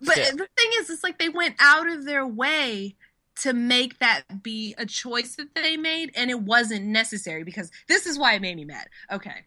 But 0.00 0.12
Still. 0.14 0.36
the 0.36 0.48
thing 0.56 0.70
is, 0.78 0.88
it's 0.88 1.02
like 1.02 1.18
they 1.18 1.28
went 1.30 1.56
out 1.58 1.88
of 1.88 2.04
their 2.04 2.24
way 2.24 2.94
to 3.42 3.52
make 3.52 3.98
that 3.98 4.40
be 4.44 4.76
a 4.78 4.86
choice 4.86 5.34
that 5.34 5.56
they 5.56 5.76
made, 5.76 6.12
and 6.14 6.30
it 6.30 6.40
wasn't 6.42 6.84
necessary 6.86 7.42
because 7.42 7.72
this 7.88 8.06
is 8.06 8.16
why 8.20 8.34
it 8.34 8.40
made 8.42 8.54
me 8.56 8.64
mad. 8.64 8.88
Okay, 9.10 9.44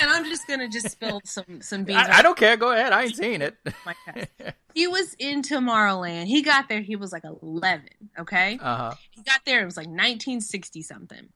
and 0.00 0.10
I'm 0.10 0.24
just 0.24 0.46
gonna 0.48 0.68
just 0.68 0.90
spill 0.90 1.20
some 1.24 1.60
some 1.62 1.84
beans. 1.84 1.98
I, 2.08 2.18
I 2.18 2.22
don't 2.22 2.36
care. 2.36 2.56
Go 2.56 2.72
ahead. 2.72 2.92
I 2.92 3.04
ain't 3.04 3.16
seen 3.16 3.42
it. 3.42 3.56
He 4.72 4.86
was 4.86 5.14
in 5.18 5.42
Tomorrowland. 5.42 6.26
He 6.26 6.42
got 6.42 6.68
there. 6.68 6.80
He 6.80 6.94
was 6.94 7.10
like 7.10 7.24
11. 7.24 7.86
Okay, 8.20 8.56
Uh 8.62 8.76
huh. 8.76 8.94
he 9.10 9.20
got 9.22 9.40
there. 9.44 9.62
It 9.62 9.64
was 9.64 9.76
like 9.76 9.88
1960 9.88 10.82
something. 10.82 11.28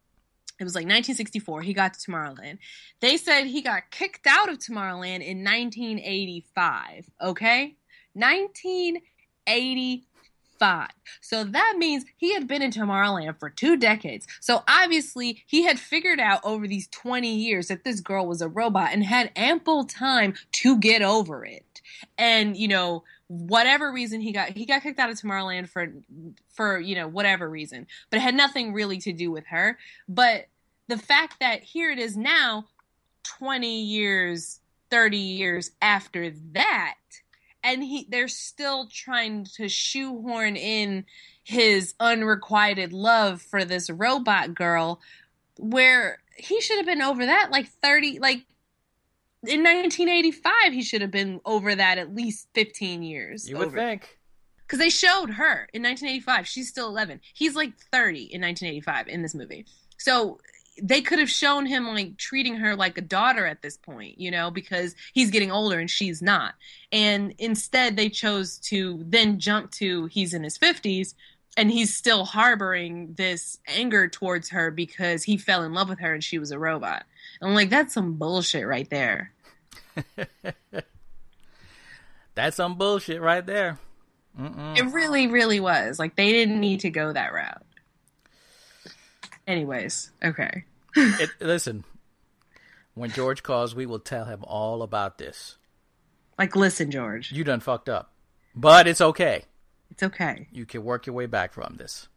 It 0.60 0.62
was 0.62 0.76
like 0.76 0.84
1964. 0.84 1.62
He 1.62 1.74
got 1.74 1.94
to 1.94 2.00
Tomorrowland. 2.10 2.58
They 3.00 3.16
said 3.16 3.46
he 3.48 3.60
got 3.60 3.90
kicked 3.90 4.28
out 4.28 4.48
of 4.48 4.58
Tomorrowland 4.60 5.26
in 5.26 5.42
1985. 5.42 7.10
Okay, 7.20 7.74
1985. 8.12 10.06
So 11.20 11.44
that 11.44 11.74
means 11.78 12.04
he 12.16 12.34
had 12.34 12.46
been 12.46 12.62
in 12.62 12.70
Tomorrowland 12.70 13.38
for 13.38 13.50
two 13.50 13.76
decades. 13.76 14.26
So 14.40 14.62
obviously 14.68 15.42
he 15.46 15.64
had 15.64 15.78
figured 15.78 16.20
out 16.20 16.40
over 16.44 16.66
these 16.66 16.88
20 16.88 17.34
years 17.34 17.68
that 17.68 17.84
this 17.84 18.00
girl 18.00 18.26
was 18.26 18.40
a 18.40 18.48
robot 18.48 18.90
and 18.92 19.04
had 19.04 19.30
ample 19.36 19.84
time 19.84 20.34
to 20.52 20.78
get 20.78 21.02
over 21.02 21.44
it. 21.44 21.80
And 22.18 22.56
you 22.56 22.68
know, 22.68 23.04
whatever 23.28 23.90
reason 23.92 24.20
he 24.20 24.32
got 24.32 24.50
he 24.50 24.66
got 24.66 24.82
kicked 24.82 24.98
out 24.98 25.10
of 25.10 25.18
Tomorrowland 25.18 25.68
for 25.68 25.92
for 26.48 26.78
you 26.78 26.94
know 26.94 27.08
whatever 27.08 27.48
reason, 27.48 27.86
but 28.10 28.18
it 28.18 28.22
had 28.22 28.34
nothing 28.34 28.72
really 28.72 28.98
to 28.98 29.12
do 29.12 29.30
with 29.30 29.46
her. 29.46 29.78
But 30.08 30.46
the 30.88 30.98
fact 30.98 31.40
that 31.40 31.62
here 31.62 31.90
it 31.90 31.98
is 31.98 32.16
now, 32.16 32.66
20 33.24 33.82
years, 33.82 34.60
30 34.90 35.16
years 35.16 35.70
after 35.80 36.30
that, 36.52 36.94
and 37.64 37.82
he 37.82 38.06
they're 38.08 38.28
still 38.28 38.86
trying 38.86 39.44
to 39.56 39.68
shoehorn 39.68 40.54
in 40.56 41.04
his 41.42 41.94
unrequited 41.98 42.92
love 42.92 43.42
for 43.42 43.64
this 43.64 43.90
robot 43.90 44.54
girl 44.54 45.00
where 45.58 46.18
he 46.36 46.60
should 46.60 46.76
have 46.76 46.86
been 46.86 47.02
over 47.02 47.26
that 47.26 47.50
like 47.50 47.68
30 47.82 48.18
like 48.20 48.44
in 49.46 49.62
1985 49.62 50.72
he 50.72 50.82
should 50.82 51.00
have 51.02 51.10
been 51.10 51.40
over 51.44 51.74
that 51.74 51.98
at 51.98 52.14
least 52.14 52.48
15 52.54 53.02
years 53.02 53.48
You 53.48 53.56
would 53.58 53.68
over. 53.68 53.76
think. 53.76 54.18
Because 54.66 54.78
they 54.78 54.88
showed 54.88 55.28
her 55.28 55.68
in 55.74 55.82
1985. 55.82 56.48
She's 56.48 56.70
still 56.70 56.88
11. 56.88 57.20
He's 57.34 57.54
like 57.54 57.76
30 57.92 58.20
in 58.32 58.40
1985 58.40 59.08
in 59.08 59.20
this 59.20 59.34
movie. 59.34 59.66
So 59.98 60.38
they 60.82 61.00
could 61.00 61.18
have 61.18 61.30
shown 61.30 61.66
him 61.66 61.86
like 61.86 62.16
treating 62.16 62.56
her 62.56 62.74
like 62.74 62.98
a 62.98 63.02
daughter 63.02 63.46
at 63.46 63.62
this 63.62 63.76
point, 63.76 64.18
you 64.18 64.30
know, 64.30 64.50
because 64.50 64.94
he's 65.12 65.30
getting 65.30 65.50
older 65.50 65.78
and 65.78 65.90
she's 65.90 66.20
not. 66.20 66.54
And 66.90 67.34
instead, 67.38 67.96
they 67.96 68.08
chose 68.08 68.58
to 68.60 69.02
then 69.06 69.38
jump 69.38 69.70
to 69.72 70.06
he's 70.06 70.34
in 70.34 70.42
his 70.42 70.58
50s 70.58 71.14
and 71.56 71.70
he's 71.70 71.96
still 71.96 72.24
harboring 72.24 73.14
this 73.14 73.58
anger 73.68 74.08
towards 74.08 74.50
her 74.50 74.70
because 74.70 75.22
he 75.22 75.36
fell 75.36 75.62
in 75.62 75.72
love 75.72 75.88
with 75.88 76.00
her 76.00 76.12
and 76.12 76.24
she 76.24 76.38
was 76.38 76.50
a 76.50 76.58
robot. 76.58 77.04
And 77.40 77.50
I'm 77.50 77.54
like, 77.54 77.70
that's 77.70 77.94
some 77.94 78.14
bullshit 78.14 78.66
right 78.66 78.88
there. 78.90 79.32
That's 82.34 82.56
some 82.56 82.76
bullshit 82.76 83.20
right 83.20 83.46
there. 83.46 83.78
Mm-mm. 84.38 84.76
It 84.76 84.92
really, 84.92 85.28
really 85.28 85.60
was. 85.60 85.98
Like 85.98 86.16
they 86.16 86.32
didn't 86.32 86.60
need 86.60 86.80
to 86.80 86.90
go 86.90 87.12
that 87.12 87.32
route. 87.32 87.62
Anyways, 89.46 90.10
okay. 90.24 90.64
It, 90.96 91.30
listen, 91.40 91.84
when 92.94 93.10
George 93.10 93.42
calls, 93.42 93.74
we 93.74 93.86
will 93.86 93.98
tell 93.98 94.24
him 94.24 94.44
all 94.44 94.82
about 94.82 95.18
this. 95.18 95.56
Like, 96.38 96.56
listen, 96.56 96.90
George, 96.90 97.30
You 97.32 97.44
done 97.44 97.60
fucked 97.60 97.88
up, 97.88 98.12
but 98.54 98.86
it's 98.86 99.00
okay. 99.00 99.44
it's 99.90 100.02
okay. 100.02 100.48
You 100.52 100.66
can 100.66 100.82
work 100.84 101.06
your 101.06 101.14
way 101.14 101.26
back 101.26 101.52
from 101.52 101.76
this. 101.76 102.08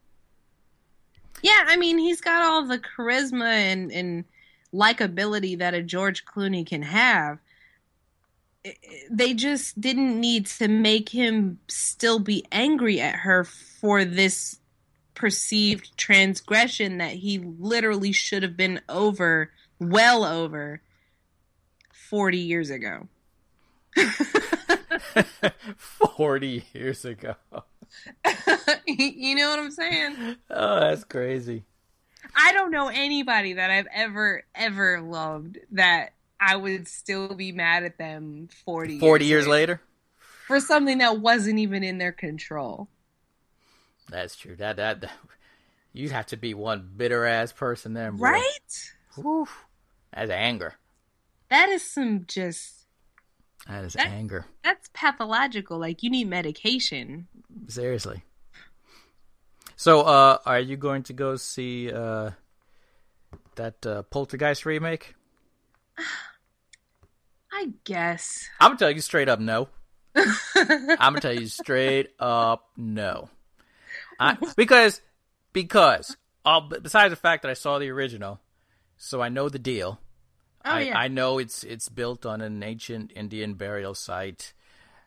Yeah, 1.44 1.66
I 1.68 1.78
mean, 1.78 2.00
he's 2.00 2.22
got 2.22 2.44
all 2.44 2.66
the 2.66 2.80
charisma 2.80 3.46
and 3.46 3.92
and 3.92 4.26
likability 4.74 5.58
that 5.60 5.74
a 5.74 5.84
George 5.84 6.26
Clooney 6.26 6.66
can 6.66 6.82
have. 6.82 7.38
They 9.10 9.34
just 9.34 9.80
didn't 9.80 10.20
need 10.20 10.48
to 10.48 10.68
make 10.68 11.10
him 11.10 11.60
still 11.68 12.20
be 12.20 12.44
angry 12.52 13.00
at 13.00 13.16
her 13.16 13.44
for 13.44 14.04
this 14.04 14.60
perceived 15.18 15.98
transgression 15.98 17.00
that 17.00 17.14
he 17.14 17.40
literally 17.40 18.12
should 18.12 18.44
have 18.44 18.56
been 18.56 18.80
over, 18.88 19.52
well 19.80 20.24
over, 20.24 20.82
40 21.92 22.38
years 22.38 22.70
ago. 22.70 23.08
40 26.16 26.66
years 26.74 27.04
ago. 27.04 27.34
you 28.86 29.36
know 29.36 29.50
what 29.50 29.60
I'm 29.60 29.72
saying? 29.72 30.36
Oh, 30.52 30.80
that's 30.82 31.04
crazy. 31.04 31.64
I 32.36 32.54
don't 32.54 32.70
know 32.72 32.90
anybody 32.90 33.54
that 33.54 33.72
I've 33.72 33.88
ever 33.92 34.44
ever 34.54 35.02
loved 35.02 35.58
that 35.72 36.14
I 36.40 36.56
would 36.56 36.88
still 36.88 37.34
be 37.34 37.52
mad 37.52 37.84
at 37.84 37.98
them 37.98 38.50
40 38.66 39.00
40 39.00 39.26
years 39.26 39.48
later? 39.48 39.82
for 40.46 40.60
something 40.60 41.00
that 41.00 41.20
wasn't 41.20 41.58
even 41.58 41.84
in 41.84 41.98
their 41.98 42.12
control. 42.12 42.88
That's 44.10 44.36
true. 44.36 44.56
That, 44.56 44.78
that, 44.78 45.02
that 45.02 45.12
you 45.94 46.10
have 46.10 46.28
to 46.28 46.38
be 46.38 46.54
one 46.54 46.90
bitter 46.96 47.26
ass 47.26 47.52
person 47.52 47.94
then, 47.94 48.16
boy. 48.18 48.24
Right? 48.30 48.94
Whew. 49.16 49.48
That's 50.14 50.32
anger. 50.32 50.76
That 51.50 51.70
is 51.70 51.84
some 51.84 52.26
just 52.28 52.86
That 53.68 53.84
is 53.84 53.94
That- 53.94 54.08
anger. 54.08 54.46
that's 54.64 54.90
pathological. 54.94 55.78
Like 55.78 56.04
you 56.04 56.10
need 56.10 56.28
medication. 56.30 57.28
Seriously. 57.68 58.24
So, 59.76 60.02
uh, 60.02 60.40
are 60.46 60.60
you 60.60 60.76
going 60.78 61.04
to 61.04 61.14
go 61.14 61.36
see 61.36 61.92
uh, 61.92 62.32
that 63.56 63.86
uh, 63.86 64.02
Poltergeist 64.04 64.66
remake? 64.66 65.14
I 67.52 67.70
guess. 67.84 68.48
I'm 68.60 68.70
gonna 68.70 68.80
tell 68.80 68.92
you 68.92 69.02
straight 69.02 69.30
up, 69.30 69.40
no. 69.40 69.70
I'm 70.16 70.98
gonna 70.98 71.20
tell 71.22 71.34
you 71.40 71.48
straight 71.48 72.10
up, 72.20 72.70
no. 72.76 73.30
I, 74.20 74.38
because, 74.56 75.02
because, 75.54 76.18
uh, 76.46 76.62
besides 76.62 77.12
the 77.12 77.18
fact 77.18 77.44
that 77.44 77.50
I 77.50 77.56
saw 77.56 77.80
the 77.80 77.90
original, 77.90 78.40
so 78.98 79.22
I 79.22 79.30
know 79.30 79.50
the 79.50 79.60
deal. 79.60 80.00
Oh 80.66 80.72
I, 80.72 80.82
yeah. 80.82 80.98
I 80.98 81.08
know 81.08 81.38
it's 81.38 81.64
it's 81.64 81.88
built 81.88 82.26
on 82.26 82.42
an 82.42 82.62
ancient 82.62 83.12
Indian 83.16 83.54
burial 83.54 83.96
site. 83.96 84.54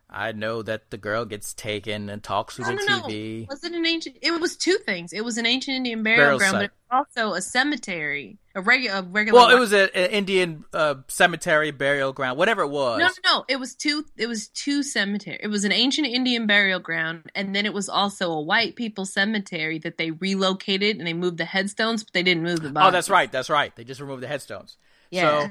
I 0.08 0.32
know 0.32 0.62
that 0.62 0.90
the 0.90 0.98
girl 0.98 1.24
gets 1.24 1.54
taken 1.54 2.08
and 2.10 2.22
talks 2.22 2.58
no, 2.58 2.66
the 2.66 2.72
no, 2.74 2.84
no. 2.86 3.02
TV. 3.02 3.48
Was 3.48 3.62
it 3.62 3.72
an 3.72 3.86
ancient? 3.86 4.16
It 4.22 4.40
was 4.40 4.56
two 4.56 4.76
things. 4.84 5.12
It 5.12 5.24
was 5.24 5.38
an 5.38 5.46
ancient 5.46 5.76
Indian 5.76 6.02
burial, 6.02 6.38
Burial 6.38 6.38
ground, 6.38 6.52
site. 6.54 6.70
but 6.88 6.96
also 6.96 7.34
a 7.34 7.42
cemetery, 7.42 8.38
a 8.54 8.60
regular, 8.60 8.98
a 8.98 9.02
regular. 9.02 9.38
Well, 9.38 9.50
it 9.54 9.58
was 9.58 9.72
an 9.72 9.88
Indian 9.90 10.64
uh, 10.72 10.96
cemetery 11.08 11.70
burial 11.70 12.12
ground, 12.12 12.38
whatever 12.38 12.62
it 12.62 12.68
was. 12.68 12.98
No, 12.98 13.06
no, 13.06 13.12
no. 13.38 13.44
It 13.48 13.56
was 13.60 13.74
two. 13.74 14.04
It 14.16 14.26
was 14.26 14.48
two 14.48 14.82
cemetery. 14.82 15.38
It 15.40 15.48
was 15.48 15.64
an 15.64 15.72
ancient 15.72 16.08
Indian 16.08 16.46
burial 16.46 16.80
ground, 16.80 17.30
and 17.34 17.54
then 17.54 17.64
it 17.66 17.72
was 17.72 17.88
also 17.88 18.32
a 18.32 18.40
white 18.40 18.74
people 18.76 19.04
cemetery 19.04 19.78
that 19.80 19.98
they 19.98 20.10
relocated 20.10 20.96
and 20.98 21.06
they 21.06 21.12
moved 21.12 21.38
the 21.38 21.44
headstones, 21.44 22.02
but 22.04 22.12
they 22.12 22.22
didn't 22.22 22.42
move 22.42 22.60
the 22.60 22.70
bodies. 22.70 22.88
Oh, 22.88 22.90
that's 22.90 23.10
right. 23.10 23.30
That's 23.30 23.50
right. 23.50 23.74
They 23.76 23.84
just 23.84 24.00
removed 24.00 24.22
the 24.22 24.28
headstones. 24.28 24.76
Yeah. 25.10 25.46
So 25.46 25.50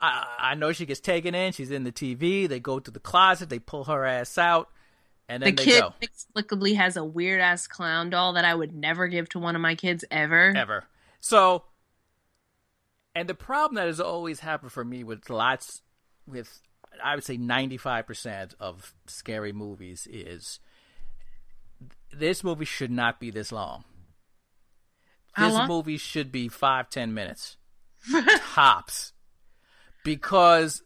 I, 0.00 0.26
I 0.38 0.54
know 0.54 0.72
she 0.72 0.84
gets 0.86 1.00
taken 1.00 1.34
in. 1.34 1.52
She's 1.52 1.70
in 1.70 1.84
the 1.84 1.92
TV. 1.92 2.48
They 2.48 2.58
go 2.60 2.80
to 2.80 2.90
the 2.90 3.00
closet. 3.00 3.50
They 3.50 3.60
pull 3.60 3.84
her 3.84 4.04
ass 4.04 4.36
out, 4.36 4.68
and 5.28 5.42
The 5.42 5.46
then 5.46 5.54
they 5.54 5.64
kid 5.64 5.80
go. 5.80 5.94
inexplicably 6.00 6.74
has 6.74 6.96
a 6.96 7.04
weird 7.04 7.40
ass 7.40 7.68
clown 7.68 8.10
doll 8.10 8.32
that 8.32 8.44
I 8.44 8.52
would 8.54 8.74
never 8.74 9.06
give 9.06 9.28
to 9.30 9.38
one 9.38 9.54
of 9.54 9.62
my 9.62 9.76
kids 9.76 10.04
ever. 10.10 10.52
Ever. 10.56 10.84
So, 11.20 11.62
and 13.14 13.28
the 13.28 13.34
problem 13.34 13.74
that 13.76 13.86
has 13.86 14.00
always 14.00 14.40
happened 14.40 14.72
for 14.72 14.84
me 14.84 15.04
with 15.04 15.28
lots, 15.30 15.82
with 16.26 16.60
I 17.02 17.14
would 17.14 17.24
say 17.24 17.36
ninety 17.36 17.76
five 17.76 18.06
percent 18.06 18.54
of 18.60 18.94
scary 19.06 19.52
movies 19.52 20.06
is 20.10 20.60
this 22.12 22.44
movie 22.44 22.64
should 22.64 22.90
not 22.90 23.18
be 23.20 23.30
this 23.30 23.50
long. 23.52 23.84
This 25.38 25.52
long? 25.54 25.68
movie 25.68 25.96
should 25.96 26.30
be 26.30 26.48
five 26.48 26.90
ten 26.90 27.14
minutes 27.14 27.56
tops, 28.54 29.12
because 30.04 30.82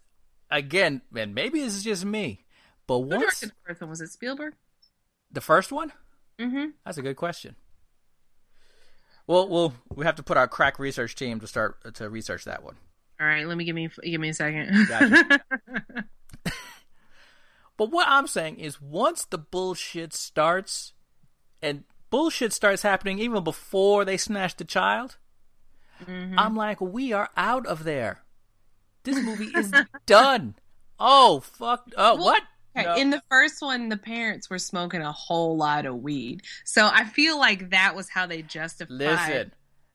again, 0.50 1.02
and 1.16 1.34
maybe 1.34 1.60
this 1.60 1.74
is 1.74 1.82
just 1.84 2.04
me, 2.04 2.44
but 2.86 3.00
Who 3.00 3.06
once 3.08 3.40
the 3.40 3.50
first 3.66 3.80
one? 3.80 3.90
Was 3.90 4.00
it 4.00 4.10
Spielberg? 4.10 4.54
the 5.32 5.40
first 5.40 5.72
one, 5.72 5.92
Mm-hmm. 6.38 6.66
that's 6.84 6.98
a 6.98 7.02
good 7.02 7.16
question. 7.16 7.56
Well, 9.26 9.48
we'll 9.48 9.74
we 9.94 10.04
have 10.04 10.16
to 10.16 10.22
put 10.22 10.36
our 10.36 10.46
crack 10.48 10.78
research 10.78 11.14
team 11.14 11.40
to 11.40 11.46
start 11.46 11.94
to 11.94 12.08
research 12.08 12.44
that 12.44 12.62
one. 12.62 12.76
All 13.20 13.26
right, 13.26 13.46
let 13.46 13.56
me 13.56 13.64
give 13.64 13.74
me 13.74 13.88
give 14.02 14.20
me 14.20 14.28
a 14.28 14.34
second. 14.34 14.86
Gotcha. 14.88 15.40
But 17.78 17.90
what 17.90 18.06
I'm 18.08 18.26
saying 18.26 18.58
is, 18.58 18.80
once 18.80 19.26
the 19.26 19.36
bullshit 19.36 20.14
starts, 20.14 20.94
and 21.60 21.84
bullshit 22.08 22.54
starts 22.54 22.80
happening 22.82 23.18
even 23.18 23.44
before 23.44 24.04
they 24.06 24.16
snatch 24.16 24.56
the 24.56 24.64
child, 24.64 25.18
Mhm. 26.02 26.34
I'm 26.38 26.56
like, 26.56 26.80
we 26.80 27.12
are 27.12 27.28
out 27.36 27.66
of 27.66 27.84
there. 27.84 28.22
This 29.02 29.22
movie 29.22 29.50
is 29.54 29.72
done. 30.06 30.54
Oh 30.98 31.40
fuck! 31.40 31.90
Oh 31.98 32.14
Well, 32.16 32.24
what? 32.24 32.42
Okay, 32.76 32.86
No. 32.86 32.96
In 32.96 33.10
the 33.10 33.22
first 33.30 33.62
one, 33.62 33.88
the 33.88 33.96
parents 33.96 34.50
were 34.50 34.58
smoking 34.58 35.00
a 35.00 35.12
whole 35.12 35.56
lot 35.56 35.86
of 35.86 35.96
weed, 35.96 36.42
so 36.64 36.88
I 36.92 37.04
feel 37.04 37.38
like 37.38 37.70
that 37.70 37.94
was 37.94 38.08
how 38.08 38.26
they 38.26 38.42
justified 38.42 38.96
Listen, 38.96 39.52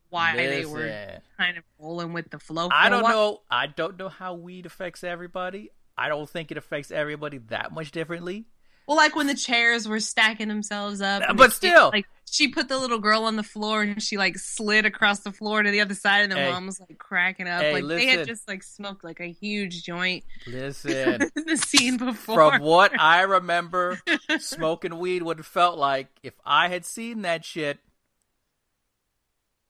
why 0.10 0.36
they 0.36 0.66
were 0.66 1.22
kind 1.38 1.58
of 1.58 1.64
rolling 1.80 2.14
with 2.14 2.30
the 2.30 2.40
flow. 2.40 2.70
I 2.72 2.90
don't 2.90 3.04
know. 3.04 3.42
I 3.50 3.68
don't 3.68 3.98
know 3.98 4.10
how 4.10 4.34
weed 4.34 4.66
affects 4.66 5.04
everybody. 5.04 5.72
I 5.98 6.10
don't 6.10 6.30
think 6.30 6.52
it 6.52 6.58
affects 6.58 6.92
everybody 6.92 7.38
that 7.50 7.72
much 7.72 7.92
differently. 7.92 8.46
Well, 8.92 8.98
like 8.98 9.16
when 9.16 9.28
the 9.28 9.36
chairs 9.36 9.88
were 9.88 10.02
stacking 10.02 10.50
themselves 10.50 11.00
up, 11.02 11.24
But 11.38 11.52
she- 11.52 11.56
still. 11.56 11.92
like 11.94 12.08
she 12.30 12.50
put 12.50 12.68
the 12.68 12.78
little 12.78 13.00
girl 13.00 13.24
on 13.24 13.38
the 13.38 13.44
floor 13.44 13.84
and 13.84 14.04
she 14.04 14.18
like 14.18 14.38
slid 14.38 14.86
across 14.86 15.22
the 15.22 15.32
floor 15.32 15.64
to 15.64 15.72
the 15.72 15.80
other 15.80 15.94
side, 15.96 16.24
and 16.24 16.32
the 16.34 16.36
Hey. 16.36 16.52
mom 16.52 16.66
was 16.66 16.78
like 16.82 16.98
cracking 16.98 17.48
up. 17.48 17.62
Hey, 17.62 17.72
like 17.82 17.88
they 17.88 18.06
had 18.08 18.28
just 18.28 18.50
like 18.50 18.64
smoked 18.64 19.06
like 19.06 19.22
a 19.22 19.32
huge 19.32 19.84
joint 19.84 20.26
Listen, 20.46 21.22
the 21.36 21.56
scene 21.56 21.96
before. 21.96 22.36
from 22.52 22.62
what 22.64 22.92
I 23.00 23.22
remember, 23.40 23.98
smoking 24.40 25.00
weed 25.00 25.24
would 25.24 25.38
have 25.38 25.48
felt 25.48 25.78
like 25.78 26.10
if 26.22 26.34
I 26.46 26.68
had 26.68 26.84
seen 26.84 27.22
that 27.22 27.46
shit, 27.46 27.80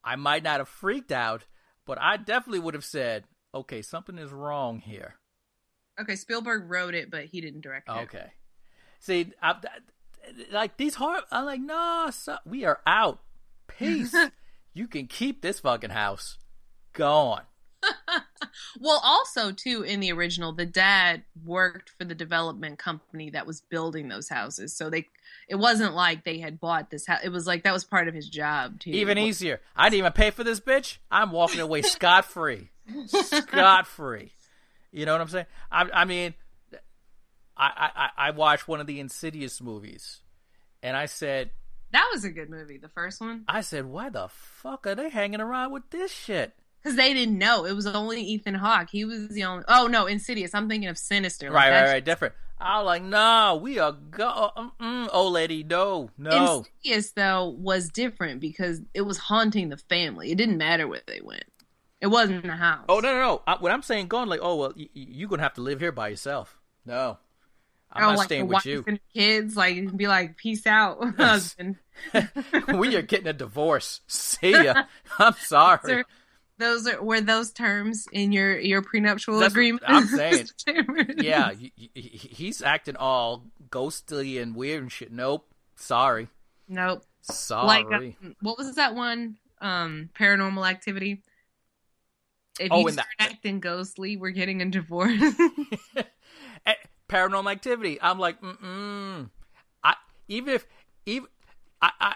I 0.03 0.15
might 0.15 0.41
not 0.41 0.59
have 0.61 0.67
freaked 0.67 1.11
out, 1.11 1.43
but 1.86 1.99
I 2.01 2.17
definitely 2.17 2.61
would 2.61 2.74
have 2.74 2.84
said, 2.86 3.26
"Okay, 3.53 3.84
something 3.84 4.17
is 4.17 4.32
wrong 4.32 4.80
here." 4.80 5.17
okay, 5.99 6.15
Spielberg 6.15 6.67
wrote 6.72 6.95
it, 6.95 7.11
but 7.11 7.26
he 7.26 7.39
didn't 7.41 7.61
direct 7.61 7.88
it. 7.88 7.91
Okay. 7.91 8.32
See, 9.02 9.34
I, 9.41 9.56
like 10.52 10.78
these 10.78 10.95
horror, 10.95 11.22
I'm 11.32 11.45
like, 11.45 11.62
no, 11.62 12.10
so, 12.12 12.38
we 12.45 12.66
are 12.66 12.80
out. 12.88 13.20
Peace. 13.68 14.16
you 14.74 14.88
can 14.88 15.08
keep 15.08 15.41
this 15.41 15.60
fucking 15.60 15.89
house. 15.89 16.38
Gone. 16.93 17.43
Well, 18.80 19.02
also 19.04 19.52
too 19.52 19.84
in 19.84 19.99
the 19.99 20.12
original, 20.12 20.54
the 20.54 20.66
dad 20.66 21.24
worked 21.45 21.91
for 21.97 22.06
the 22.06 22.16
development 22.16 22.80
company 22.80 23.30
that 23.32 23.45
was 23.45 23.62
building 23.62 24.08
those 24.08 24.30
houses, 24.30 24.76
so 24.76 24.89
they 24.89 25.08
it 25.47 25.56
wasn't 25.56 25.93
like 25.93 26.24
they 26.24 26.39
had 26.39 26.60
bought 26.60 26.89
this 26.89 27.06
house. 27.06 27.20
It 27.24 27.30
was 27.30 27.47
like 27.47 27.64
that 27.64 27.74
was 27.74 27.84
part 27.84 28.08
of 28.08 28.14
his 28.14 28.30
job 28.30 28.80
too. 28.80 28.91
Even 28.91 29.18
easier. 29.18 29.62
I 29.76 29.86
didn't 29.89 29.99
even 29.99 30.12
pay 30.14 30.32
for 30.32 30.43
this 30.43 30.60
bitch. 30.60 30.97
I'm 31.10 31.32
walking 31.32 31.60
away 31.60 31.82
scot 31.84 32.26
free. 32.26 32.70
Scot 33.08 33.88
free. 33.88 34.32
You 34.91 35.06
know 35.06 35.14
what 35.14 35.22
I'm 35.22 35.28
saying? 35.30 35.45
I, 35.72 35.89
I 35.93 36.06
mean, 36.06 36.34
I, 37.66 37.91
I 37.95 38.09
I 38.28 38.32
watched 38.32 38.68
one 38.68 38.80
of 38.82 38.88
the 38.88 38.99
Insidious 38.99 39.62
movies, 39.62 40.22
and 40.82 40.97
I 40.97 41.05
said, 41.05 41.51
That 41.91 42.07
was 42.12 42.24
a 42.26 42.30
good 42.32 42.49
movie, 42.49 42.78
the 42.78 42.89
first 42.89 43.22
one, 43.22 43.43
I 43.47 43.62
said, 43.62 43.86
why 43.86 44.09
the 44.09 44.28
fuck 44.30 44.88
are 44.88 44.95
they 44.95 45.09
hanging 45.09 45.41
around 45.41 45.72
with 45.72 45.89
this 45.91 46.12
shit? 46.12 46.53
because 46.82 46.95
they 46.97 47.14
didn't 47.14 47.38
know 47.38 47.66
it 47.66 47.74
was 47.76 47.86
only 47.86 48.24
Ethan 48.24 48.55
Hawke. 48.55 48.89
He 48.89 49.05
was 49.05 49.28
the 49.30 49.43
only. 49.43 49.64
Oh 49.68 49.86
no, 49.86 50.07
Insidious. 50.07 50.55
I'm 50.55 50.68
thinking 50.68 50.89
of 50.89 50.97
Sinister. 50.97 51.51
Like, 51.51 51.70
Right, 51.70 51.82
right, 51.82 51.91
right. 51.91 52.05
Different. 52.05 52.34
I 52.59 52.80
was 52.80 52.86
like, 52.88 53.03
no, 53.03 53.59
we 53.62 53.78
are 53.78 53.91
go. 53.91 54.28
Uh, 54.55 54.70
mm-mm, 54.80 55.07
old 55.12 55.34
lady, 55.34 55.64
no, 55.64 56.09
no. 56.18 56.66
Insidious 56.84 57.12
though 57.12 57.49
was 57.49 57.89
different 57.89 58.39
because 58.39 58.82
it 58.95 59.01
was 59.01 59.18
haunting 59.20 59.70
the 59.70 59.78
family. 59.78 60.32
It 60.32 60.36
didn't 60.39 60.57
matter 60.57 60.88
where 60.88 61.01
they 61.05 61.22
went. 61.24 61.43
It 61.99 62.07
wasn't 62.07 62.43
the 62.45 62.55
house. 62.55 62.86
Oh 62.89 62.99
no, 62.99 63.14
no, 63.14 63.20
no. 63.20 63.41
I, 63.45 63.57
when 63.59 63.72
I'm 63.72 63.84
saying 63.84 64.07
gone, 64.07 64.28
like, 64.28 64.39
oh 64.41 64.55
well, 64.55 64.74
y- 64.76 64.89
y- 64.95 65.05
you're 65.09 65.30
gonna 65.30 65.43
have 65.43 65.53
to 65.55 65.62
live 65.62 65.80
here 65.80 65.91
by 65.91 66.07
yourself. 66.07 66.59
No, 66.84 67.20
I'm 67.94 68.04
Oh, 68.04 68.08
not 68.12 68.18
like 68.20 68.26
staying 68.26 68.48
with 68.48 68.66
you. 68.66 68.84
and 68.88 69.00
kids, 69.14 69.56
like 69.58 69.96
be 69.98 70.08
like, 70.08 70.38
peace 70.38 70.66
out, 70.66 71.16
husband. 71.18 71.76
we 72.74 72.96
are 72.96 73.02
getting 73.02 73.28
a 73.28 73.34
divorce. 73.34 74.02
See 74.08 74.52
ya. 74.52 74.84
I'm 75.20 75.34
sorry. 75.34 75.80
Sir, 75.86 76.04
those 76.58 76.88
are 76.88 77.02
were 77.04 77.22
those 77.22 77.52
terms 77.52 78.08
in 78.12 78.32
your 78.32 78.58
your 78.60 78.82
prenuptial 78.82 79.39
That's 79.39 79.54
agreement. 79.54 79.84
I'm 79.88 80.06
saying. 80.08 80.48
Yeah, 81.18 81.52
y- 81.52 81.72
y- 81.78 81.89
he's 81.96 82.62
acting 82.62 82.96
all 82.96 83.46
ghostly 83.70 84.38
and 84.38 84.56
weird 84.56 84.84
and 84.84 84.92
shit. 84.92 85.12
Nope. 85.12 85.48
Sorry. 85.76 86.28
Nope. 86.68 87.04
Sorry. 87.22 87.68
Like 87.84 87.92
um, 87.94 88.36
what 88.42 88.58
was 88.58 88.76
that 88.76 88.96
one? 88.96 89.38
Um, 89.60 90.10
Paranormal 90.18 90.68
Activity. 90.70 91.24
If 92.60 92.72
Oh, 92.72 92.80
you 92.82 92.88
and 92.89 92.98
that- 92.98 93.08
start 93.18 93.32
acting 93.32 93.60
ghostly, 93.60 94.18
we're 94.18 94.32
getting 94.32 94.62
a 94.62 94.66
divorce. 94.66 95.22
Eh, 96.66 96.74
Paranormal 97.12 97.51
Activity. 97.51 97.99
I'm 98.01 98.18
like, 98.20 98.39
mm 98.41 99.30
I 99.84 99.95
even 100.28 100.53
if 100.55 100.66
even 101.05 101.28
I 101.82 101.91
I 101.99 102.16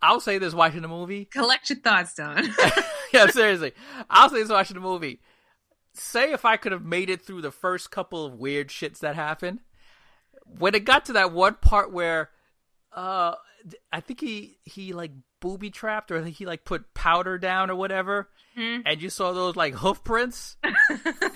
I'll 0.00 0.20
say 0.20 0.38
this 0.38 0.54
watching 0.54 0.82
the 0.82 0.88
movie. 0.88 1.24
Collect 1.26 1.68
your 1.70 1.78
thoughts, 1.80 2.14
Don. 2.14 2.48
yeah, 3.12 3.26
seriously. 3.28 3.72
I'll 4.10 4.28
say 4.30 4.36
this 4.42 4.48
watching 4.48 4.74
the 4.74 4.80
movie. 4.80 5.20
Say 5.94 6.32
if 6.32 6.44
I 6.44 6.56
could 6.56 6.72
have 6.72 6.84
made 6.84 7.10
it 7.10 7.22
through 7.22 7.42
the 7.42 7.50
first 7.52 7.90
couple 7.90 8.24
of 8.24 8.34
weird 8.34 8.68
shits 8.68 8.98
that 9.00 9.14
happened. 9.14 9.60
When 10.58 10.74
it 10.74 10.84
got 10.84 11.04
to 11.06 11.12
that 11.14 11.32
one 11.32 11.54
part 11.54 11.92
where 11.92 12.30
uh 12.94 13.34
I 13.92 14.00
think 14.00 14.20
he 14.20 14.58
he 14.64 14.92
like 14.92 15.12
booby 15.40 15.70
trapped 15.70 16.10
or 16.10 16.24
he 16.24 16.46
like 16.46 16.64
put 16.64 16.94
powder 16.94 17.38
down 17.38 17.70
or 17.70 17.74
whatever 17.76 18.28
Mhm. 18.56 18.82
and 18.86 19.00
you 19.02 19.08
saw 19.10 19.32
those 19.32 19.56
like 19.56 19.74
hoof 19.74 20.02
prints. 20.04 20.56
yeah. 20.64 20.70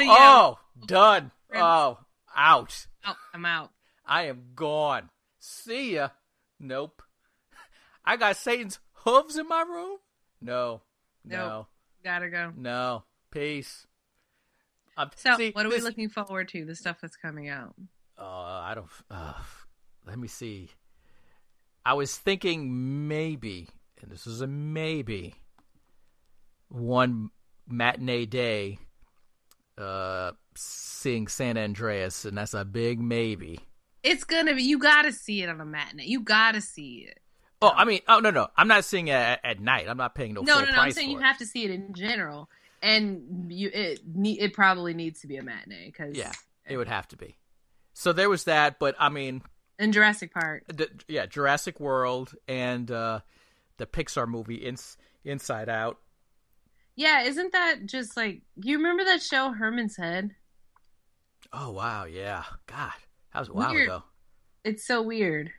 Oh, 0.01 0.59
done. 0.87 1.30
Oh, 1.55 1.99
out. 2.37 2.87
Oh, 3.05 3.16
I'm 3.34 3.45
out. 3.45 3.70
I 4.05 4.24
am 4.24 4.43
gone. 4.55 5.11
See 5.39 5.95
ya. 5.95 6.09
Nope. 6.61 7.03
I 8.05 8.16
got 8.16 8.37
Satan's 8.37 8.78
hooves 8.93 9.37
in 9.37 9.49
my 9.49 9.62
room? 9.62 9.99
No. 10.41 10.82
No. 11.24 11.49
Nope. 11.49 11.66
Gotta 12.05 12.28
go. 12.30 12.53
No. 12.57 13.05
Peace. 13.30 13.87
Um, 14.97 15.11
So, 15.16 15.37
see, 15.37 15.51
what 15.51 15.66
are 15.66 15.70
we 15.70 15.80
looking 15.80 16.09
forward 16.09 16.49
to? 16.51 16.64
The 16.64 16.74
stuff 16.74 16.99
that's 17.03 17.16
coming 17.16 17.49
out. 17.49 17.74
Uh, 18.18 18.24
I 18.24 18.72
don't. 18.74 18.89
Uh, 19.11 19.34
let 20.07 20.18
me 20.18 20.28
see. 20.28 20.70
I 21.84 21.95
was 21.95 22.16
thinking 22.16 23.09
maybe, 23.09 23.68
and 24.01 24.11
this 24.11 24.26
is 24.26 24.41
a 24.41 24.47
maybe, 24.47 25.34
one 26.68 27.30
matinee 27.68 28.26
day, 28.26 28.78
uh, 29.79 30.33
seeing 30.55 31.29
San 31.29 31.57
Andreas, 31.59 32.24
and 32.24 32.37
that's 32.39 32.55
a 32.55 32.64
big 32.64 33.01
maybe. 33.01 33.61
It's 34.03 34.24
gonna 34.24 34.55
be. 34.55 34.62
You 34.62 34.79
gotta 34.79 35.12
see 35.12 35.43
it 35.43 35.49
on 35.49 35.61
a 35.61 35.64
matinee. 35.64 36.07
You 36.07 36.20
gotta 36.20 36.61
see 36.61 37.07
it. 37.11 37.20
Oh, 37.62 37.72
I 37.74 37.85
mean, 37.85 38.01
oh 38.07 38.20
no, 38.20 38.31
no, 38.31 38.49
I'm 38.57 38.68
not 38.68 38.85
seeing 38.85 39.09
it 39.09 39.12
at, 39.12 39.41
at 39.45 39.61
night. 39.61 39.89
I'm 39.89 39.97
not 39.97 40.14
paying 40.14 40.35
no, 40.35 40.43
No, 40.43 40.61
no, 40.61 40.70
no. 40.70 40.79
I'm 40.81 40.93
saying 40.93 41.11
you 41.11 41.18
it. 41.18 41.22
have 41.22 41.39
to 41.39 41.47
see 41.47 41.64
it 41.64 41.70
in 41.70 41.95
general, 41.95 42.49
and 42.83 43.51
you 43.51 43.70
it 43.72 44.01
it 44.14 44.53
probably 44.53 44.95
needs 44.95 45.20
to 45.22 45.27
be 45.27 45.37
a 45.39 45.43
matinee 45.43 45.87
because 45.87 46.16
Yeah, 46.16 46.33
it 46.66 46.77
would 46.77 46.89
have 46.89 47.09
to 47.09 47.16
be. 47.16 47.37
So 47.95 48.12
there 48.12 48.29
was 48.29 48.45
that, 48.45 48.79
but 48.79 48.95
I 48.99 49.09
mean, 49.09 49.43
in 49.79 49.91
Jurassic 49.93 50.33
Park. 50.35 50.64
the, 50.68 50.89
yeah, 51.09 51.27
Jurassic 51.27 51.81
World 51.81 52.35
and 52.47 52.91
uh, 52.91 53.20
the 53.79 53.87
Pixar 53.87 54.29
movie 54.29 54.57
Ins- 54.57 54.99
Inside 55.24 55.68
Out. 55.70 55.99
Yeah, 56.97 57.22
isn't 57.22 57.53
that 57.53 57.84
just 57.86 58.16
like 58.16 58.40
you 58.57 58.78
remember 58.78 59.05
that 59.05 59.22
show 59.22 59.51
Herman's 59.53 59.97
Head? 59.97 60.30
Oh 61.53 61.70
wow, 61.70 62.05
yeah, 62.05 62.44
God, 62.66 62.92
that 63.32 63.38
was 63.40 63.49
a 63.49 63.53
while 63.53 63.72
Weird. 63.72 63.88
ago. 63.88 64.03
It's 64.64 64.84
so 64.86 65.03
weird. 65.03 65.51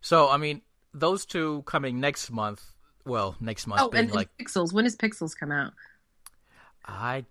So 0.00 0.28
I 0.30 0.36
mean, 0.38 0.62
those 0.92 1.24
two 1.26 1.62
coming 1.66 2.00
next 2.00 2.30
month. 2.30 2.62
Well, 3.06 3.36
next 3.40 3.66
month 3.66 3.82
Oh, 3.82 3.88
being 3.90 4.00
and, 4.04 4.08
and 4.10 4.16
like 4.16 4.30
Pixels. 4.40 4.72
When 4.72 4.84
does 4.84 4.96
Pixels 4.96 5.36
come 5.38 5.52
out? 5.52 5.72
I, 6.86 7.26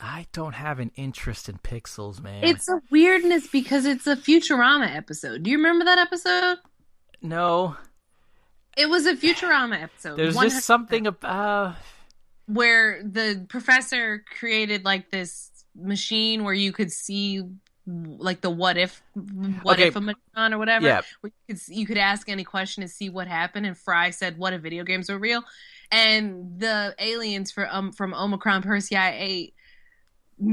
I 0.00 0.26
don't 0.32 0.52
have 0.54 0.78
an 0.78 0.92
interest 0.94 1.48
in 1.48 1.58
Pixels, 1.58 2.22
man. 2.22 2.44
It's 2.44 2.68
a 2.68 2.80
weirdness 2.90 3.48
because 3.48 3.86
it's 3.86 4.06
a 4.06 4.14
Futurama 4.16 4.94
episode. 4.94 5.42
Do 5.42 5.50
you 5.50 5.56
remember 5.56 5.84
that 5.84 5.98
episode? 5.98 6.58
no. 7.22 7.76
It 8.76 8.90
was 8.90 9.06
a 9.06 9.14
Futurama 9.16 9.82
episode. 9.82 10.16
There's 10.16 10.36
100%. 10.36 10.42
just 10.42 10.64
something 10.66 11.06
about. 11.06 11.76
Where 12.46 13.02
the 13.02 13.44
professor 13.48 14.24
created 14.38 14.84
like 14.84 15.10
this 15.10 15.50
machine 15.74 16.44
where 16.44 16.54
you 16.54 16.72
could 16.72 16.90
see 16.90 17.42
like 17.86 18.40
the 18.40 18.50
what 18.50 18.76
if 18.76 19.00
what 19.62 19.78
Okay. 19.78 19.88
if 19.88 19.96
a 19.96 20.14
or 20.52 20.58
whatever 20.58 20.86
Yeah. 20.86 21.02
where 21.20 21.32
you 21.48 21.54
could, 21.54 21.62
you 21.68 21.86
could 21.86 21.98
ask 21.98 22.28
any 22.28 22.44
question 22.44 22.82
and 22.82 22.90
see 22.90 23.08
what 23.10 23.28
happened 23.28 23.66
and 23.66 23.76
fry 23.78 24.10
said 24.10 24.38
what 24.38 24.52
if 24.52 24.60
video 24.62 24.82
games 24.84 25.08
were 25.08 25.18
real 25.18 25.42
and 25.92 26.58
the 26.58 26.94
aliens 26.98 27.52
for 27.52 27.68
um 27.70 27.92
from 27.92 28.12
omicron 28.12 28.62
persei 28.62 29.20
8 29.20 29.54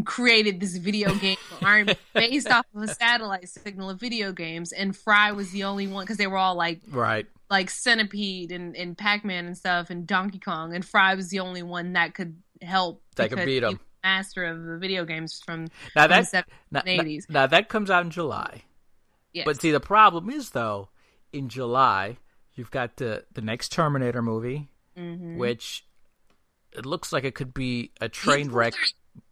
created 0.05 0.59
this 0.59 0.77
video 0.77 1.13
game 1.15 1.37
army 1.61 1.95
based 2.13 2.49
off 2.49 2.65
of 2.73 2.83
a 2.83 2.87
satellite 2.87 3.49
signal 3.49 3.89
of 3.89 3.99
video 3.99 4.31
games 4.31 4.71
and 4.71 4.95
fry 4.95 5.31
was 5.33 5.51
the 5.51 5.63
only 5.65 5.87
one 5.87 6.03
because 6.05 6.17
they 6.17 6.27
were 6.27 6.37
all 6.37 6.55
like 6.55 6.79
Right. 6.89 7.25
like 7.49 7.69
Centipede 7.69 8.51
and, 8.51 8.75
and 8.77 8.97
Pac 8.97 9.25
Man 9.25 9.45
and 9.45 9.57
stuff 9.57 9.89
and 9.89 10.07
Donkey 10.07 10.39
Kong 10.39 10.73
and 10.73 10.85
Fry 10.85 11.15
was 11.15 11.29
the 11.29 11.39
only 11.41 11.63
one 11.63 11.93
that 11.93 12.13
could 12.15 12.41
help 12.61 13.03
That 13.17 13.29
could 13.29 13.45
beat 13.45 13.63
he 13.63 13.65
'em. 13.65 13.71
was 13.73 13.77
the 13.79 14.07
master 14.07 14.45
of 14.45 14.63
the 14.63 14.77
video 14.77 15.03
games 15.05 15.41
from 15.45 15.65
Now 15.95 16.07
that 16.07 16.29
the 16.31 16.43
now, 16.71 16.81
80s. 16.81 17.29
now 17.29 17.47
that 17.47 17.67
comes 17.69 17.89
out 17.89 18.05
in 18.05 18.09
July. 18.11 18.63
Yes. 19.33 19.45
But 19.45 19.59
see, 19.61 19.71
the 19.71 19.79
problem 19.81 20.29
is 20.29 20.51
though, 20.51 20.89
in 21.33 21.49
July 21.49 22.17
you've 22.55 22.71
got 22.71 22.95
the 22.97 23.25
the 23.33 23.41
next 23.41 23.71
Terminator 23.73 24.21
movie, 24.21 24.69
Mhm. 24.97 25.37
which 25.37 25.85
it 26.71 26.85
looks 26.85 27.11
like 27.11 27.23
it 27.25 27.35
could 27.35 27.53
be 27.53 27.91
a 27.99 28.07
train 28.07 28.49
wreck. 28.49 28.73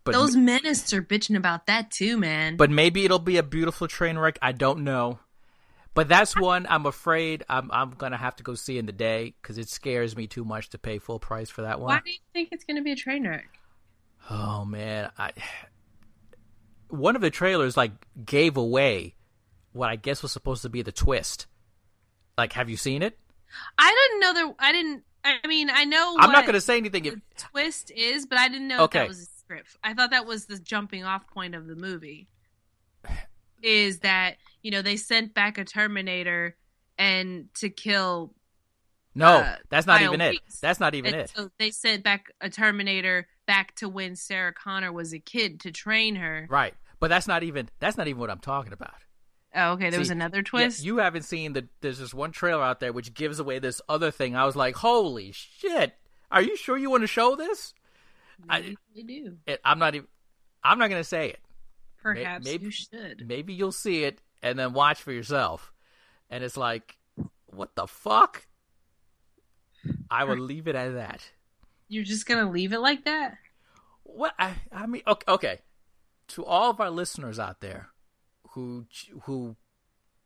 But 0.03 0.13
Those 0.13 0.35
menaces 0.35 0.93
are 0.93 1.01
bitching 1.03 1.37
about 1.37 1.67
that 1.67 1.91
too, 1.91 2.17
man. 2.17 2.57
but 2.57 2.69
maybe 2.71 3.05
it'll 3.05 3.19
be 3.19 3.37
a 3.37 3.43
beautiful 3.43 3.87
train 3.87 4.17
wreck. 4.17 4.39
I 4.41 4.51
don't 4.51 4.83
know. 4.83 5.19
But 5.93 6.07
that's 6.07 6.35
one 6.39 6.65
I'm 6.69 6.85
afraid 6.85 7.43
I'm 7.49 7.69
I'm 7.71 7.91
gonna 7.91 8.17
have 8.17 8.35
to 8.37 8.43
go 8.43 8.55
see 8.55 8.77
in 8.77 8.85
the 8.85 8.93
day 8.93 9.35
because 9.41 9.57
it 9.57 9.67
scares 9.69 10.15
me 10.15 10.25
too 10.25 10.45
much 10.45 10.69
to 10.69 10.77
pay 10.77 10.99
full 10.99 11.19
price 11.19 11.49
for 11.49 11.63
that 11.63 11.79
one. 11.79 11.89
Why 11.89 11.99
do 12.03 12.11
you 12.11 12.17
think 12.33 12.49
it's 12.53 12.63
going 12.63 12.77
to 12.77 12.81
be 12.81 12.93
a 12.93 12.95
train 12.95 13.27
wreck? 13.27 13.47
Oh 14.29 14.63
man, 14.65 15.11
I 15.17 15.31
one 16.89 17.15
of 17.15 17.21
the 17.21 17.29
trailers 17.29 17.77
like 17.77 17.91
gave 18.25 18.57
away 18.57 19.15
what 19.73 19.89
I 19.89 19.95
guess 19.95 20.21
was 20.23 20.31
supposed 20.31 20.61
to 20.63 20.69
be 20.69 20.81
the 20.81 20.91
twist. 20.91 21.47
Like, 22.37 22.53
have 22.53 22.69
you 22.69 22.77
seen 22.77 23.01
it? 23.03 23.17
I 23.77 24.07
didn't 24.09 24.19
know 24.21 24.33
there. 24.33 24.55
I 24.59 24.71
didn't. 24.71 25.03
I 25.23 25.45
mean, 25.47 25.69
I 25.69 25.85
know. 25.85 26.15
I'm 26.19 26.31
not 26.31 26.45
going 26.45 26.55
to 26.55 26.61
say 26.61 26.77
anything. 26.77 27.05
If, 27.05 27.15
twist 27.37 27.91
is, 27.91 28.25
but 28.25 28.37
I 28.39 28.47
didn't 28.47 28.67
know 28.67 28.83
Okay. 28.85 28.99
that 28.99 29.07
was 29.07 29.29
script. 29.51 29.77
I 29.83 29.93
thought 29.93 30.11
that 30.11 30.25
was 30.25 30.45
the 30.45 30.59
jumping 30.59 31.03
off 31.03 31.27
point 31.27 31.55
of 31.55 31.67
the 31.67 31.75
movie. 31.75 32.27
Is 33.61 33.99
that 33.99 34.37
you 34.61 34.71
know 34.71 34.81
they 34.81 34.97
sent 34.97 35.33
back 35.33 35.57
a 35.57 35.65
Terminator 35.65 36.55
and 36.97 37.47
to 37.55 37.69
kill 37.69 38.33
no, 39.13 39.27
uh, 39.27 39.55
that's 39.69 39.85
not 39.85 39.99
Kyle 39.99 40.13
even 40.13 40.21
it. 40.21 40.37
That's 40.61 40.79
not 40.79 40.95
even 40.95 41.13
and 41.13 41.23
it. 41.23 41.33
So 41.35 41.49
they 41.59 41.71
sent 41.71 42.03
back 42.03 42.31
a 42.39 42.49
Terminator 42.49 43.27
back 43.45 43.75
to 43.75 43.89
when 43.89 44.15
Sarah 44.15 44.53
Connor 44.53 44.91
was 44.91 45.13
a 45.13 45.19
kid 45.19 45.59
to 45.61 45.71
train 45.71 46.15
her. 46.15 46.47
Right, 46.49 46.73
but 46.99 47.09
that's 47.09 47.27
not 47.27 47.43
even 47.43 47.69
that's 47.79 47.97
not 47.97 48.07
even 48.07 48.19
what 48.19 48.29
I'm 48.29 48.39
talking 48.39 48.73
about. 48.73 48.95
Oh, 49.53 49.73
okay. 49.73 49.89
There 49.89 49.99
was 49.99 50.07
See, 50.07 50.13
another 50.13 50.37
Yeah, 50.37 50.43
twist. 50.43 50.83
you 50.83 50.97
haven't 50.97 51.23
seen 51.23 51.53
the. 51.53 51.67
There's 51.81 51.99
this 51.99 52.13
one 52.13 52.31
trailer 52.31 52.63
out 52.63 52.79
there 52.79 52.93
which 52.93 53.13
gives 53.13 53.39
away 53.39 53.59
this 53.59 53.81
other 53.89 54.09
thing. 54.09 54.35
I 54.35 54.45
was 54.45 54.55
like, 54.55 54.75
holy 54.75 55.33
shit! 55.33 55.93
Are 56.31 56.41
you 56.41 56.55
sure 56.55 56.77
you 56.77 56.89
want 56.89 57.03
to 57.03 57.07
show 57.07 57.35
this? 57.35 57.73
I, 58.49 58.75
they 58.95 59.03
do. 59.03 59.37
it, 59.45 59.59
I'm 59.63 59.79
not 59.79 59.95
even. 59.95 60.07
I'm 60.63 60.79
not 60.79 60.89
going 60.89 60.99
to 61.01 61.07
say 61.07 61.29
it. 61.29 61.39
Perhaps 62.01 62.45
maybe- 62.45 62.65
you 62.65 62.71
should. 62.71 63.27
maybe 63.27 63.53
you'll 63.53 63.71
see 63.71 64.03
it 64.03 64.21
and 64.41 64.57
then 64.57 64.73
watch 64.73 65.01
for 65.01 65.11
yourself. 65.11 65.71
And 66.29 66.43
it's 66.43 66.57
like, 66.57 66.97
what 67.47 67.75
the 67.75 67.87
fuck? 67.87 68.47
I 70.09 70.23
will 70.25 70.37
leave 70.37 70.67
it 70.67 70.75
at 70.75 70.93
that. 70.93 71.21
You're 71.87 72.03
just 72.03 72.25
gonna 72.25 72.49
leave 72.49 72.73
it 72.73 72.79
like 72.79 73.05
that? 73.05 73.37
What 74.03 74.33
I, 74.39 74.53
I 74.71 74.85
mean, 74.85 75.01
okay, 75.07 75.31
okay. 75.31 75.59
To 76.29 76.45
all 76.45 76.69
of 76.69 76.79
our 76.79 76.89
listeners 76.89 77.39
out 77.39 77.61
there 77.61 77.89
who 78.49 78.85
who 79.23 79.55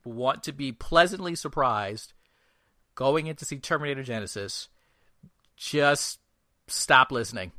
want 0.04 0.44
to 0.44 0.52
be 0.52 0.72
pleasantly 0.72 1.36
surprised 1.36 2.14
going 2.94 3.28
in 3.28 3.36
to 3.38 3.46
see 3.46 3.58
Terminator 3.58 4.04
Genisys, 4.04 4.68
just 5.58 6.20
stop 6.68 7.12
listening. 7.12 7.52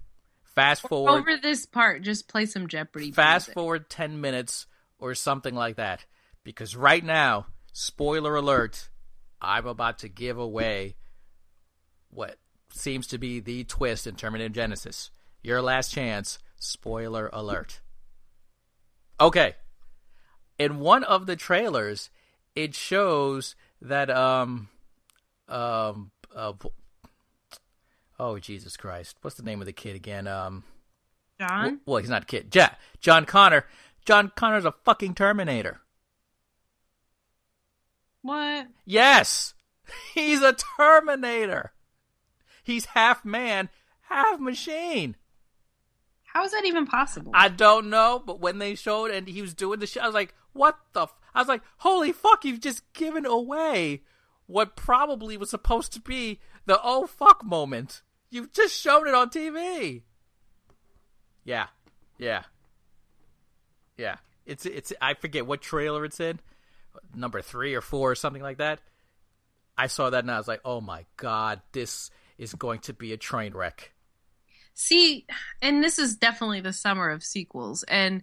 Fast 0.57 0.89
forward. 0.89 1.13
Over 1.13 1.37
this 1.37 1.67
part, 1.67 2.03
just 2.03 2.27
play 2.27 2.47
some 2.47 2.67
Jeopardy. 2.67 3.13
fast 3.13 3.47
music. 3.47 3.55
forward 3.55 3.89
10 3.89 4.21
minutes 4.21 4.67
or 4.99 5.15
something 5.15 5.55
like 5.55 5.77
that 5.77 6.05
because 6.45 6.77
right 6.77 7.05
now 7.05 7.47
spoiler 7.73 8.37
alert 8.37 8.89
i'm 9.41 9.67
about 9.67 9.99
to 9.99 10.09
give 10.09 10.39
away 10.39 10.97
what 12.11 12.39
seems 12.71 13.07
to 13.07 13.19
be 13.19 13.41
the 13.41 13.65
twist 13.65 14.07
in 14.07 14.15
terminator 14.15 14.53
genisys 14.53 15.11
your 15.43 15.61
last 15.61 15.93
chance 15.93 16.39
spoiler 16.59 17.29
alert 17.33 17.81
okay 19.21 19.55
in 20.59 20.79
one 20.79 21.05
of 21.05 21.27
the 21.27 21.37
trailers 21.37 22.11
it 22.55 22.75
shows 22.75 23.55
that 23.83 24.09
um 24.09 24.69
um 25.49 26.11
uh, 26.35 26.53
oh 28.19 28.39
jesus 28.39 28.77
christ 28.77 29.17
what's 29.23 29.37
the 29.37 29.43
name 29.43 29.61
of 29.61 29.67
the 29.67 29.73
kid 29.73 29.97
again 29.97 30.27
um 30.27 30.65
John. 31.39 31.81
well, 31.85 31.99
he's 31.99 32.11
not 32.11 32.23
a 32.23 32.27
kid. 32.27 32.55
Ja- 32.55 32.71
John 33.01 33.25
Connor. 33.25 33.67
John 34.05 34.33
Connor's 34.35 34.65
a 34.65 34.73
fucking 34.73 35.15
Terminator. 35.15 35.81
What? 38.23 38.69
Yes, 38.85 39.55
he's 40.15 40.43
a 40.43 40.57
Terminator. 40.79 41.73
He's 42.65 42.87
half 42.87 43.25
man, 43.25 43.69
half 44.09 44.41
machine. 44.41 45.17
How 46.25 46.45
is 46.45 46.53
that 46.53 46.65
even 46.65 46.87
possible? 46.87 47.33
I 47.35 47.49
don't 47.49 47.89
know, 47.89 48.23
but 48.25 48.41
when 48.41 48.59
they 48.59 48.75
showed 48.75 49.11
and 49.11 49.29
he 49.29 49.41
was 49.41 49.55
doing 49.55 49.79
the 49.79 49.87
shit, 49.87 50.03
I 50.03 50.07
was 50.07 50.15
like, 50.15 50.35
"What 50.53 50.79
the?" 50.93 51.03
F-? 51.03 51.15
I 51.35 51.41
was 51.41 51.49
like, 51.49 51.63
"Holy 51.79 52.13
fuck! 52.13 52.45
You've 52.45 52.61
just 52.61 52.93
given 52.93 53.25
away 53.25 54.03
what 54.47 54.77
probably 54.77 55.37
was 55.37 55.51
supposed 55.51 55.93
to 55.93 56.01
be 56.01 56.41
the 56.67 56.81
oh 56.83 57.07
fuck 57.07 57.45
moment. 57.45 58.03
You've 58.31 58.53
just 58.53 58.75
shown 58.75 59.07
it 59.07 59.15
on 59.15 59.31
TV." 59.31 60.03
Yeah, 61.45 61.67
yeah, 62.19 62.43
yeah. 63.97 64.17
It's 64.45 64.67
it's. 64.67 64.93
I 65.01 65.15
forget 65.15 65.47
what 65.47 65.61
trailer 65.61 66.05
it's 66.05 66.21
in, 66.21 66.41
number 67.15 67.43
three 67.43 67.75
or 67.75 67.81
four 67.81 68.11
or 68.11 68.15
something 68.15 68.43
like 68.43 68.59
that. 68.59 68.81
I 69.79 69.89
saw 69.89 70.11
that 70.11 70.25
and 70.25 70.31
I 70.31 70.39
was 70.39 70.49
like, 70.49 70.61
"Oh 70.65 70.81
my 70.81 71.05
god, 71.17 71.61
this 71.73 72.11
is 72.39 72.55
going 72.55 72.81
to 72.81 72.93
be 72.93 73.13
a 73.13 73.17
train 73.17 73.53
wreck." 73.55 73.93
See, 74.75 75.27
and 75.63 75.83
this 75.83 75.99
is 75.99 76.17
definitely 76.17 76.61
the 76.61 76.73
summer 76.73 77.09
of 77.09 77.25
sequels. 77.25 77.83
And 77.85 78.23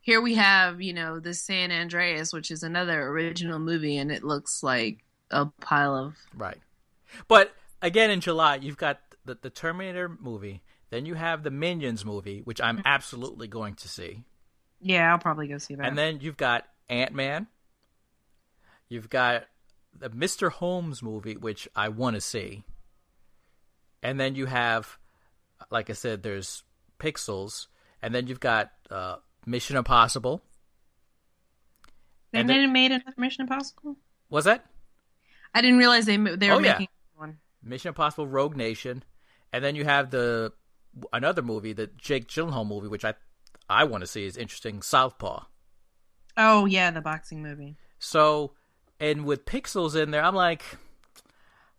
here 0.00 0.22
we 0.22 0.34
have, 0.36 0.80
you 0.80 0.94
know, 0.94 1.20
the 1.20 1.34
San 1.34 1.70
Andreas, 1.70 2.32
which 2.32 2.50
is 2.50 2.62
another 2.62 3.06
original 3.08 3.58
movie, 3.58 3.98
and 3.98 4.10
it 4.10 4.24
looks 4.24 4.62
like 4.62 5.04
a 5.30 5.46
pile 5.60 5.94
of. 5.94 6.16
Right. 6.34 6.56
But 7.28 7.54
again, 7.82 8.10
in 8.10 8.20
July, 8.20 8.56
you've 8.56 8.78
got 8.78 8.98
the, 9.24 9.38
the 9.40 9.50
Terminator 9.50 10.08
movie. 10.08 10.62
Then 10.90 11.06
you 11.06 11.14
have 11.14 11.42
the 11.42 11.50
Minions 11.50 12.04
movie, 12.04 12.40
which 12.44 12.60
I'm 12.60 12.82
absolutely 12.84 13.46
going 13.48 13.74
to 13.76 13.88
see. 13.88 14.24
Yeah, 14.80 15.10
I'll 15.12 15.18
probably 15.18 15.46
go 15.48 15.58
see 15.58 15.74
that. 15.76 15.86
And 15.86 15.96
then 15.96 16.18
you've 16.20 16.36
got 16.36 16.64
Ant 16.88 17.14
Man. 17.14 17.46
You've 18.88 19.08
got 19.10 19.44
the 19.96 20.10
Mr. 20.10 20.50
Holmes 20.50 21.02
movie, 21.02 21.36
which 21.36 21.68
I 21.76 21.88
want 21.90 22.14
to 22.16 22.20
see. 22.20 22.64
And 24.02 24.18
then 24.18 24.34
you 24.34 24.46
have, 24.46 24.98
like 25.70 25.90
I 25.90 25.92
said, 25.92 26.22
there's 26.22 26.64
Pixels. 26.98 27.66
And 28.02 28.14
then 28.14 28.26
you've 28.26 28.40
got 28.40 28.70
uh, 28.90 29.16
Mission 29.46 29.76
Impossible. 29.76 30.42
they 32.32 32.40
and 32.40 32.48
made, 32.48 32.62
the- 32.64 32.68
made 32.72 32.90
another 32.92 33.14
Mission 33.16 33.42
Impossible. 33.42 33.96
Was 34.28 34.44
that? 34.46 34.64
I 35.54 35.60
didn't 35.60 35.78
realize 35.78 36.06
they 36.06 36.16
they 36.16 36.48
were 36.48 36.54
Oh, 36.56 36.60
making. 36.60 36.86
Mission 37.62 37.88
Impossible 37.88 38.26
Rogue 38.26 38.56
Nation, 38.56 39.04
and 39.52 39.62
then 39.64 39.74
you 39.74 39.84
have 39.84 40.10
the 40.10 40.52
another 41.12 41.42
movie, 41.42 41.72
the 41.72 41.88
Jake 41.98 42.28
Gyllenhaal 42.28 42.66
movie, 42.66 42.88
which 42.88 43.04
I 43.04 43.14
I 43.68 43.84
want 43.84 44.02
to 44.02 44.06
see 44.06 44.24
is 44.24 44.36
interesting, 44.36 44.82
Southpaw. 44.82 45.44
Oh 46.36 46.66
yeah, 46.66 46.90
the 46.90 47.00
boxing 47.00 47.42
movie. 47.42 47.76
So, 47.98 48.52
and 48.98 49.24
with 49.24 49.44
Pixels 49.44 50.00
in 50.00 50.10
there, 50.10 50.22
I'm 50.22 50.34
like, 50.34 50.64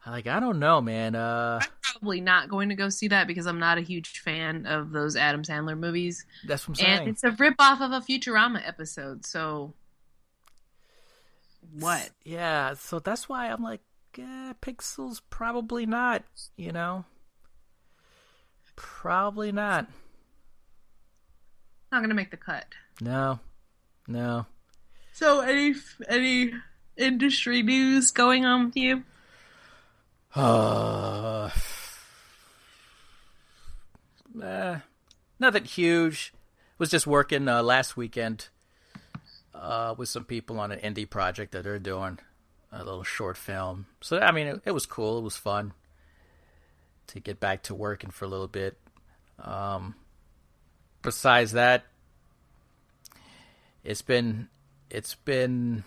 like 0.05 0.27
I 0.27 0.39
don't 0.39 0.59
know, 0.59 0.81
man. 0.81 1.15
Uh, 1.15 1.61
Probably 1.81 2.21
not 2.21 2.49
going 2.49 2.69
to 2.69 2.75
go 2.75 2.89
see 2.89 3.07
that 3.09 3.27
because 3.27 3.47
I'm 3.47 3.59
not 3.59 3.77
a 3.77 3.81
huge 3.81 4.19
fan 4.19 4.65
of 4.65 4.91
those 4.91 5.15
Adam 5.15 5.43
Sandler 5.43 5.77
movies, 5.77 6.25
that's 6.45 6.67
what 6.67 6.79
I'm 6.79 6.85
saying. 6.85 6.99
and 6.99 7.09
it's 7.09 7.23
a 7.23 7.31
rip 7.31 7.55
off 7.59 7.81
of 7.81 7.91
a 7.91 8.01
Futurama 8.01 8.65
episode. 8.65 9.25
So 9.25 9.73
what? 11.77 12.09
Yeah, 12.23 12.73
so 12.75 12.99
that's 12.99 13.27
why 13.29 13.47
I'm 13.47 13.63
like, 13.63 13.81
eh, 14.19 14.53
Pixels 14.61 15.21
probably 15.29 15.85
not. 15.85 16.23
You 16.55 16.71
know, 16.71 17.05
probably 18.75 19.51
not. 19.51 19.87
Not 21.91 22.01
gonna 22.01 22.13
make 22.13 22.31
the 22.31 22.37
cut. 22.37 22.65
No, 22.99 23.39
no. 24.07 24.45
So 25.13 25.41
any 25.41 25.75
any 26.07 26.53
industry 26.97 27.61
news 27.61 28.11
going 28.11 28.45
on 28.45 28.65
with 28.65 28.77
you? 28.77 29.03
Uh, 34.41 34.45
eh, 34.47 34.79
nothing 35.39 35.65
huge. 35.65 36.33
Was 36.77 36.89
just 36.89 37.05
working 37.05 37.49
uh, 37.49 37.61
last 37.61 37.97
weekend 37.97 38.47
uh, 39.53 39.93
with 39.97 40.07
some 40.07 40.23
people 40.23 40.57
on 40.57 40.71
an 40.71 40.79
indie 40.79 41.09
project 41.09 41.51
that 41.51 41.63
they're 41.63 41.79
doing 41.79 42.17
a 42.71 42.79
little 42.83 43.03
short 43.03 43.37
film. 43.37 43.85
So 44.01 44.19
I 44.19 44.31
mean, 44.31 44.47
it, 44.47 44.61
it 44.65 44.71
was 44.71 44.85
cool. 44.85 45.17
It 45.19 45.23
was 45.23 45.35
fun 45.37 45.73
to 47.07 47.19
get 47.19 47.39
back 47.39 47.63
to 47.63 47.75
working 47.75 48.09
for 48.11 48.25
a 48.25 48.27
little 48.27 48.47
bit. 48.47 48.77
Um, 49.39 49.95
besides 51.01 51.51
that, 51.53 51.83
it's 53.83 54.01
been 54.01 54.47
it's 54.89 55.15
been 55.15 55.83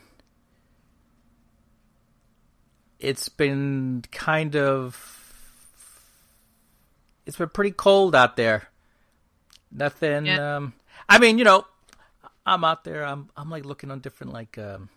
it's 2.98 3.28
been 3.28 4.02
kind 4.10 4.56
of 4.56 5.20
it's 7.26 7.36
been 7.36 7.48
pretty 7.48 7.70
cold 7.70 8.14
out 8.14 8.36
there. 8.36 8.68
Nothing 9.70 10.26
Yeah. 10.26 10.56
um 10.56 10.74
I 11.08 11.18
mean, 11.18 11.38
you 11.38 11.44
know, 11.44 11.64
I'm 12.46 12.64
out 12.64 12.84
there, 12.84 13.04
I'm 13.04 13.30
I'm 13.36 13.50
like 13.50 13.64
looking 13.64 13.90
on 13.90 14.00
different 14.00 14.32
like 14.32 14.58
um 14.58 14.88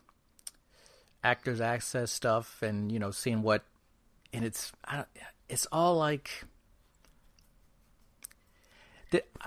actors 1.27 1.59
access 1.59 2.11
stuff 2.11 2.61
and 2.61 2.91
you 2.91 2.99
know, 2.99 3.11
seeing 3.11 3.41
what 3.41 3.63
and 4.31 4.45
it's 4.45 4.71
I 4.85 4.95
don't, 4.97 5.07
it's 5.49 5.67
all 5.71 5.95
like 5.97 6.45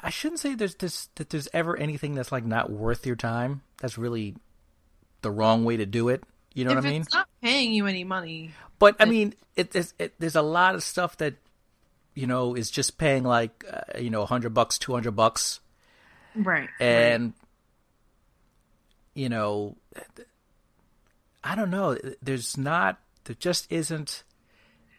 I 0.02 0.10
shouldn't 0.10 0.40
say 0.40 0.54
there's 0.54 0.74
this 0.76 1.08
that 1.16 1.30
there's 1.30 1.48
ever 1.52 1.76
anything 1.76 2.14
that's 2.14 2.32
like 2.32 2.44
not 2.44 2.70
worth 2.70 3.06
your 3.06 3.16
time. 3.16 3.62
That's 3.80 3.98
really 3.98 4.36
the 5.22 5.30
wrong 5.30 5.64
way 5.64 5.76
to 5.76 5.86
do 5.86 6.08
it. 6.08 6.22
You 6.54 6.64
know 6.64 6.72
if 6.72 6.76
what 6.76 6.86
I 6.86 6.90
mean? 6.90 7.02
it's 7.02 7.14
not 7.14 7.28
paying 7.42 7.72
you 7.72 7.86
any 7.86 8.04
money, 8.04 8.52
But 8.78 8.96
I 8.98 9.04
mean, 9.04 9.34
it, 9.56 9.70
there's 9.70 9.94
it, 9.98 10.14
there's 10.18 10.36
a 10.36 10.42
lot 10.42 10.74
of 10.74 10.82
stuff 10.82 11.16
that 11.18 11.34
you 12.14 12.26
know 12.26 12.54
is 12.54 12.70
just 12.70 12.98
paying 12.98 13.24
like 13.24 13.64
uh, 13.70 13.98
you 13.98 14.10
know 14.10 14.24
hundred 14.26 14.54
bucks, 14.54 14.78
two 14.78 14.92
hundred 14.92 15.12
bucks, 15.12 15.60
right? 16.34 16.68
and 16.80 17.34
you 19.14 19.28
know, 19.28 19.76
I 21.42 21.54
don't 21.54 21.70
know. 21.70 21.96
There's 22.22 22.56
not. 22.56 22.98
There 23.24 23.36
just 23.38 23.70
isn't. 23.70 24.24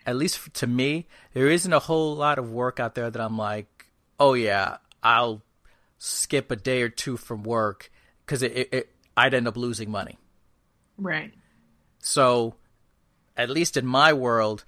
At 0.05 0.15
least 0.15 0.53
to 0.55 0.67
me, 0.67 1.07
there 1.33 1.47
isn't 1.47 1.71
a 1.71 1.79
whole 1.79 2.15
lot 2.15 2.39
of 2.39 2.51
work 2.51 2.79
out 2.79 2.95
there 2.95 3.09
that 3.09 3.21
I'm 3.21 3.37
like, 3.37 3.87
oh 4.19 4.33
yeah, 4.33 4.77
I'll 5.03 5.43
skip 5.99 6.49
a 6.49 6.55
day 6.55 6.81
or 6.81 6.89
two 6.89 7.15
from 7.17 7.43
work 7.43 7.91
because 8.25 8.41
it, 8.41 8.51
it, 8.55 8.73
it 8.73 8.89
I'd 9.15 9.33
end 9.33 9.47
up 9.47 9.57
losing 9.57 9.91
money. 9.91 10.17
right. 10.97 11.33
So, 11.99 12.55
at 13.37 13.51
least 13.51 13.77
in 13.77 13.85
my 13.85 14.11
world, 14.11 14.63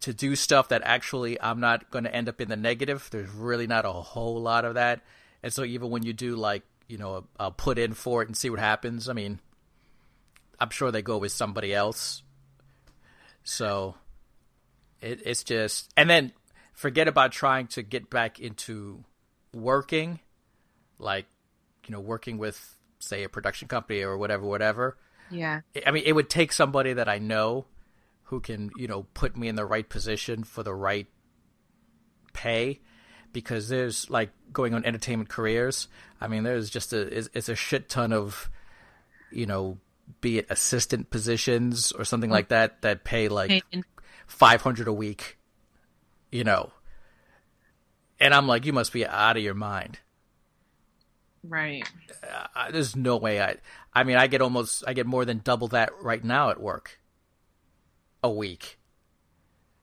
to 0.00 0.12
do 0.12 0.36
stuff 0.36 0.68
that 0.68 0.82
actually 0.84 1.40
I'm 1.40 1.60
not 1.60 1.90
going 1.90 2.04
to 2.04 2.14
end 2.14 2.28
up 2.28 2.42
in 2.42 2.48
the 2.48 2.56
negative, 2.56 3.08
there's 3.10 3.30
really 3.30 3.66
not 3.66 3.86
a 3.86 3.92
whole 3.92 4.42
lot 4.42 4.66
of 4.66 4.74
that. 4.74 5.00
And 5.42 5.50
so, 5.50 5.64
even 5.64 5.88
when 5.88 6.02
you 6.02 6.12
do 6.12 6.36
like, 6.36 6.62
you 6.88 6.98
know, 6.98 7.24
I'll 7.40 7.52
put 7.52 7.78
in 7.78 7.94
for 7.94 8.20
it 8.20 8.28
and 8.28 8.36
see 8.36 8.50
what 8.50 8.58
happens. 8.58 9.08
I 9.08 9.14
mean, 9.14 9.40
I'm 10.58 10.70
sure 10.70 10.90
they 10.90 11.02
go 11.02 11.18
with 11.18 11.32
somebody 11.32 11.74
else. 11.74 12.22
So, 13.44 13.94
it, 15.00 15.20
it's 15.24 15.44
just, 15.44 15.92
and 15.96 16.10
then 16.10 16.32
forget 16.72 17.08
about 17.08 17.32
trying 17.32 17.68
to 17.68 17.82
get 17.82 18.10
back 18.10 18.40
into 18.40 19.04
working, 19.54 20.20
like, 20.98 21.26
you 21.86 21.92
know, 21.92 22.00
working 22.00 22.38
with, 22.38 22.76
say, 22.98 23.22
a 23.22 23.28
production 23.28 23.68
company 23.68 24.02
or 24.02 24.18
whatever, 24.18 24.44
whatever. 24.44 24.96
Yeah. 25.30 25.60
I 25.86 25.90
mean, 25.90 26.04
it 26.06 26.12
would 26.12 26.28
take 26.30 26.52
somebody 26.52 26.92
that 26.94 27.08
I 27.08 27.18
know 27.18 27.66
who 28.24 28.40
can, 28.40 28.70
you 28.76 28.88
know, 28.88 29.06
put 29.14 29.36
me 29.36 29.48
in 29.48 29.54
the 29.54 29.64
right 29.64 29.88
position 29.88 30.44
for 30.44 30.62
the 30.62 30.74
right 30.74 31.06
pay 32.32 32.80
because 33.32 33.68
there's 33.68 34.10
like 34.10 34.30
going 34.52 34.74
on 34.74 34.84
entertainment 34.84 35.28
careers. 35.28 35.88
I 36.20 36.28
mean, 36.28 36.42
there's 36.42 36.70
just 36.70 36.92
a 36.92 37.00
it's, 37.00 37.28
it's 37.34 37.48
a 37.48 37.54
shit 37.54 37.88
ton 37.88 38.12
of, 38.12 38.50
you 39.30 39.46
know, 39.46 39.78
be 40.20 40.38
it 40.38 40.46
assistant 40.50 41.10
positions 41.10 41.92
or 41.92 42.04
something 42.04 42.30
like 42.30 42.48
that 42.48 42.82
that 42.82 43.04
pay 43.04 43.28
like 43.28 43.64
500 44.26 44.88
a 44.88 44.92
week, 44.92 45.38
you 46.30 46.44
know. 46.44 46.72
And 48.18 48.32
I'm 48.32 48.46
like, 48.46 48.64
you 48.64 48.72
must 48.72 48.92
be 48.92 49.06
out 49.06 49.36
of 49.36 49.42
your 49.42 49.54
mind. 49.54 49.98
Right. 51.42 51.88
Uh, 52.22 52.46
I, 52.54 52.70
there's 52.70 52.96
no 52.96 53.16
way 53.16 53.40
I. 53.40 53.56
I 53.94 54.04
mean, 54.04 54.16
I 54.16 54.26
get 54.26 54.40
almost, 54.42 54.84
I 54.86 54.92
get 54.92 55.06
more 55.06 55.24
than 55.24 55.40
double 55.42 55.68
that 55.68 55.90
right 56.02 56.22
now 56.22 56.50
at 56.50 56.60
work. 56.60 56.98
A 58.22 58.30
week. 58.30 58.78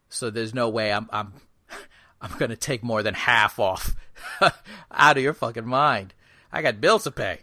So 0.10 0.30
there's 0.30 0.54
no 0.54 0.70
way 0.70 0.92
I'm, 0.92 1.10
I'm, 1.12 1.34
I'm 2.22 2.38
gonna 2.38 2.56
take 2.56 2.84
more 2.84 3.04
than 3.04 3.14
half 3.14 3.60
off. 3.60 3.96
Out 4.92 5.18
of 5.18 5.24
your 5.24 5.34
fucking 5.34 5.66
mind. 5.66 6.14
I 6.52 6.62
got 6.62 6.82
bills 6.82 7.04
to 7.06 7.12
pay. 7.12 7.40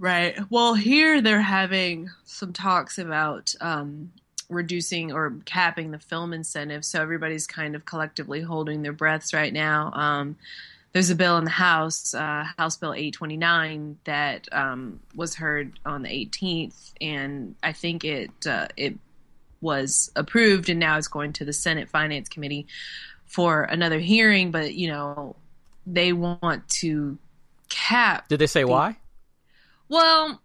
Right. 0.00 0.34
Well, 0.48 0.72
here 0.72 1.20
they're 1.20 1.42
having 1.42 2.08
some 2.24 2.54
talks 2.54 2.96
about 2.96 3.54
um, 3.60 4.12
reducing 4.48 5.12
or 5.12 5.36
capping 5.44 5.90
the 5.90 5.98
film 5.98 6.32
incentive. 6.32 6.86
So 6.86 7.02
everybody's 7.02 7.46
kind 7.46 7.76
of 7.76 7.84
collectively 7.84 8.40
holding 8.40 8.80
their 8.80 8.94
breaths 8.94 9.34
right 9.34 9.52
now. 9.52 9.92
Um, 9.92 10.36
there's 10.94 11.10
a 11.10 11.14
bill 11.14 11.36
in 11.36 11.44
the 11.44 11.50
House, 11.50 12.14
uh, 12.14 12.46
House 12.56 12.78
Bill 12.78 12.94
829, 12.94 13.98
that 14.04 14.48
um, 14.52 15.00
was 15.14 15.34
heard 15.34 15.78
on 15.84 16.02
the 16.02 16.08
18th, 16.08 16.94
and 17.00 17.54
I 17.62 17.72
think 17.72 18.02
it 18.02 18.30
uh, 18.46 18.68
it 18.78 18.98
was 19.60 20.10
approved, 20.16 20.70
and 20.70 20.80
now 20.80 20.96
it's 20.96 21.08
going 21.08 21.34
to 21.34 21.44
the 21.44 21.52
Senate 21.52 21.90
Finance 21.90 22.30
Committee 22.30 22.66
for 23.26 23.62
another 23.64 23.98
hearing. 23.98 24.50
But 24.50 24.74
you 24.74 24.88
know, 24.88 25.36
they 25.86 26.14
want 26.14 26.66
to 26.80 27.18
cap 27.68 28.28
Did 28.28 28.40
they 28.40 28.48
say 28.48 28.64
why? 28.64 28.96
Well, 29.90 30.40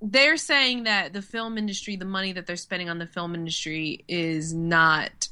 they're 0.00 0.36
saying 0.36 0.84
that 0.84 1.12
the 1.12 1.22
film 1.22 1.58
industry, 1.58 1.96
the 1.96 2.04
money 2.04 2.32
that 2.32 2.46
they're 2.46 2.56
spending 2.56 2.88
on 2.88 2.98
the 2.98 3.06
film 3.06 3.34
industry, 3.34 4.04
is 4.06 4.52
not 4.52 5.28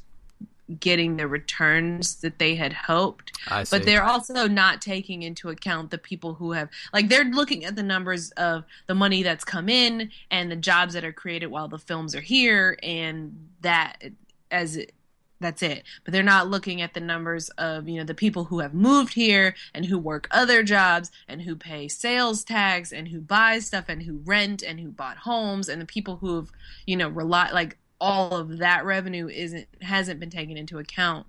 getting 0.78 1.16
the 1.16 1.26
returns 1.26 2.20
that 2.20 2.38
they 2.38 2.54
had 2.54 2.72
hoped. 2.72 3.32
I 3.48 3.64
see. 3.64 3.76
But 3.76 3.84
they're 3.84 4.04
also 4.04 4.46
not 4.46 4.80
taking 4.80 5.22
into 5.22 5.48
account 5.48 5.90
the 5.90 5.98
people 5.98 6.34
who 6.34 6.52
have, 6.52 6.68
like, 6.92 7.08
they're 7.08 7.24
looking 7.24 7.64
at 7.64 7.74
the 7.74 7.82
numbers 7.82 8.30
of 8.32 8.64
the 8.86 8.94
money 8.94 9.24
that's 9.24 9.44
come 9.44 9.68
in 9.68 10.10
and 10.30 10.50
the 10.50 10.56
jobs 10.56 10.94
that 10.94 11.04
are 11.04 11.12
created 11.12 11.48
while 11.48 11.66
the 11.66 11.78
films 11.78 12.14
are 12.14 12.20
here, 12.20 12.78
and 12.84 13.48
that 13.62 14.00
as 14.52 14.76
it, 14.76 14.92
that's 15.40 15.62
it. 15.62 15.84
But 16.04 16.12
they're 16.12 16.22
not 16.22 16.48
looking 16.48 16.82
at 16.82 16.94
the 16.94 17.00
numbers 17.00 17.48
of, 17.50 17.88
you 17.88 17.98
know, 17.98 18.04
the 18.04 18.14
people 18.14 18.44
who 18.44 18.60
have 18.60 18.74
moved 18.74 19.14
here 19.14 19.54
and 19.74 19.86
who 19.86 19.98
work 19.98 20.28
other 20.30 20.62
jobs 20.62 21.10
and 21.26 21.42
who 21.42 21.56
pay 21.56 21.88
sales 21.88 22.44
tax 22.44 22.92
and 22.92 23.08
who 23.08 23.20
buy 23.20 23.58
stuff 23.58 23.86
and 23.88 24.02
who 24.02 24.20
rent 24.24 24.62
and 24.62 24.78
who 24.80 24.90
bought 24.90 25.16
homes 25.18 25.68
and 25.68 25.80
the 25.80 25.86
people 25.86 26.16
who've, 26.16 26.50
you 26.86 26.96
know, 26.96 27.08
rely 27.08 27.50
like 27.50 27.78
all 28.00 28.36
of 28.36 28.58
that 28.58 28.84
revenue 28.84 29.28
isn't 29.28 29.68
hasn't 29.82 30.20
been 30.20 30.30
taken 30.30 30.56
into 30.56 30.78
account. 30.78 31.26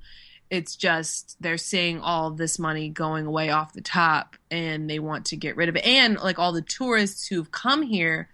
It's 0.49 0.75
just 0.75 1.37
they're 1.39 1.57
seeing 1.57 2.01
all 2.01 2.31
this 2.31 2.59
money 2.59 2.89
going 2.89 3.25
away 3.25 3.49
off 3.49 3.73
the 3.73 3.81
top 3.81 4.35
and 4.49 4.89
they 4.89 4.99
want 4.99 5.25
to 5.27 5.37
get 5.37 5.55
rid 5.55 5.69
of 5.69 5.77
it. 5.77 5.85
And 5.85 6.17
like 6.17 6.39
all 6.39 6.51
the 6.51 6.61
tourists 6.61 7.27
who've 7.27 7.51
come 7.51 7.81
here 7.83 8.29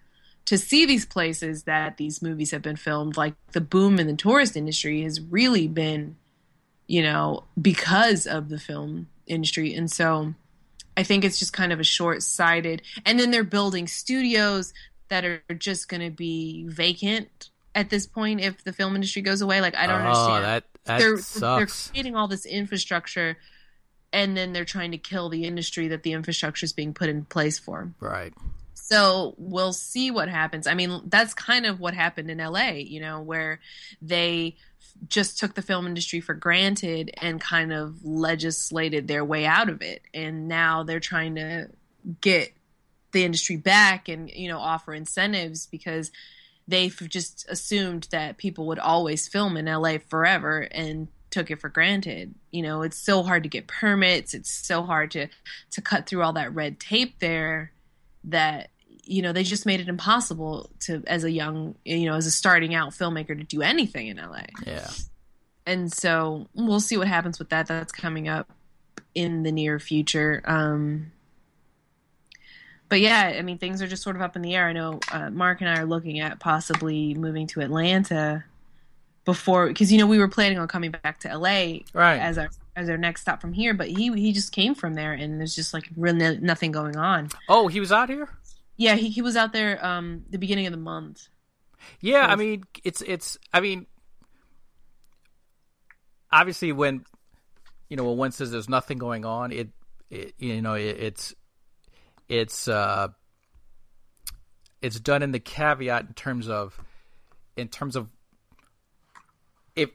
to 0.48 0.58
see 0.58 0.86
these 0.86 1.06
places 1.06 1.64
that 1.64 1.98
these 1.98 2.22
movies 2.22 2.52
have 2.52 2.62
been 2.62 2.78
filmed, 2.78 3.18
like 3.18 3.36
the 3.52 3.62
boom 3.62 4.00
in 4.00 4.08
the 4.08 4.16
tourist 4.16 4.56
industry 4.56 5.04
has 5.04 5.20
really 5.22 5.68
been, 5.68 6.16
you 6.88 7.04
know, 7.04 7.43
because 7.62 8.26
of 8.26 8.48
the 8.48 8.58
film 8.58 9.08
industry. 9.28 9.74
And 9.74 9.91
so 9.91 10.34
I 10.95 11.04
think 11.04 11.26
it's 11.26 11.38
just 11.38 11.52
kind 11.52 11.74
of 11.74 11.82
a 11.82 11.84
short 11.84 12.24
sighted. 12.24 12.82
And 13.06 13.20
then 13.20 13.30
they're 13.30 13.43
building 13.43 13.88
studios 13.88 14.74
that 15.10 15.26
are 15.26 15.43
just 15.58 15.89
going 15.89 16.02
to 16.02 16.12
be 16.12 16.66
vacant 16.68 17.50
at 17.76 17.89
this 17.89 18.08
point 18.08 18.39
if 18.39 18.64
the 18.64 18.72
film 18.72 18.95
industry 18.95 19.22
goes 19.22 19.41
away. 19.41 19.60
Like, 19.60 19.76
I 19.76 19.86
don't 19.86 20.02
oh, 20.02 20.06
understand. 20.06 20.45
that 20.45 20.64
that 20.86 21.00
they're, 21.00 21.18
they're 21.58 21.68
creating 21.68 22.16
all 22.16 22.30
this 22.30 22.45
infrastructure 22.45 23.38
and 24.14 24.38
then 24.38 24.54
they're 24.54 24.64
trying 24.64 24.91
to 24.91 24.98
kill 24.98 25.28
the 25.28 25.43
industry 25.43 25.89
that 25.89 26.04
the 26.04 26.14
infrastructure 26.14 26.64
is 26.64 26.72
being 26.72 26.93
put 26.93 27.10
in 27.10 27.26
place 27.26 27.60
for. 27.60 27.91
Right. 28.00 28.34
So 28.90 29.36
we'll 29.38 29.74
see 29.74 30.12
what 30.12 30.30
happens. 30.30 30.66
I 30.66 30.74
mean, 30.74 31.02
that's 31.08 31.34
kind 31.34 31.66
of 31.66 31.82
what 31.82 31.94
happened 31.94 32.32
in 32.32 32.38
LA, 32.38 32.70
you 32.70 33.02
know, 33.02 33.20
where 33.20 33.60
they 34.02 34.56
just 35.10 35.38
took 35.38 35.56
the 35.56 35.62
film 35.62 35.88
industry 35.88 36.22
for 36.22 36.34
granted 36.34 37.12
and 37.18 37.42
kind 37.42 37.74
of 37.74 38.06
legislated 38.06 39.10
their 39.10 39.26
way 39.26 39.46
out 39.46 39.68
of 39.68 39.82
it. 39.82 40.04
And 40.14 40.48
now 40.48 40.84
they're 40.84 41.02
trying 41.02 41.36
to 41.36 41.68
get 42.22 42.54
the 43.12 43.26
industry 43.26 43.58
back 43.58 44.08
and, 44.08 44.30
you 44.30 44.48
know, 44.48 44.60
offer 44.60 44.94
incentives 44.94 45.68
because 45.68 46.10
they've 46.66 46.98
just 47.10 47.46
assumed 47.50 48.08
that 48.12 48.38
people 48.38 48.68
would 48.68 48.80
always 48.80 49.28
film 49.28 49.58
in 49.58 49.66
LA 49.66 49.98
forever 49.98 50.62
and 50.62 51.10
took 51.30 51.52
it 51.52 51.60
for 51.60 51.68
granted. 51.68 52.36
You 52.52 52.64
know, 52.64 52.84
it's 52.84 52.98
so 52.98 53.22
hard 53.22 53.44
to 53.44 53.50
get 53.50 53.68
permits, 53.68 54.34
it's 54.34 54.50
so 54.50 54.84
hard 54.84 55.12
to 55.12 55.28
to 55.72 55.82
cut 55.82 56.08
through 56.08 56.24
all 56.24 56.34
that 56.34 56.56
red 56.56 56.80
tape 56.80 57.20
there 57.20 57.74
that 58.24 58.70
you 59.08 59.22
know 59.22 59.32
they 59.34 59.43
just 59.43 59.66
made 59.66 59.80
it 59.80 59.88
impossible 59.88 60.70
to 60.82 61.03
as 61.08 61.24
a 61.24 61.32
young 61.32 61.76
you 61.86 62.05
know 62.10 62.16
as 62.16 62.26
a 62.26 62.32
starting 62.32 62.76
out 62.76 62.91
filmmaker 62.91 63.28
to 63.38 63.43
do 63.43 63.62
anything 63.62 64.08
in 64.08 64.18
LA. 64.18 64.41
Yeah. 64.66 64.89
And 65.66 65.91
so 65.91 66.47
we'll 66.53 66.80
see 66.80 66.97
what 66.97 67.08
happens 67.08 67.39
with 67.39 67.49
that. 67.49 67.68
That's 67.68 67.91
coming 67.91 68.28
up 68.28 68.49
in 69.16 69.43
the 69.43 69.51
near 69.51 69.80
future. 69.80 70.41
Um 70.45 71.12
but 72.89 73.01
yeah, 73.01 73.34
I 73.38 73.41
mean 73.41 73.58
things 73.58 73.82
are 73.82 73.88
just 73.88 74.03
sort 74.03 74.16
of 74.16 74.22
up 74.22 74.36
in 74.36 74.41
the 74.41 74.55
air. 74.55 74.68
I 74.68 74.74
know 74.74 74.99
uh, 75.12 75.30
Mark 75.30 75.60
and 75.62 75.70
I 75.70 75.82
are 75.82 75.86
looking 75.86 76.20
at 76.20 76.39
possibly 76.39 77.14
moving 77.16 77.47
to 77.47 77.62
Atlanta 77.62 78.45
before 79.26 79.68
because 79.68 79.91
you 79.91 79.97
know 79.97 80.08
we 80.08 80.20
were 80.20 80.30
planning 80.30 80.58
on 80.58 80.68
coming 80.70 80.91
back 80.91 81.20
to 81.22 81.38
LA 81.38 81.80
Right. 81.93 82.18
as 82.18 82.38
our 82.38 82.49
as 82.78 82.89
our 82.89 82.97
next 82.97 83.22
stop 83.22 83.41
from 83.41 83.51
here, 83.53 83.74
but 83.74 83.88
he 83.89 84.10
he 84.14 84.32
just 84.32 84.51
came 84.53 84.74
from 84.76 84.93
there 84.93 85.12
and 85.12 85.39
there's 85.39 85.55
just 85.55 85.74
like 85.74 85.89
really 85.97 86.38
nothing 86.39 86.72
going 86.72 86.95
on. 86.95 87.30
Oh, 87.49 87.68
he 87.68 87.80
was 87.82 87.91
out 87.91 88.08
here. 88.10 88.30
Yeah, 88.78 88.96
he 88.96 89.10
he 89.10 89.22
was 89.22 89.36
out 89.36 89.54
there 89.54 89.84
um 89.86 90.24
the 90.30 90.38
beginning 90.38 90.68
of 90.68 90.72
the 90.72 90.78
month. 90.78 91.28
Yeah, 92.00 92.26
I 92.26 92.36
mean, 92.36 92.64
it's 92.84 93.02
it's. 93.02 93.38
I 93.54 93.60
mean, 93.60 93.88
obviously, 96.32 96.72
when 96.72 97.06
you 97.90 97.98
know 97.98 98.06
when 98.06 98.18
one 98.18 98.32
says 98.32 98.52
there's 98.52 98.70
nothing 98.70 98.98
going 98.98 99.26
on, 99.26 99.52
it, 99.52 99.70
it 100.10 100.34
you 100.38 100.62
know 100.62 100.76
it, 100.76 100.98
it's 101.00 101.36
it's 102.30 102.68
uh 102.68 103.10
it's 104.82 105.00
done 105.00 105.24
in 105.24 105.32
the 105.32 105.40
caveat 105.40 106.06
in 106.08 106.14
terms 106.14 106.48
of 106.48 106.80
in 107.56 107.68
terms 107.68 107.96
of 107.96 108.10
if 109.76 109.90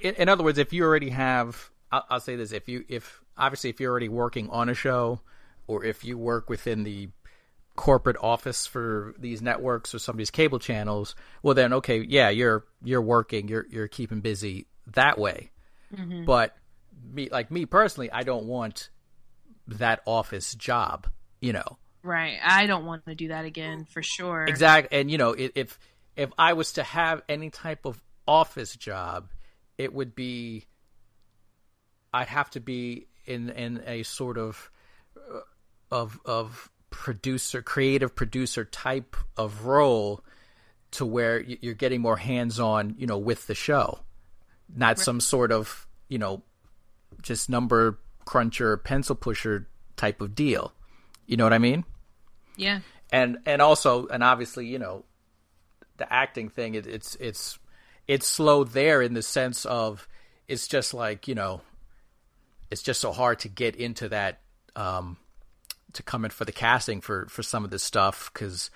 in, 0.00 0.14
in 0.14 0.28
other 0.28 0.44
words, 0.44 0.58
if 0.58 0.72
you 0.72 0.84
already 0.84 1.10
have, 1.10 1.70
I'll, 1.90 2.04
I'll 2.10 2.20
say 2.20 2.36
this: 2.36 2.52
if 2.52 2.68
you 2.68 2.84
if 2.88 3.20
obviously 3.36 3.70
if 3.70 3.80
you're 3.80 3.90
already 3.90 4.08
working 4.08 4.48
on 4.50 4.68
a 4.68 4.74
show 4.74 5.20
or 5.66 5.84
if 5.84 6.04
you 6.04 6.16
work 6.18 6.48
within 6.48 6.82
the 6.82 7.08
corporate 7.78 8.16
office 8.20 8.66
for 8.66 9.14
these 9.20 9.40
networks 9.40 9.94
or 9.94 10.00
some 10.00 10.14
of 10.14 10.18
these 10.18 10.32
cable 10.32 10.58
channels, 10.58 11.14
well 11.44 11.54
then 11.54 11.72
okay, 11.72 12.04
yeah, 12.06 12.28
you're 12.28 12.66
you're 12.82 13.00
working, 13.00 13.46
you're 13.46 13.64
you're 13.70 13.86
keeping 13.86 14.20
busy 14.20 14.66
that 14.88 15.16
way. 15.16 15.52
Mm-hmm. 15.96 16.24
But 16.24 16.56
me 17.12 17.28
like 17.30 17.52
me 17.52 17.66
personally, 17.66 18.10
I 18.10 18.24
don't 18.24 18.46
want 18.46 18.90
that 19.68 20.00
office 20.06 20.56
job, 20.56 21.06
you 21.40 21.52
know. 21.52 21.78
Right. 22.02 22.38
I 22.44 22.66
don't 22.66 22.84
want 22.84 23.04
to 23.06 23.14
do 23.14 23.28
that 23.28 23.44
again 23.44 23.84
for 23.84 24.02
sure. 24.02 24.44
Exactly. 24.44 24.98
And 24.98 25.08
you 25.08 25.16
know, 25.16 25.36
if 25.38 25.78
if 26.16 26.32
I 26.36 26.54
was 26.54 26.72
to 26.72 26.82
have 26.82 27.22
any 27.28 27.50
type 27.50 27.86
of 27.86 28.02
office 28.26 28.74
job, 28.74 29.30
it 29.78 29.94
would 29.94 30.16
be 30.16 30.66
I'd 32.12 32.26
have 32.26 32.50
to 32.50 32.60
be 32.60 33.06
in 33.24 33.50
in 33.50 33.82
a 33.86 34.02
sort 34.02 34.36
of 34.36 34.68
uh, 35.16 35.40
of 35.92 36.18
of 36.24 36.70
producer, 36.90 37.62
creative 37.62 38.14
producer 38.14 38.64
type 38.64 39.16
of 39.36 39.64
role 39.64 40.24
to 40.92 41.04
where 41.04 41.40
you're 41.40 41.74
getting 41.74 42.00
more 42.00 42.16
hands 42.16 42.58
on, 42.58 42.94
you 42.98 43.06
know, 43.06 43.18
with 43.18 43.46
the 43.46 43.54
show, 43.54 44.00
not 44.74 44.86
right. 44.86 44.98
some 44.98 45.20
sort 45.20 45.52
of, 45.52 45.86
you 46.08 46.18
know, 46.18 46.42
just 47.22 47.50
number 47.50 47.98
cruncher, 48.24 48.76
pencil 48.76 49.14
pusher 49.14 49.68
type 49.96 50.20
of 50.20 50.34
deal. 50.34 50.72
You 51.26 51.36
know 51.36 51.44
what 51.44 51.52
I 51.52 51.58
mean? 51.58 51.84
Yeah. 52.56 52.80
And 53.10 53.38
and 53.46 53.60
also 53.60 54.06
and 54.06 54.22
obviously, 54.22 54.66
you 54.66 54.78
know, 54.78 55.04
the 55.98 56.10
acting 56.12 56.48
thing 56.48 56.74
it, 56.74 56.86
it's 56.86 57.16
it's 57.16 57.58
it's 58.06 58.26
slow 58.26 58.64
there 58.64 59.02
in 59.02 59.14
the 59.14 59.22
sense 59.22 59.66
of 59.66 60.08
it's 60.46 60.68
just 60.68 60.94
like, 60.94 61.28
you 61.28 61.34
know, 61.34 61.60
it's 62.70 62.82
just 62.82 63.00
so 63.00 63.12
hard 63.12 63.40
to 63.40 63.48
get 63.48 63.76
into 63.76 64.08
that 64.08 64.40
um 64.76 65.16
to 65.92 66.02
come 66.02 66.24
in 66.24 66.30
for 66.30 66.44
the 66.44 66.52
casting 66.52 67.00
for 67.00 67.26
for 67.26 67.42
some 67.42 67.64
of 67.64 67.70
this 67.70 67.82
stuff 67.82 68.30
because 68.32 68.70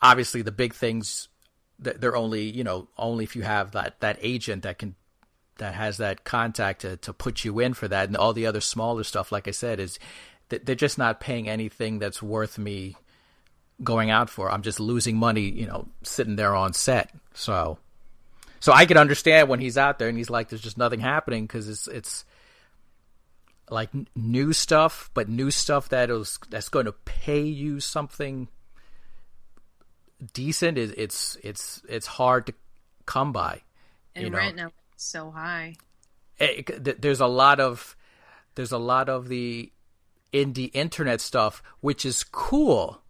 obviously 0.00 0.42
the 0.42 0.52
big 0.52 0.74
things 0.74 1.28
they're 1.78 2.16
only 2.16 2.42
you 2.42 2.64
know 2.64 2.88
only 2.96 3.24
if 3.24 3.36
you 3.36 3.42
have 3.42 3.72
that 3.72 4.00
that 4.00 4.18
agent 4.20 4.62
that 4.62 4.78
can 4.78 4.94
that 5.58 5.74
has 5.74 5.98
that 5.98 6.24
contact 6.24 6.82
to, 6.82 6.96
to 6.98 7.12
put 7.12 7.44
you 7.44 7.58
in 7.60 7.74
for 7.74 7.88
that. 7.88 8.08
And 8.08 8.16
all 8.16 8.32
the 8.32 8.46
other 8.46 8.60
smaller 8.60 9.04
stuff 9.04 9.32
like 9.32 9.48
i 9.48 9.52
said 9.52 9.80
is 9.80 9.98
they're 10.48 10.74
just 10.74 10.98
not 10.98 11.18
paying 11.18 11.48
anything 11.48 11.98
that's 11.98 12.22
worth 12.22 12.58
me 12.58 12.96
going 13.82 14.10
out 14.10 14.30
for. 14.30 14.50
I'm 14.50 14.62
just 14.62 14.80
losing 14.80 15.16
money 15.16 15.42
you 15.42 15.66
know 15.66 15.86
sitting 16.02 16.36
there 16.36 16.54
on 16.54 16.72
set. 16.72 17.10
So 17.34 17.78
so 18.58 18.72
i 18.72 18.86
can 18.86 18.96
understand 18.96 19.48
when 19.48 19.60
he's 19.60 19.76
out 19.76 19.98
there 19.98 20.08
and 20.08 20.16
he's 20.16 20.30
like 20.30 20.48
there's 20.48 20.62
just 20.62 20.78
nothing 20.78 21.00
happening 21.00 21.44
because 21.44 21.68
it's 21.68 21.86
it's 21.88 22.24
like 23.70 23.90
new 24.14 24.52
stuff, 24.52 25.10
but 25.14 25.28
new 25.28 25.50
stuff 25.50 25.88
that 25.88 26.10
is 26.10 26.38
that's 26.50 26.68
going 26.68 26.86
to 26.86 26.92
pay 26.92 27.42
you 27.42 27.80
something 27.80 28.48
decent 30.32 30.78
is 30.78 30.92
it's 30.92 31.36
it's 31.42 31.82
it's 31.88 32.06
hard 32.06 32.46
to 32.46 32.54
come 33.04 33.32
by. 33.32 33.62
And 34.14 34.32
rent 34.34 34.56
now 34.56 34.70
it's 34.92 35.04
so 35.04 35.30
high. 35.30 35.76
Eh, 36.38 36.62
it, 36.66 36.70
it, 36.88 37.02
there's 37.02 37.20
a 37.20 37.26
lot 37.26 37.60
of 37.60 37.96
there's 38.54 38.72
a 38.72 38.78
lot 38.78 39.08
of 39.08 39.28
the 39.28 39.72
indie 40.32 40.70
internet 40.74 41.20
stuff, 41.20 41.62
which 41.80 42.04
is 42.04 42.24
cool, 42.24 43.02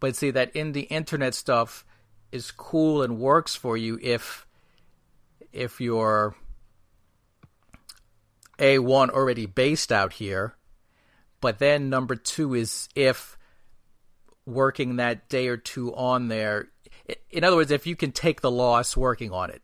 but 0.00 0.16
see 0.16 0.30
that 0.30 0.52
indie 0.54 0.86
internet 0.90 1.34
stuff 1.34 1.84
is 2.32 2.50
cool 2.50 3.02
and 3.02 3.18
works 3.18 3.54
for 3.54 3.76
you 3.76 3.98
if 4.02 4.46
if 5.52 5.80
you're 5.80 6.34
a 8.58 8.78
one 8.78 9.10
already 9.10 9.46
based 9.46 9.92
out 9.92 10.14
here, 10.14 10.56
but 11.40 11.58
then 11.58 11.90
number 11.90 12.16
two 12.16 12.54
is 12.54 12.88
if 12.94 13.36
working 14.46 14.96
that 14.96 15.28
day 15.28 15.48
or 15.48 15.56
two 15.56 15.94
on 15.94 16.28
there. 16.28 16.68
In 17.30 17.44
other 17.44 17.56
words, 17.56 17.70
if 17.70 17.86
you 17.86 17.96
can 17.96 18.12
take 18.12 18.40
the 18.40 18.50
loss 18.50 18.96
working 18.96 19.32
on 19.32 19.50
it, 19.50 19.62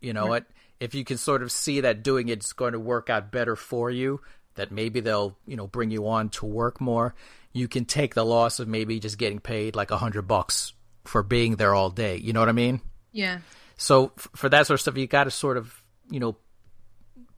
you 0.00 0.12
know 0.12 0.22
right. 0.22 0.28
what? 0.28 0.46
If 0.78 0.94
you 0.94 1.04
can 1.04 1.18
sort 1.18 1.42
of 1.42 1.52
see 1.52 1.80
that 1.80 2.02
doing 2.02 2.28
it's 2.28 2.52
going 2.52 2.72
to 2.72 2.80
work 2.80 3.10
out 3.10 3.30
better 3.30 3.56
for 3.56 3.90
you, 3.90 4.20
that 4.54 4.70
maybe 4.70 5.00
they'll 5.00 5.36
you 5.46 5.56
know 5.56 5.66
bring 5.66 5.90
you 5.90 6.08
on 6.08 6.28
to 6.30 6.46
work 6.46 6.80
more. 6.80 7.14
You 7.52 7.68
can 7.68 7.84
take 7.84 8.14
the 8.14 8.24
loss 8.24 8.60
of 8.60 8.68
maybe 8.68 9.00
just 9.00 9.18
getting 9.18 9.40
paid 9.40 9.74
like 9.74 9.90
a 9.90 9.98
hundred 9.98 10.22
bucks 10.22 10.72
for 11.04 11.22
being 11.22 11.56
there 11.56 11.74
all 11.74 11.90
day. 11.90 12.16
You 12.16 12.32
know 12.32 12.40
what 12.40 12.48
I 12.48 12.52
mean? 12.52 12.80
Yeah. 13.12 13.38
So 13.76 14.12
for 14.16 14.48
that 14.48 14.66
sort 14.66 14.76
of 14.76 14.82
stuff, 14.82 14.96
you 14.96 15.06
got 15.06 15.24
to 15.24 15.30
sort 15.30 15.56
of 15.56 15.82
you 16.10 16.20
know 16.20 16.36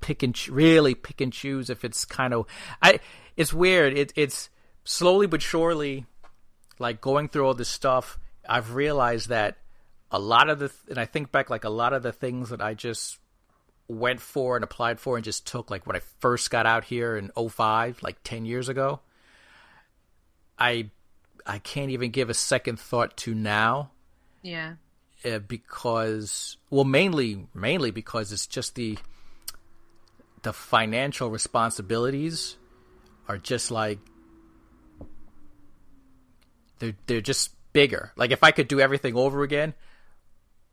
pick 0.03 0.23
and 0.23 0.35
ch- 0.35 0.49
really 0.49 0.95
pick 0.95 1.21
and 1.21 1.33
choose 1.33 1.71
if 1.71 1.85
it's 1.85 2.05
kind 2.05 2.35
of 2.35 2.47
I 2.83 3.01
it's 3.37 3.53
weird. 3.53 3.97
It, 3.97 4.13
it's 4.17 4.51
slowly 4.85 5.27
but 5.27 5.41
surely 5.41 6.05
like 6.79 7.01
going 7.01 7.29
through 7.29 7.47
all 7.47 7.55
this 7.55 7.69
stuff 7.69 8.19
I've 8.49 8.75
realized 8.75 9.29
that 9.29 9.59
a 10.11 10.19
lot 10.19 10.51
of 10.51 10.59
the 10.59 10.69
th- 10.69 10.81
and 10.91 10.99
I 10.99 11.07
think 11.07 11.33
back 11.33 11.49
like 11.49 11.65
a 11.65 11.71
lot 11.71 11.93
of 11.93 12.03
the 12.03 12.13
things 12.13 12.51
that 12.51 12.61
I 12.61 12.75
just 12.75 13.19
went 13.89 14.21
for 14.21 14.57
and 14.57 14.65
applied 14.65 15.01
for 15.01 15.17
and 15.17 15.25
just 15.25 15.47
took 15.47 15.71
like 15.71 15.87
when 15.87 15.97
I 15.97 16.01
first 16.21 16.51
got 16.51 16.67
out 16.67 16.85
here 16.85 17.17
in 17.17 17.31
05 17.37 18.03
like 18.03 18.23
10 18.25 18.45
years 18.45 18.69
ago 18.69 19.01
I 20.59 20.91
I 21.47 21.59
can't 21.59 21.91
even 21.91 22.11
give 22.11 22.31
a 22.31 22.35
second 22.35 22.79
thought 22.79 23.17
to 23.19 23.35
now. 23.35 23.91
Yeah. 24.43 24.75
Uh, 25.25 25.39
because 25.39 26.57
well 26.71 26.85
mainly 26.85 27.47
mainly 27.55 27.91
because 27.91 28.33
it's 28.33 28.47
just 28.47 28.75
the 28.75 28.99
the 30.43 30.53
financial 30.53 31.31
responsibilities 31.31 32.57
are 33.29 33.39
just 33.39 33.71
like 33.71 33.99
they're 36.79 36.95
they're 37.07 37.21
just 37.21 37.55
bigger. 37.73 38.13
Like 38.17 38.31
if 38.31 38.43
I 38.43 38.51
could 38.51 38.69
do 38.69 38.81
everything 38.81 39.17
over 39.17 39.43
again, 39.43 39.75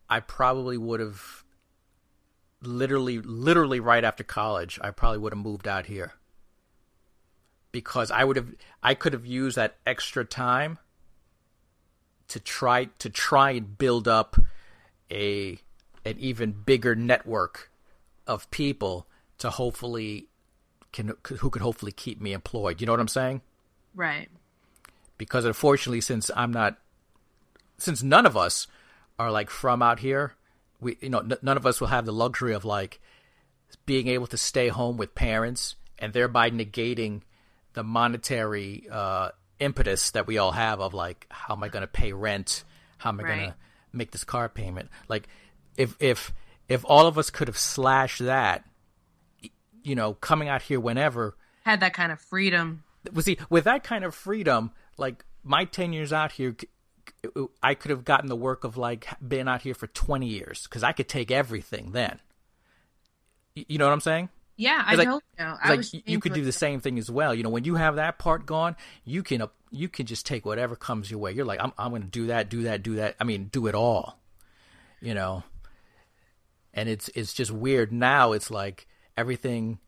I 0.09 0.20
probably 0.20 0.78
would 0.78 0.99
have 0.99 1.43
literally 2.61 3.20
literally 3.20 3.80
right 3.80 4.03
after 4.03 4.24
college, 4.24 4.80
I 4.82 4.91
probably 4.91 5.20
would 5.20 5.34
have 5.34 5.43
moved 5.43 5.67
out 5.67 5.86
here. 5.86 6.13
Because 7.72 8.09
I 8.09 8.24
would 8.24 8.36
have 8.36 8.49
I 8.82 8.95
could 8.95 9.13
have 9.13 9.26
used 9.26 9.57
that 9.57 9.78
extra 9.86 10.26
time 10.26 10.80
to 12.30 12.39
try 12.39 12.86
to 12.86 13.09
try 13.09 13.51
and 13.51 13.78
build 13.78 14.07
up 14.07 14.36
a 15.11 15.59
an 16.05 16.15
even 16.17 16.51
bigger 16.51 16.95
network 16.95 17.72
of 18.26 18.49
people 18.51 19.07
to 19.39 19.49
hopefully 19.49 20.27
can 20.91 21.13
who 21.39 21.49
could 21.49 21.61
hopefully 21.61 21.91
keep 21.91 22.21
me 22.21 22.33
employed. 22.33 22.79
You 22.79 22.87
know 22.87 22.93
what 22.93 22.99
I'm 22.99 23.07
saying? 23.07 23.41
Right. 23.95 24.29
Because 25.17 25.45
unfortunately, 25.45 26.01
since 26.01 26.31
I'm 26.35 26.51
not, 26.51 26.77
since 27.77 28.01
none 28.01 28.25
of 28.25 28.37
us 28.37 28.67
are 29.17 29.31
like 29.31 29.49
from 29.49 29.81
out 29.81 29.99
here, 29.99 30.33
we 30.79 30.97
you 31.01 31.09
know 31.09 31.19
n- 31.19 31.37
none 31.41 31.57
of 31.57 31.65
us 31.65 31.79
will 31.79 31.87
have 31.87 32.05
the 32.05 32.13
luxury 32.13 32.53
of 32.53 32.65
like 32.65 32.99
being 33.85 34.07
able 34.07 34.27
to 34.27 34.37
stay 34.37 34.69
home 34.69 34.97
with 34.97 35.15
parents 35.15 35.75
and 35.97 36.13
thereby 36.13 36.49
negating 36.49 37.21
the 37.73 37.83
monetary 37.83 38.87
uh, 38.91 39.29
impetus 39.59 40.11
that 40.11 40.25
we 40.25 40.37
all 40.37 40.51
have 40.51 40.79
of 40.79 40.93
like 40.93 41.27
how 41.29 41.55
am 41.55 41.63
I 41.63 41.69
going 41.69 41.81
to 41.81 41.87
pay 41.87 42.13
rent? 42.13 42.63
How 42.97 43.09
am 43.09 43.19
I 43.19 43.23
right. 43.23 43.35
going 43.35 43.49
to 43.49 43.55
make 43.93 44.11
this 44.11 44.23
car 44.23 44.49
payment? 44.49 44.89
Like 45.07 45.27
if 45.77 45.95
if 45.99 46.33
if 46.67 46.83
all 46.85 47.07
of 47.07 47.17
us 47.17 47.29
could 47.29 47.47
have 47.47 47.57
slashed 47.57 48.19
that 48.19 48.65
you 49.84 49.95
know, 49.95 50.13
coming 50.13 50.47
out 50.47 50.61
here 50.61 50.80
whenever 50.80 51.36
had 51.65 51.80
that 51.82 51.93
kind 51.93 52.11
of 52.11 52.19
freedom. 52.19 52.84
Was 53.13 53.25
see 53.25 53.38
with 53.49 53.63
that 53.63 53.84
kind 53.84 54.03
of 54.03 54.13
freedom, 54.13 54.71
like 54.97 55.23
my 55.43 55.65
ten 55.65 55.93
years 55.93 56.11
out 56.11 56.32
here, 56.34 56.55
I 57.63 57.73
could 57.73 57.91
have 57.91 58.03
gotten 58.03 58.27
the 58.27 58.36
work 58.36 58.63
of 58.63 58.77
like 58.77 59.07
being 59.25 59.47
out 59.47 59.61
here 59.61 59.73
for 59.73 59.88
twenty 59.88 60.27
years 60.27 60.63
because 60.63 60.84
I 60.84 60.91
could 60.91 61.07
take 61.07 61.32
everything 61.32 61.91
then. 61.91 62.19
You 63.55 63.77
know 63.77 63.86
what 63.86 63.93
I'm 63.93 64.01
saying? 64.01 64.30
Yeah, 64.59 64.84
I 64.86 64.95
like, 64.95 65.07
you. 65.07 65.21
I 65.39 65.75
like 65.75 65.86
you 66.05 66.19
could 66.19 66.34
do 66.34 66.43
the 66.43 66.51
same 66.51 66.82
thing 66.82 66.99
as 66.99 67.09
well. 67.09 67.34
You 67.34 67.43
know, 67.43 67.49
when 67.49 67.63
you 67.63 67.75
have 67.75 67.95
that 67.95 68.19
part 68.19 68.45
gone, 68.45 68.75
you 69.05 69.23
can 69.23 69.41
uh, 69.41 69.47
you 69.71 69.88
can 69.88 70.05
just 70.05 70.25
take 70.25 70.45
whatever 70.45 70.75
comes 70.75 71.09
your 71.09 71.21
way. 71.21 71.32
You're 71.32 71.45
like, 71.45 71.61
I'm 71.63 71.71
I'm 71.77 71.91
going 71.91 72.01
to 72.01 72.09
do 72.09 72.27
that, 72.27 72.49
do 72.49 72.63
that, 72.63 72.84
do 72.84 72.95
that. 72.95 73.15
I 73.21 73.23
mean, 73.23 73.45
do 73.45 73.67
it 73.67 73.75
all. 73.75 74.19
You 74.99 75.13
know, 75.13 75.43
and 76.73 76.89
it's 76.89 77.09
it's 77.15 77.34
just 77.34 77.51
weird 77.51 77.93
now. 77.93 78.34
It's 78.34 78.51
like 78.51 78.86
everything 79.20 79.80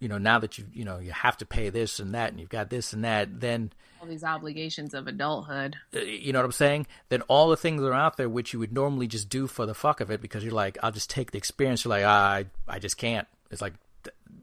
you 0.00 0.08
know 0.08 0.18
now 0.18 0.38
that 0.38 0.58
you 0.58 0.66
you 0.72 0.84
know 0.84 0.98
you 0.98 1.12
have 1.12 1.36
to 1.36 1.46
pay 1.46 1.70
this 1.70 2.00
and 2.00 2.14
that 2.14 2.30
and 2.30 2.40
you've 2.40 2.48
got 2.48 2.68
this 2.68 2.92
and 2.92 3.04
that 3.04 3.40
then 3.40 3.70
all 4.00 4.08
these 4.08 4.24
obligations 4.24 4.92
of 4.92 5.06
adulthood. 5.06 5.76
Uh, 5.94 6.00
you 6.00 6.32
know 6.32 6.40
what 6.40 6.44
i'm 6.44 6.52
saying? 6.52 6.86
Then 7.08 7.22
all 7.22 7.48
the 7.48 7.56
things 7.56 7.80
are 7.82 7.92
out 7.92 8.16
there 8.16 8.28
which 8.28 8.52
you 8.52 8.58
would 8.58 8.72
normally 8.72 9.06
just 9.06 9.28
do 9.28 9.46
for 9.46 9.64
the 9.64 9.74
fuck 9.74 10.00
of 10.00 10.10
it 10.10 10.20
because 10.20 10.44
you're 10.44 10.52
like 10.52 10.76
i'll 10.82 10.92
just 10.92 11.08
take 11.08 11.30
the 11.30 11.38
experience. 11.38 11.84
You're 11.84 11.90
like 11.90 12.04
ah, 12.04 12.32
i 12.34 12.46
i 12.68 12.78
just 12.78 12.98
can't. 12.98 13.26
It's 13.50 13.62
like 13.62 13.74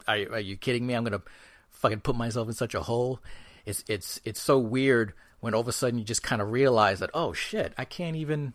are, 0.08 0.16
are 0.16 0.40
you 0.40 0.58
kidding 0.58 0.88
me? 0.88 0.94
I'm 0.94 1.04
gonna 1.04 1.22
fucking 1.70 2.00
put 2.00 2.16
myself 2.16 2.48
in 2.48 2.54
such 2.54 2.74
a 2.74 2.82
hole. 2.82 3.20
It's 3.66 3.84
it's 3.88 4.20
it's 4.24 4.42
so 4.42 4.58
weird 4.58 5.14
when 5.42 5.54
all 5.54 5.62
of 5.62 5.68
a 5.68 5.72
sudden 5.72 6.00
you 6.00 6.06
just 6.06 6.24
kind 6.24 6.42
of 6.42 6.52
realize 6.52 7.00
that 7.00 7.10
oh 7.14 7.34
shit 7.34 7.74
i 7.78 7.84
can't 7.84 8.16
even 8.16 8.54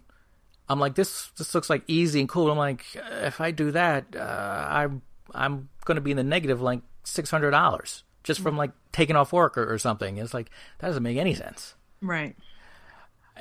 i'm 0.69 0.81
like 0.81 0.95
this 0.95 1.29
this 1.37 1.55
looks 1.55 1.69
like 1.69 1.83
easy 1.87 2.21
and 2.21 2.29
cool. 2.29 2.51
I'm 2.51 2.57
like 2.57 2.85
if 3.23 3.41
i 3.41 3.51
do 3.51 3.73
that 3.73 4.17
uh, 4.17 4.67
i'm 4.71 5.03
I'm 5.35 5.69
going 5.85 5.97
to 5.97 6.01
be 6.01 6.11
in 6.11 6.17
the 6.17 6.25
negative 6.25 6.61
like 6.61 6.81
six 7.05 7.31
hundred 7.31 7.51
dollars. 7.51 8.05
just 8.27 8.41
from 8.41 8.57
like 8.57 8.73
taking 8.93 9.17
off 9.17 9.33
work 9.33 9.57
or, 9.57 9.73
or 9.73 9.79
something. 9.79 10.19
It's 10.19 10.35
like 10.35 10.51
that 10.79 10.89
doesn't 10.89 11.03
make 11.03 11.17
any 11.17 11.33
sense. 11.33 11.75
Right. 12.03 12.37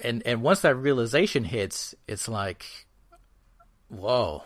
And 0.02 0.22
and 0.26 0.42
once 0.42 0.62
that 0.62 0.76
realization 0.76 1.44
hits, 1.46 1.96
it's 2.08 2.30
like, 2.30 2.86
whoa, 3.90 4.44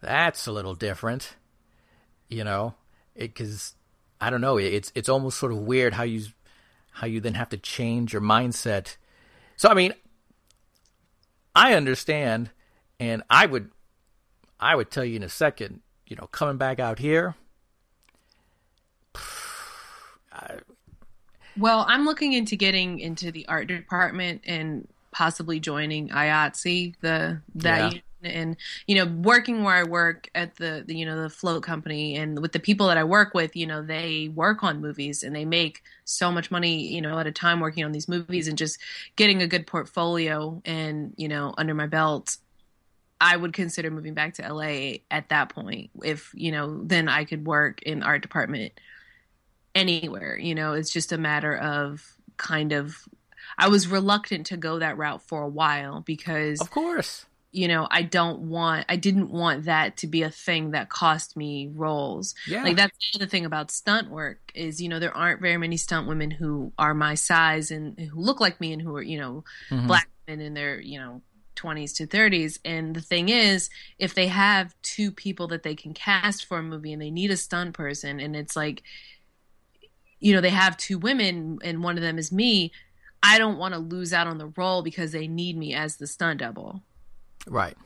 that's 0.00 0.46
a 0.46 0.52
little 0.52 0.74
different, 0.74 1.36
you 2.28 2.44
know, 2.44 2.74
because 3.16 3.74
I 4.20 4.30
don't 4.30 4.40
know, 4.40 4.58
it's 4.58 4.92
it's 4.94 5.08
almost 5.08 5.38
sort 5.38 5.52
of 5.52 5.58
weird 5.58 5.94
how 5.94 6.04
you 6.04 6.26
how 6.92 7.06
you 7.08 7.20
then 7.20 7.34
have 7.34 7.48
to 7.48 7.56
change 7.58 8.12
your 8.12 8.22
mindset. 8.22 8.96
So 9.56 9.68
I 9.68 9.74
mean, 9.74 9.92
I 11.54 11.74
understand, 11.74 12.50
and 13.00 13.24
I 13.28 13.46
would 13.46 13.72
I 14.60 14.76
would 14.76 14.90
tell 14.90 15.04
you 15.04 15.16
in 15.16 15.22
a 15.24 15.28
second, 15.28 15.80
you 16.06 16.16
know, 16.16 16.26
coming 16.28 16.56
back 16.58 16.78
out 16.80 16.98
here. 16.98 17.34
I, 20.32 20.58
well, 21.56 21.84
I'm 21.88 22.04
looking 22.04 22.32
into 22.32 22.56
getting 22.56 22.98
into 22.98 23.30
the 23.30 23.46
art 23.48 23.68
department 23.68 24.42
and 24.46 24.88
possibly 25.12 25.60
joining 25.60 26.08
IATSE, 26.08 26.94
the 27.00 27.40
that 27.62 27.94
Yeah. 27.94 28.00
and 28.22 28.56
you 28.86 28.96
know, 28.96 29.06
working 29.06 29.62
where 29.62 29.74
I 29.76 29.84
work 29.84 30.28
at 30.34 30.56
the, 30.56 30.82
the 30.86 30.96
you 30.96 31.06
know 31.06 31.22
the 31.22 31.30
float 31.30 31.62
company 31.62 32.16
and 32.16 32.40
with 32.40 32.52
the 32.52 32.58
people 32.60 32.88
that 32.88 32.96
I 32.96 33.04
work 33.04 33.34
with, 33.34 33.54
you 33.54 33.66
know, 33.66 33.82
they 33.82 34.28
work 34.34 34.64
on 34.64 34.80
movies 34.80 35.22
and 35.22 35.34
they 35.36 35.44
make 35.44 35.82
so 36.04 36.32
much 36.32 36.50
money, 36.50 36.88
you 36.88 37.00
know, 37.00 37.18
at 37.18 37.26
a 37.26 37.32
time 37.32 37.60
working 37.60 37.84
on 37.84 37.92
these 37.92 38.08
movies 38.08 38.48
and 38.48 38.58
just 38.58 38.78
getting 39.16 39.42
a 39.42 39.46
good 39.46 39.66
portfolio 39.66 40.60
and 40.64 41.14
you 41.16 41.28
know 41.28 41.54
under 41.58 41.74
my 41.74 41.86
belt. 41.86 42.36
I 43.20 43.36
would 43.36 43.52
consider 43.52 43.90
moving 43.90 44.14
back 44.14 44.34
to 44.34 44.42
LA 44.52 44.98
at 45.10 45.28
that 45.30 45.48
point. 45.48 45.90
If 46.02 46.30
you 46.34 46.52
know, 46.52 46.82
then 46.84 47.08
I 47.08 47.24
could 47.24 47.46
work 47.46 47.80
in 47.82 48.02
art 48.02 48.22
department 48.22 48.72
anywhere. 49.74 50.36
You 50.38 50.54
know, 50.54 50.72
it's 50.72 50.92
just 50.92 51.12
a 51.12 51.18
matter 51.18 51.56
of 51.56 52.04
kind 52.36 52.72
of. 52.72 52.96
I 53.58 53.68
was 53.68 53.86
reluctant 53.86 54.46
to 54.46 54.56
go 54.56 54.78
that 54.78 54.96
route 54.96 55.22
for 55.22 55.42
a 55.42 55.48
while 55.48 56.00
because 56.00 56.60
of 56.60 56.70
course, 56.70 57.26
you 57.52 57.68
know 57.68 57.86
I 57.90 58.02
don't 58.02 58.40
want 58.48 58.86
I 58.88 58.96
didn't 58.96 59.30
want 59.30 59.66
that 59.66 59.98
to 59.98 60.06
be 60.08 60.22
a 60.22 60.30
thing 60.30 60.72
that 60.72 60.88
cost 60.88 61.36
me 61.36 61.70
roles. 61.72 62.34
yeah, 62.48 62.64
Like 62.64 62.76
that's 62.76 62.96
the 63.18 63.26
thing 63.26 63.44
about 63.44 63.70
stunt 63.70 64.10
work 64.10 64.50
is 64.54 64.80
you 64.82 64.88
know 64.88 64.98
there 64.98 65.16
aren't 65.16 65.40
very 65.42 65.58
many 65.58 65.76
stunt 65.76 66.08
women 66.08 66.30
who 66.32 66.72
are 66.78 66.94
my 66.94 67.14
size 67.14 67.70
and 67.70 67.98
who 68.00 68.18
look 68.20 68.40
like 68.40 68.60
me 68.60 68.72
and 68.72 68.82
who 68.82 68.96
are 68.96 69.02
you 69.02 69.18
know 69.18 69.44
Mhm. 69.70 69.86
black 69.86 70.08
women 70.26 70.44
in 70.44 70.54
their 70.54 70.80
you 70.80 70.98
know 70.98 71.22
20s 71.54 71.92
to 71.94 72.06
30s 72.06 72.58
and 72.64 72.94
the 72.94 73.00
thing 73.00 73.28
is 73.28 73.70
if 73.98 74.14
they 74.14 74.26
have 74.28 74.74
two 74.82 75.10
people 75.10 75.46
that 75.48 75.62
they 75.62 75.74
can 75.74 75.94
cast 75.94 76.44
for 76.46 76.58
a 76.58 76.62
movie 76.62 76.92
and 76.92 77.00
they 77.00 77.10
need 77.10 77.30
a 77.30 77.36
stunt 77.36 77.74
person 77.74 78.20
and 78.20 78.34
it's 78.36 78.56
like 78.56 78.82
you 80.20 80.34
know 80.34 80.40
they 80.40 80.50
have 80.50 80.76
two 80.76 80.98
women 80.98 81.58
and 81.62 81.82
one 81.82 81.96
of 81.96 82.02
them 82.02 82.18
is 82.18 82.32
me 82.32 82.72
i 83.22 83.38
don't 83.38 83.58
want 83.58 83.74
to 83.74 83.78
lose 83.80 84.12
out 84.12 84.26
on 84.26 84.38
the 84.38 84.52
role 84.56 84.82
because 84.82 85.12
they 85.12 85.26
need 85.26 85.56
me 85.56 85.74
as 85.74 85.96
the 85.96 86.06
stunt 86.06 86.40
double. 86.40 86.82
Right, 87.46 87.76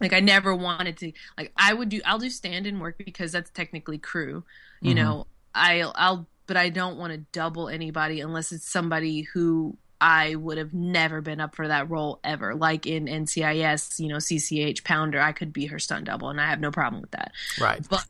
like 0.00 0.12
i 0.12 0.20
never 0.20 0.54
wanted 0.54 0.96
to 0.98 1.12
like 1.36 1.52
i 1.56 1.74
would 1.74 1.88
do 1.88 2.00
i'll 2.06 2.18
do 2.18 2.30
stand-in 2.30 2.78
work 2.80 2.96
because 2.98 3.32
that's 3.32 3.50
technically 3.50 3.98
crew 3.98 4.44
you 4.80 4.92
Mhm. 4.94 4.96
know? 4.96 5.26
I'll 5.54 5.92
i'll 5.96 6.28
but 6.46 6.56
i 6.56 6.68
don't 6.68 6.96
want 6.98 7.12
to 7.12 7.18
double 7.32 7.68
anybody 7.68 8.20
unless 8.20 8.52
it's 8.52 8.70
somebody 8.70 9.22
who 9.22 9.76
i 10.00 10.34
would 10.34 10.58
have 10.58 10.72
never 10.72 11.20
been 11.20 11.40
up 11.40 11.54
for 11.54 11.68
that 11.68 11.90
role 11.90 12.20
ever 12.24 12.54
like 12.54 12.86
in 12.86 13.06
ncis 13.06 13.98
you 13.98 14.08
know 14.08 14.16
cch 14.16 14.84
pounder 14.84 15.20
i 15.20 15.32
could 15.32 15.52
be 15.52 15.66
her 15.66 15.78
stunt 15.78 16.04
double 16.04 16.28
and 16.28 16.40
i 16.40 16.46
have 16.46 16.60
no 16.60 16.70
problem 16.70 17.00
with 17.00 17.10
that 17.10 17.32
right. 17.60 17.86
but 17.88 18.06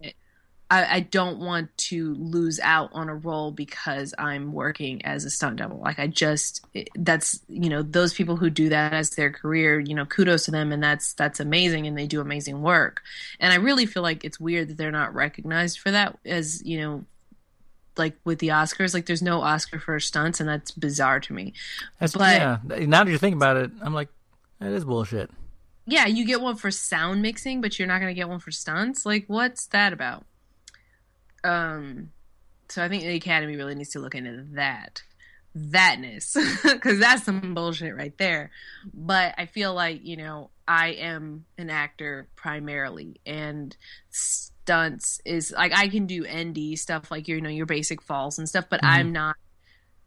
I, 0.71 0.97
I 0.97 1.01
don't 1.01 1.39
want 1.39 1.77
to 1.79 2.15
lose 2.15 2.61
out 2.61 2.91
on 2.93 3.09
a 3.09 3.15
role 3.15 3.51
because 3.51 4.15
I'm 4.19 4.53
working 4.53 5.05
as 5.05 5.25
a 5.25 5.31
stunt 5.31 5.57
double. 5.57 5.79
Like 5.79 5.99
I 5.99 6.07
just 6.07 6.65
it- 6.75 6.91
that's 6.95 7.41
you 7.49 7.71
know 7.71 7.83
those 7.83 8.13
people 8.13 8.37
who 8.37 8.51
do 8.51 8.69
that 8.69 8.93
as 8.93 9.11
their 9.11 9.31
career. 9.31 9.81
You 9.81 9.95
know, 9.95 10.05
kudos 10.05 10.45
to 10.45 10.51
them, 10.51 10.73
and 10.73 10.83
that's 10.83 11.15
that's 11.15 11.41
amazing, 11.41 11.87
and 11.87 11.97
they 11.97 12.07
do 12.07 12.21
amazing 12.21 12.61
work. 12.61 13.03
And 13.41 13.53
I 13.53 13.57
really 13.57 13.87
feel 13.87 14.03
like 14.03 14.25
it's 14.25 14.39
weird 14.39 14.69
that 14.69 14.77
they're 14.77 14.91
not 14.91 15.15
recognized 15.15 15.79
for 15.79 15.91
that. 15.91 16.19
As 16.27 16.63
you 16.65 16.81
know, 16.81 17.05
like 17.99 18.17
with 18.25 18.39
the 18.39 18.49
Oscars, 18.49 18.95
like 18.95 19.07
there's 19.07 19.23
no 19.23 19.41
Oscar 19.43 19.79
for 19.79 19.99
stunts, 20.01 20.41
and 20.41 20.49
that's 20.49 20.71
bizarre 20.71 21.21
to 21.21 21.33
me. 21.33 21.53
That's, 21.99 22.15
But- 22.15 22.37
yeah. 22.37 22.59
Now 22.87 23.05
that 23.05 23.11
you 23.11 23.19
think 23.19 23.37
about 23.37 23.57
it, 23.57 23.71
I'm 23.83 23.95
like, 23.95 24.09
that 24.61 24.73
is 24.73 24.85
bullshit. 24.85 25.31
yeah, 25.87 26.07
you 26.07 26.25
get 26.27 26.41
one 26.41 26.57
for 26.57 26.71
sound 26.71 27.23
mixing, 27.23 27.61
but 27.61 27.79
you're 27.79 27.89
not 27.89 28.01
going 28.01 28.11
to 28.11 28.19
get 28.19 28.29
one 28.29 28.41
for 28.41 28.51
stunts. 28.51 29.05
Like, 29.07 29.25
what's 29.29 29.67
that 29.69 29.93
about? 29.93 30.25
Um, 31.45 32.11
so 32.69 32.83
I 32.85 32.89
think 32.89 33.03
the 33.05 33.15
Academy 33.17 33.57
really 33.57 33.75
needs 33.75 33.91
to 33.91 33.99
look 34.01 34.15
into 34.15 34.45
that, 34.55 35.03
thatness, 35.57 36.37
because 36.63 36.99
that's 36.99 37.25
some 37.25 37.55
bullshit 37.55 37.95
right 37.97 38.17
there. 38.19 38.51
But 38.93 39.35
I 39.39 39.47
feel 39.47 39.73
like 39.75 40.05
you 40.05 40.17
know 40.17 40.51
I 40.67 40.89
am 40.91 41.45
an 41.57 41.71
actor 41.71 42.29
primarily, 42.37 43.21
and 43.25 43.75
stunts 44.69 45.21
is 45.25 45.51
like 45.51 45.73
I 45.75 45.89
can 45.89 46.07
do 46.07 46.27
ND 46.27 46.79
stuff 46.79 47.11
like 47.11 47.27
you 47.27 47.41
know 47.41 47.49
your 47.49 47.65
basic 47.67 48.03
falls 48.03 48.39
and 48.39 48.47
stuff, 48.49 48.67
but 48.69 48.83
Mhm. 48.83 48.89
I'm 48.89 49.13
not 49.13 49.37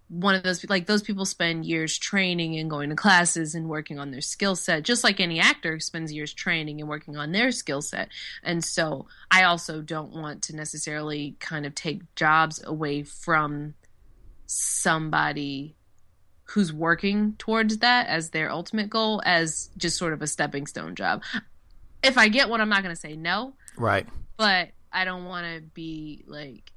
one 0.08 0.36
of 0.36 0.44
those 0.44 0.60
people 0.60 0.76
like 0.76 0.86
those 0.88 1.02
people 1.02 1.26
spend 1.26 1.66
years 1.66 1.98
training 1.98 2.60
and 2.60 2.70
going 2.70 2.90
to 2.90 2.96
classes 2.98 3.56
and 3.56 3.70
working 3.70 3.98
on 3.98 4.12
their 4.12 4.20
skill 4.20 4.58
set 4.58 4.84
just 4.84 5.06
like 5.06 5.22
any 5.22 5.40
actor 5.40 5.80
spends 5.80 6.12
years 6.12 6.34
training 6.34 6.82
and 6.82 6.90
working 6.90 7.16
on 7.16 7.32
their 7.32 7.50
skill 7.50 7.82
set 7.82 8.10
and 8.44 8.62
so 8.62 9.08
i 9.32 9.44
also 9.44 9.82
don't 9.82 10.12
want 10.12 10.42
to 10.42 10.54
necessarily 10.54 11.38
kind 11.40 11.66
of 11.66 11.74
take 11.74 12.02
jobs 12.16 12.62
away 12.66 13.04
from 13.04 13.74
somebody 14.48 15.78
who's 16.44 16.74
working 16.74 17.34
towards 17.38 17.78
that 17.78 18.08
as 18.08 18.32
their 18.32 18.52
ultimate 18.52 18.90
goal 18.90 19.22
as 19.26 19.70
just 19.78 19.98
sort 19.98 20.12
of 20.12 20.22
a 20.22 20.28
stepping 20.28 20.68
stone 20.68 20.94
job 20.94 21.24
if 22.04 22.18
i 22.18 22.28
get 22.28 22.50
one 22.50 22.60
i'm 22.60 22.68
not 22.68 22.84
going 22.84 22.94
to 22.94 23.00
say 23.00 23.16
no 23.16 23.54
Right. 23.78 24.06
But 24.42 24.70
I 24.92 25.06
don't 25.06 25.26
want 25.26 25.46
to 25.46 25.62
be 25.62 26.24
like. 26.26 26.72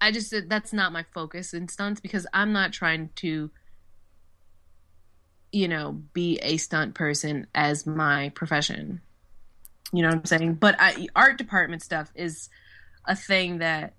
I 0.00 0.10
just 0.10 0.34
that's 0.48 0.72
not 0.72 0.92
my 0.92 1.04
focus 1.14 1.54
in 1.54 1.68
stunts 1.68 2.00
because 2.00 2.26
I'm 2.32 2.52
not 2.52 2.72
trying 2.72 3.10
to, 3.16 3.52
you 5.52 5.68
know, 5.68 5.92
be 6.12 6.40
a 6.42 6.56
stunt 6.56 6.96
person 6.96 7.46
as 7.54 7.86
my 7.86 8.30
profession. 8.30 9.00
You 9.92 10.02
know 10.02 10.08
what 10.08 10.18
I'm 10.18 10.24
saying? 10.24 10.54
But 10.54 10.74
I, 10.80 11.06
art 11.14 11.38
department 11.38 11.82
stuff 11.82 12.10
is 12.16 12.48
a 13.04 13.14
thing 13.14 13.58
that 13.58 13.94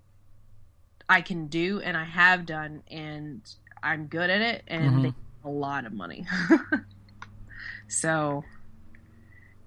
I 1.08 1.22
can 1.22 1.48
do 1.48 1.80
and 1.80 1.96
I 1.96 2.04
have 2.04 2.46
done, 2.46 2.84
and 2.92 3.42
I'm 3.82 4.08
good 4.08 4.30
at 4.30 4.42
it, 4.42 4.64
and 4.68 4.98
Mhm. 4.98 5.04
they 5.04 5.14
a 5.46 5.50
lot 5.50 5.86
of 5.86 5.94
money. 5.94 6.26
so 7.88 8.44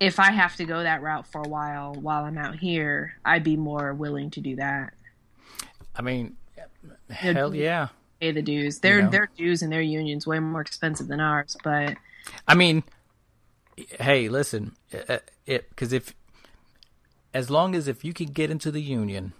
if 0.00 0.18
I 0.20 0.30
have 0.32 0.56
to 0.56 0.64
go 0.64 0.82
that 0.82 1.02
route 1.02 1.26
for 1.26 1.42
a 1.42 1.48
while 1.48 1.94
while 1.94 2.24
I'm 2.24 2.38
out 2.38 2.56
here, 2.56 3.14
I'd 3.24 3.44
be 3.44 3.56
more 3.56 3.94
willing 3.94 4.30
to 4.30 4.40
do 4.40 4.56
that. 4.56 4.92
I 5.94 6.02
mean, 6.02 6.36
hell 7.10 7.54
yeah. 7.54 7.88
Pay 8.20 8.32
the 8.32 8.42
dues. 8.42 8.80
Their 8.80 9.02
know. 9.02 9.10
their 9.10 9.28
dues 9.36 9.62
and 9.62 9.72
their 9.72 9.82
unions 9.82 10.26
way 10.26 10.38
more 10.38 10.60
expensive 10.60 11.08
than 11.08 11.20
ours, 11.20 11.56
but 11.62 11.96
I 12.48 12.54
mean, 12.54 12.84
hey, 14.00 14.28
listen, 14.28 14.76
uh, 15.08 15.18
it 15.46 15.68
because 15.68 15.92
if 15.92 16.14
as 17.32 17.50
long 17.50 17.74
as 17.74 17.88
if 17.88 18.04
you 18.04 18.12
can 18.12 18.28
get 18.28 18.50
into 18.50 18.70
the 18.70 18.80
union, 18.80 19.32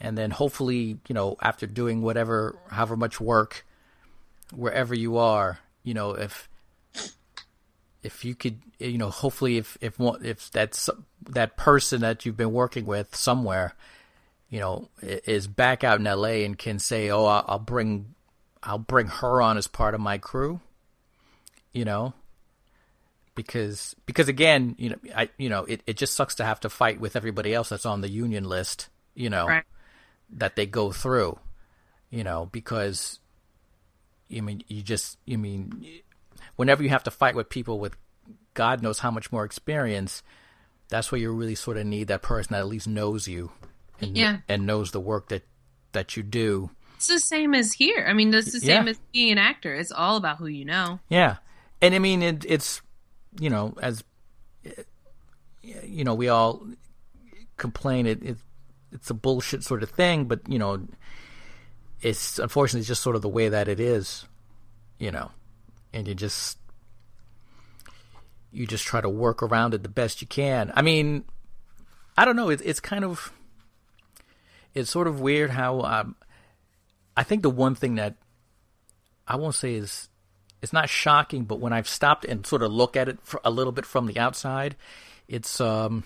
and 0.00 0.16
then 0.16 0.30
hopefully, 0.30 0.98
you 1.08 1.14
know, 1.14 1.36
after 1.42 1.66
doing 1.66 2.02
whatever, 2.02 2.56
however 2.70 2.96
much 2.96 3.20
work, 3.20 3.66
wherever 4.54 4.94
you 4.94 5.16
are, 5.18 5.58
you 5.82 5.94
know, 5.94 6.12
if 6.12 6.47
if 8.08 8.24
you 8.24 8.34
could, 8.34 8.58
you 8.78 8.96
know, 8.96 9.10
hopefully, 9.10 9.58
if 9.58 9.76
if 9.82 9.98
one, 9.98 10.24
if 10.24 10.50
that's 10.50 10.88
that 11.28 11.58
person 11.58 12.00
that 12.00 12.24
you've 12.24 12.38
been 12.38 12.54
working 12.54 12.86
with 12.86 13.14
somewhere, 13.14 13.74
you 14.48 14.58
know, 14.60 14.88
is 15.02 15.46
back 15.46 15.84
out 15.84 16.00
in 16.00 16.06
L.A. 16.06 16.46
and 16.46 16.56
can 16.56 16.78
say, 16.78 17.10
"Oh, 17.10 17.26
I'll, 17.26 17.58
bring, 17.58 18.14
I'll 18.62 18.78
bring 18.78 19.08
her 19.08 19.42
on 19.42 19.58
as 19.58 19.66
part 19.66 19.94
of 19.94 20.00
my 20.00 20.16
crew," 20.16 20.60
you 21.74 21.84
know, 21.84 22.14
because 23.34 23.94
because 24.06 24.28
again, 24.28 24.74
you 24.78 24.88
know, 24.90 24.96
I 25.14 25.28
you 25.36 25.50
know, 25.50 25.64
it, 25.64 25.82
it 25.86 25.98
just 25.98 26.14
sucks 26.14 26.36
to 26.36 26.44
have 26.46 26.60
to 26.60 26.70
fight 26.70 26.98
with 26.98 27.14
everybody 27.14 27.52
else 27.52 27.68
that's 27.68 27.84
on 27.84 28.00
the 28.00 28.08
union 28.08 28.44
list, 28.44 28.88
you 29.14 29.28
know, 29.28 29.46
Right. 29.46 29.64
that 30.30 30.56
they 30.56 30.64
go 30.64 30.92
through, 30.92 31.38
you 32.08 32.24
know, 32.24 32.48
because 32.52 33.18
you 34.28 34.42
mean 34.42 34.62
you 34.66 34.80
just 34.80 35.18
you 35.26 35.36
mean 35.36 35.84
whenever 36.58 36.82
you 36.82 36.88
have 36.90 37.04
to 37.04 37.10
fight 37.10 37.34
with 37.34 37.48
people 37.48 37.78
with 37.78 37.96
God 38.54 38.82
knows 38.82 38.98
how 38.98 39.10
much 39.10 39.30
more 39.32 39.44
experience, 39.44 40.22
that's 40.88 41.10
where 41.12 41.20
you 41.20 41.32
really 41.32 41.54
sort 41.54 41.76
of 41.76 41.86
need 41.86 42.08
that 42.08 42.20
person 42.22 42.52
that 42.52 42.58
at 42.58 42.66
least 42.66 42.88
knows 42.88 43.28
you 43.28 43.52
and 44.00 44.16
Yeah. 44.16 44.38
and 44.48 44.66
knows 44.66 44.90
the 44.90 45.00
work 45.00 45.28
that 45.28 45.44
that 45.92 46.16
you 46.16 46.22
do. 46.22 46.70
it's 46.96 47.06
the 47.06 47.20
same 47.20 47.54
as 47.54 47.72
here. 47.72 48.04
I 48.08 48.12
mean, 48.12 48.34
it's 48.34 48.52
the 48.52 48.58
same 48.60 48.84
Yeah. 48.86 48.90
as 48.90 48.98
being 49.12 49.30
an 49.32 49.38
actor. 49.38 49.72
It's 49.74 49.92
all 49.92 50.16
about 50.16 50.38
who 50.38 50.46
you 50.46 50.64
know. 50.64 50.98
Yeah, 51.08 51.36
and 51.80 51.94
I 51.94 51.98
mean 52.00 52.22
it, 52.22 52.44
it's 52.46 52.82
you 53.40 53.48
know 53.50 53.74
as 53.80 54.02
you 55.62 56.04
know 56.04 56.14
we 56.14 56.28
all 56.28 56.66
complain 57.56 58.06
it, 58.06 58.22
it 58.22 58.36
it's 58.92 59.10
a 59.10 59.14
bullshit 59.14 59.62
sort 59.62 59.82
of 59.82 59.90
thing, 59.90 60.24
but 60.24 60.40
you 60.48 60.58
know, 60.58 60.86
it's 62.00 62.38
unfortunately 62.38 62.86
just 62.86 63.02
sort 63.02 63.16
of 63.16 63.22
the 63.22 63.28
way 63.28 63.48
that 63.50 63.68
it 63.68 63.80
is, 63.80 64.24
you 64.98 65.10
know, 65.10 65.30
and 65.92 66.06
you 66.06 66.14
just 66.14 66.58
you 68.50 68.66
just 68.66 68.84
try 68.84 69.00
to 69.00 69.08
work 69.08 69.42
around 69.42 69.74
it 69.74 69.82
the 69.82 69.88
best 69.88 70.20
you 70.20 70.26
can. 70.26 70.72
I 70.74 70.82
mean, 70.82 71.24
I 72.16 72.24
don't 72.24 72.36
know. 72.36 72.48
It, 72.48 72.62
it's 72.64 72.80
kind 72.80 73.04
of 73.04 73.32
it's 74.74 74.90
sort 74.90 75.06
of 75.06 75.20
weird 75.20 75.50
how 75.50 75.80
um, 75.82 76.16
I 77.16 77.22
think 77.22 77.42
the 77.42 77.50
one 77.50 77.74
thing 77.74 77.96
that 77.96 78.16
I 79.26 79.36
won't 79.36 79.54
say 79.54 79.74
is 79.74 80.08
it's 80.62 80.72
not 80.72 80.88
shocking, 80.88 81.44
but 81.44 81.60
when 81.60 81.72
I've 81.72 81.88
stopped 81.88 82.24
and 82.24 82.46
sort 82.46 82.62
of 82.62 82.72
look 82.72 82.96
at 82.96 83.08
it 83.08 83.18
a 83.44 83.50
little 83.50 83.72
bit 83.72 83.86
from 83.86 84.06
the 84.06 84.18
outside, 84.18 84.76
it's 85.28 85.60
um, 85.60 86.04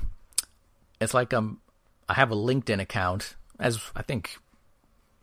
it's 1.00 1.14
like 1.14 1.32
I'm 1.32 1.60
I 2.08 2.14
have 2.14 2.30
a 2.30 2.36
LinkedIn 2.36 2.80
account, 2.80 3.36
as 3.58 3.80
I 3.94 4.02
think 4.02 4.36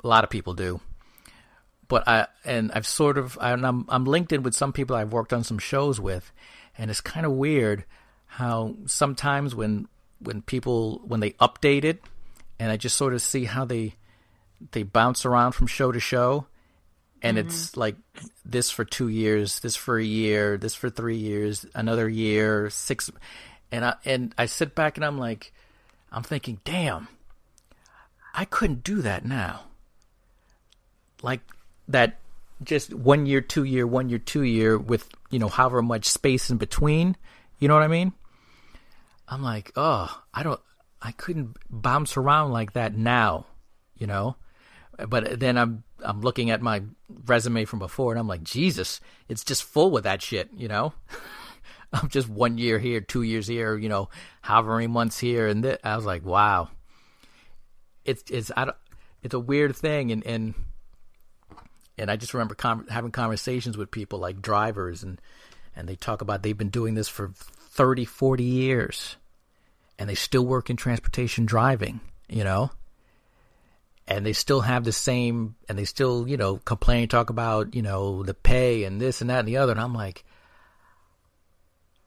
a 0.04 0.08
lot 0.08 0.24
of 0.24 0.30
people 0.30 0.54
do. 0.54 0.80
But 1.90 2.08
I 2.08 2.28
and 2.46 2.72
I've 2.72 2.88
sort 2.88 3.18
of 3.18 3.38
I'm 3.42 3.86
I'm 3.90 4.06
linked 4.06 4.32
in 4.32 4.44
with 4.44 4.54
some 4.54 4.72
people 4.72 4.96
I've 4.96 5.12
worked 5.12 5.34
on 5.34 5.44
some 5.44 5.60
shows 5.60 6.00
with, 6.00 6.32
and 6.78 6.90
it's 6.90 7.02
kind 7.02 7.26
of 7.26 7.34
weird 7.34 7.84
how 8.28 8.76
sometimes 8.86 9.54
when 9.56 9.88
when 10.20 10.42
people 10.42 11.02
when 11.04 11.20
they 11.20 11.32
update 11.32 11.84
it, 11.84 12.02
and 12.60 12.72
I 12.72 12.78
just 12.78 12.96
sort 12.96 13.14
of 13.14 13.22
see 13.22 13.46
how 13.46 13.66
they 13.66 13.96
they 14.72 14.84
bounce 14.84 15.26
around 15.26 15.54
from 15.54 15.68
show 15.68 15.92
to 15.92 16.00
show, 16.00 16.46
and 17.22 17.38
mm-hmm. 17.38 17.48
it's 17.48 17.76
like 17.76 17.96
this 18.46 18.70
for 18.70 18.86
two 18.86 19.08
years, 19.08 19.60
this 19.60 19.76
for 19.76 19.98
a 19.98 20.04
year, 20.04 20.58
this 20.58 20.76
for 20.76 20.90
three 20.90 21.18
years, 21.18 21.66
another 21.74 22.08
year, 22.08 22.70
six, 22.70 23.10
and 23.72 23.84
I 23.84 23.96
and 24.06 24.34
I 24.38 24.46
sit 24.46 24.76
back 24.76 24.98
and 24.98 25.06
I'm 25.06 25.18
like, 25.18 25.52
I'm 26.12 26.24
thinking, 26.24 26.60
damn, 26.64 27.08
I 28.34 28.46
couldn't 28.46 28.84
do 28.84 29.02
that 29.02 29.26
now. 29.26 29.66
Like 31.22 31.42
that, 31.90 32.20
just 32.64 32.94
one 32.94 33.26
year, 33.26 33.42
two 33.42 33.64
year, 33.64 33.86
one 33.88 34.10
year, 34.10 34.20
two 34.20 34.44
year, 34.44 34.78
with 34.78 35.08
you 35.30 35.40
know 35.40 35.50
however 35.50 35.82
much 35.82 36.06
space 36.06 36.50
in 36.50 36.58
between. 36.58 37.16
You 37.60 37.68
know 37.68 37.74
what 37.74 37.84
I 37.84 37.88
mean? 37.88 38.14
I'm 39.28 39.44
like, 39.44 39.72
oh, 39.76 40.24
I 40.34 40.44
don't, 40.44 40.60
I 41.02 41.12
couldn't 41.12 41.58
bounce 41.70 42.18
around 42.18 42.52
like 42.52 42.74
that 42.74 42.96
now. 42.96 43.46
You 43.96 44.08
know 44.08 44.36
but 45.08 45.40
then 45.40 45.58
I'm 45.58 45.84
I'm 46.04 46.22
looking 46.22 46.50
at 46.50 46.62
my 46.62 46.84
resume 47.26 47.66
from 47.66 47.80
before, 47.80 48.12
and 48.12 48.20
I'm 48.20 48.28
like, 48.28 48.44
Jesus, 48.44 49.00
it's 49.28 49.44
just 49.44 49.64
full 49.64 49.92
with 49.92 50.04
that 50.04 50.22
shit, 50.22 50.50
you 50.56 50.68
know. 50.68 50.94
I'm 51.94 52.10
just 52.10 52.30
one 52.30 52.58
year 52.58 52.78
here, 52.78 53.02
two 53.02 53.24
years 53.24 53.48
here, 53.48 53.76
you 53.76 53.90
know, 53.90 54.10
however 54.42 54.76
many 54.76 54.88
months 54.88 55.20
here, 55.20 55.48
and 55.48 55.64
th- 55.64 55.80
I 55.84 55.96
was 55.96 56.06
like, 56.06 56.26
wow. 56.26 56.70
It's 58.06 58.24
it's 58.30 58.52
I 58.56 58.66
don't, 58.66 58.78
it's 59.24 59.34
a 59.34 59.40
weird 59.40 59.76
thing, 59.76 60.12
and 60.12 60.26
and 60.26 60.54
and 62.00 62.10
I 62.10 62.16
just 62.16 62.34
remember 62.34 62.56
com- 62.56 62.88
having 62.88 63.12
conversations 63.12 63.78
with 63.78 63.92
people 63.92 64.20
like 64.20 64.42
drivers, 64.42 65.04
and 65.04 65.22
and 65.76 65.88
they 65.88 65.96
talk 65.96 66.22
about 66.22 66.42
they've 66.44 66.58
been 66.58 66.70
doing 66.70 66.96
this 66.96 67.08
for 67.08 67.32
30, 67.36 68.06
40 68.06 68.44
years, 68.44 69.18
and 69.98 70.10
they 70.10 70.16
still 70.16 70.46
work 70.46 70.70
in 70.70 70.76
transportation 70.76 71.46
driving, 71.46 72.00
you 72.28 72.44
know 72.44 72.72
and 74.10 74.26
they 74.26 74.34
still 74.34 74.62
have 74.62 74.84
the 74.84 74.92
same, 74.92 75.56
and 75.70 75.78
they 75.78 75.86
still, 75.86 76.28
you 76.28 76.36
know, 76.36 76.58
complain, 76.58 77.08
talk 77.08 77.30
about, 77.30 77.76
you 77.76 77.84
know, 77.84 78.24
the 78.24 78.34
pay 78.34 78.84
and 78.84 79.00
this 79.00 79.22
and 79.22 79.30
that 79.30 79.40
and 79.40 79.48
the 79.48 79.58
other. 79.58 79.72
And 79.72 79.80
I'm 79.80 79.94
like, 79.94 80.26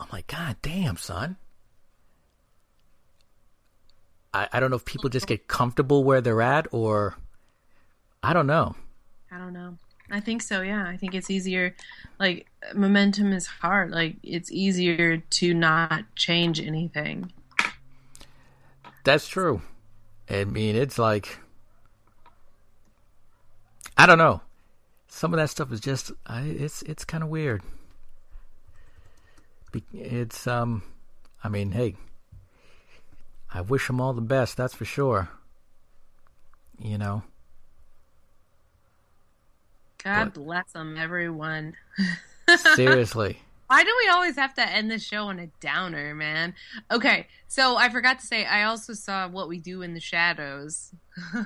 I'm 0.01 0.09
like, 0.13 0.27
God 0.27 0.57
damn, 0.63 0.97
son. 0.97 1.37
I, 4.35 4.49
I 4.53 4.59
don't 4.59 4.71
know 4.71 4.77
if 4.77 4.85
people 4.85 5.11
just 5.11 5.29
get 5.29 5.47
comfortable 5.47 6.03
where 6.03 6.21
they're 6.21 6.43
at 6.43 6.67
or 6.73 7.15
I 8.21 8.33
don't 8.33 8.49
know. 8.49 8.75
I 9.31 9.39
don't 9.39 9.53
know. 9.53 9.79
I 10.13 10.21
think 10.21 10.43
so, 10.43 10.61
yeah. 10.61 10.87
I 10.87 10.97
think 10.97 11.15
it's 11.15 11.31
easier. 11.31 11.75
Like, 12.21 12.47
momentum 12.75 13.33
is 13.33 13.47
hard. 13.47 13.91
Like, 13.91 14.17
it's 14.23 14.53
easier 14.53 15.17
to 15.17 15.55
not 15.55 16.05
change 16.15 16.61
anything. 16.61 17.33
That's 19.05 19.27
true. 19.27 19.63
I 20.31 20.45
mean, 20.45 20.77
it's 20.77 20.99
like 20.99 21.39
I 23.97 24.07
don't 24.07 24.19
know. 24.19 24.41
Some 25.09 25.35
of 25.35 25.39
that 25.39 25.51
stuff 25.51 25.73
is 25.73 25.81
just 25.81 26.13
I, 26.27 26.43
it's 26.43 26.83
it's 26.83 27.05
kind 27.05 27.23
of 27.23 27.29
weird. 27.29 27.63
It's 29.93 30.47
um, 30.47 30.83
I 31.43 31.49
mean, 31.49 31.73
hey, 31.73 31.97
I 33.53 33.61
wish 33.61 33.87
them 33.87 34.01
all 34.01 34.13
the 34.13 34.21
best. 34.21 34.57
That's 34.57 34.75
for 34.75 34.85
sure. 34.85 35.29
You 36.79 36.99
know. 36.99 37.23
God 40.05 40.33
but, 40.33 40.35
bless 40.35 40.73
them, 40.73 40.97
everyone. 40.99 41.75
seriously. 42.75 43.41
Why 43.69 43.85
do 43.85 43.91
we 44.05 44.11
always 44.11 44.37
have 44.37 44.53
to 44.55 44.69
end 44.69 44.91
the 44.91 44.99
show 44.99 45.29
on 45.29 45.39
a 45.39 45.47
downer, 45.61 46.15
man? 46.15 46.55
Okay, 46.91 47.27
so 47.49 47.77
I 47.77 47.89
forgot 47.89 48.19
to 48.19 48.27
say 48.27 48.45
I 48.45 48.65
also 48.65 48.93
saw 48.93 49.29
What 49.29 49.49
We 49.49 49.59
Do 49.59 49.81
in 49.81 49.95
the 49.95 50.01
Shadows. 50.01 50.93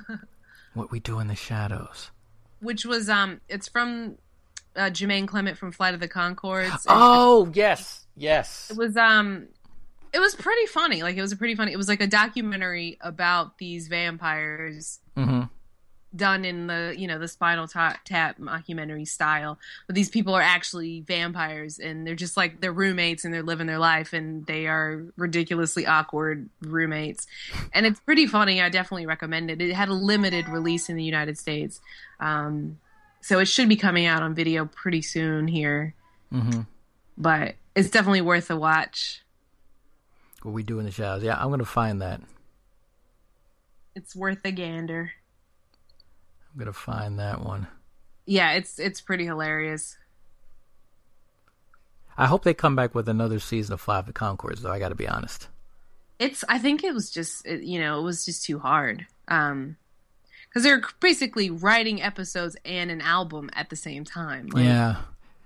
what 0.73 0.91
We 0.91 0.99
Do 0.99 1.19
in 1.19 1.27
the 1.27 1.35
Shadows 1.35 2.11
which 2.59 2.85
was 2.85 3.09
um, 3.09 3.41
it's 3.47 3.67
from 3.67 4.17
uh, 4.75 4.89
Jermaine 4.89 5.27
Clement 5.27 5.57
from 5.57 5.71
Flight 5.71 5.93
of 5.93 5.99
the 5.99 6.07
Conchords. 6.07 6.85
Oh 6.87 7.49
yes, 7.53 8.05
yes. 8.15 8.69
It 8.71 8.77
was 8.77 8.97
um, 8.97 9.47
it 10.13 10.19
was 10.19 10.35
pretty 10.35 10.65
funny. 10.67 11.03
Like 11.03 11.17
it 11.17 11.21
was 11.21 11.31
a 11.31 11.37
pretty 11.37 11.55
funny. 11.55 11.71
It 11.71 11.77
was 11.77 11.87
like 11.87 12.01
a 12.01 12.07
documentary 12.07 12.97
about 13.01 13.57
these 13.57 13.87
vampires. 13.87 14.99
Mm-hmm 15.15 15.43
done 16.15 16.45
in 16.45 16.67
the 16.67 16.95
you 16.97 17.07
know 17.07 17.19
the 17.19 17.27
spinal 17.27 17.67
tap, 17.67 17.99
tap 18.05 18.37
documentary 18.43 19.05
style 19.05 19.59
but 19.87 19.95
these 19.95 20.09
people 20.09 20.33
are 20.33 20.41
actually 20.41 21.01
vampires 21.01 21.79
and 21.79 22.07
they're 22.07 22.15
just 22.15 22.37
like 22.37 22.61
they're 22.61 22.71
roommates 22.71 23.25
and 23.25 23.33
they're 23.33 23.43
living 23.43 23.67
their 23.67 23.79
life 23.79 24.13
and 24.13 24.45
they 24.45 24.67
are 24.67 25.03
ridiculously 25.17 25.85
awkward 25.85 26.49
roommates. 26.61 27.27
And 27.73 27.85
it's 27.85 27.99
pretty 27.99 28.25
funny. 28.25 28.61
I 28.61 28.69
definitely 28.69 29.05
recommend 29.05 29.51
it. 29.51 29.61
It 29.61 29.73
had 29.73 29.89
a 29.89 29.93
limited 29.93 30.47
release 30.47 30.89
in 30.89 30.95
the 30.95 31.03
united 31.03 31.37
states. 31.37 31.81
Um, 32.19 32.79
so 33.21 33.39
it 33.39 33.45
should 33.45 33.67
be 33.67 33.75
coming 33.75 34.05
out 34.05 34.23
on 34.23 34.33
video 34.33 34.65
pretty 34.65 35.01
soon 35.01 35.47
here. 35.47 35.93
Mm-hmm. 36.33 36.61
but 37.17 37.55
it's 37.73 37.89
definitely 37.89 38.19
worth 38.19 38.51
a 38.51 38.57
watch. 38.57 39.23
What 40.43 40.53
we 40.53 40.61
do 40.61 40.79
in 40.79 40.85
the 40.85 40.91
shadows. 40.91 41.23
Yeah 41.23 41.37
i'm 41.41 41.49
gonna 41.49 41.65
find 41.65 42.01
that. 42.01 42.21
It's 43.95 44.15
worth 44.15 44.39
a 44.45 44.51
gander 44.51 45.13
I'm 46.57 46.59
gonna 46.59 46.73
find 46.73 47.19
that 47.19 47.45
one. 47.45 47.67
Yeah, 48.25 48.53
it's 48.53 48.79
it's 48.79 48.99
pretty 48.99 49.25
hilarious. 49.25 49.95
I 52.17 52.25
hope 52.25 52.43
they 52.43 52.55
come 52.55 52.75
back 52.75 52.95
with 52.95 53.07
another 53.07 53.37
season 53.37 53.73
of 53.73 53.81
Flight 53.81 53.99
of 53.99 54.05
the 54.07 54.13
Conchords, 54.13 54.61
though. 54.61 54.71
I 54.71 54.79
got 54.79 54.89
to 54.89 54.95
be 54.95 55.07
honest. 55.07 55.49
It's. 56.17 56.43
I 56.49 56.57
think 56.57 56.83
it 56.83 56.95
was 56.95 57.11
just. 57.11 57.45
You 57.45 57.79
know, 57.79 57.99
it 57.99 58.03
was 58.03 58.25
just 58.25 58.43
too 58.43 58.57
hard. 58.57 59.05
Um, 59.27 59.77
because 60.49 60.63
they're 60.63 60.81
basically 60.99 61.51
writing 61.51 62.01
episodes 62.01 62.57
and 62.65 62.89
an 62.89 63.01
album 63.01 63.51
at 63.53 63.69
the 63.69 63.75
same 63.75 64.03
time. 64.03 64.47
Like, 64.47 64.65
yeah. 64.65 64.95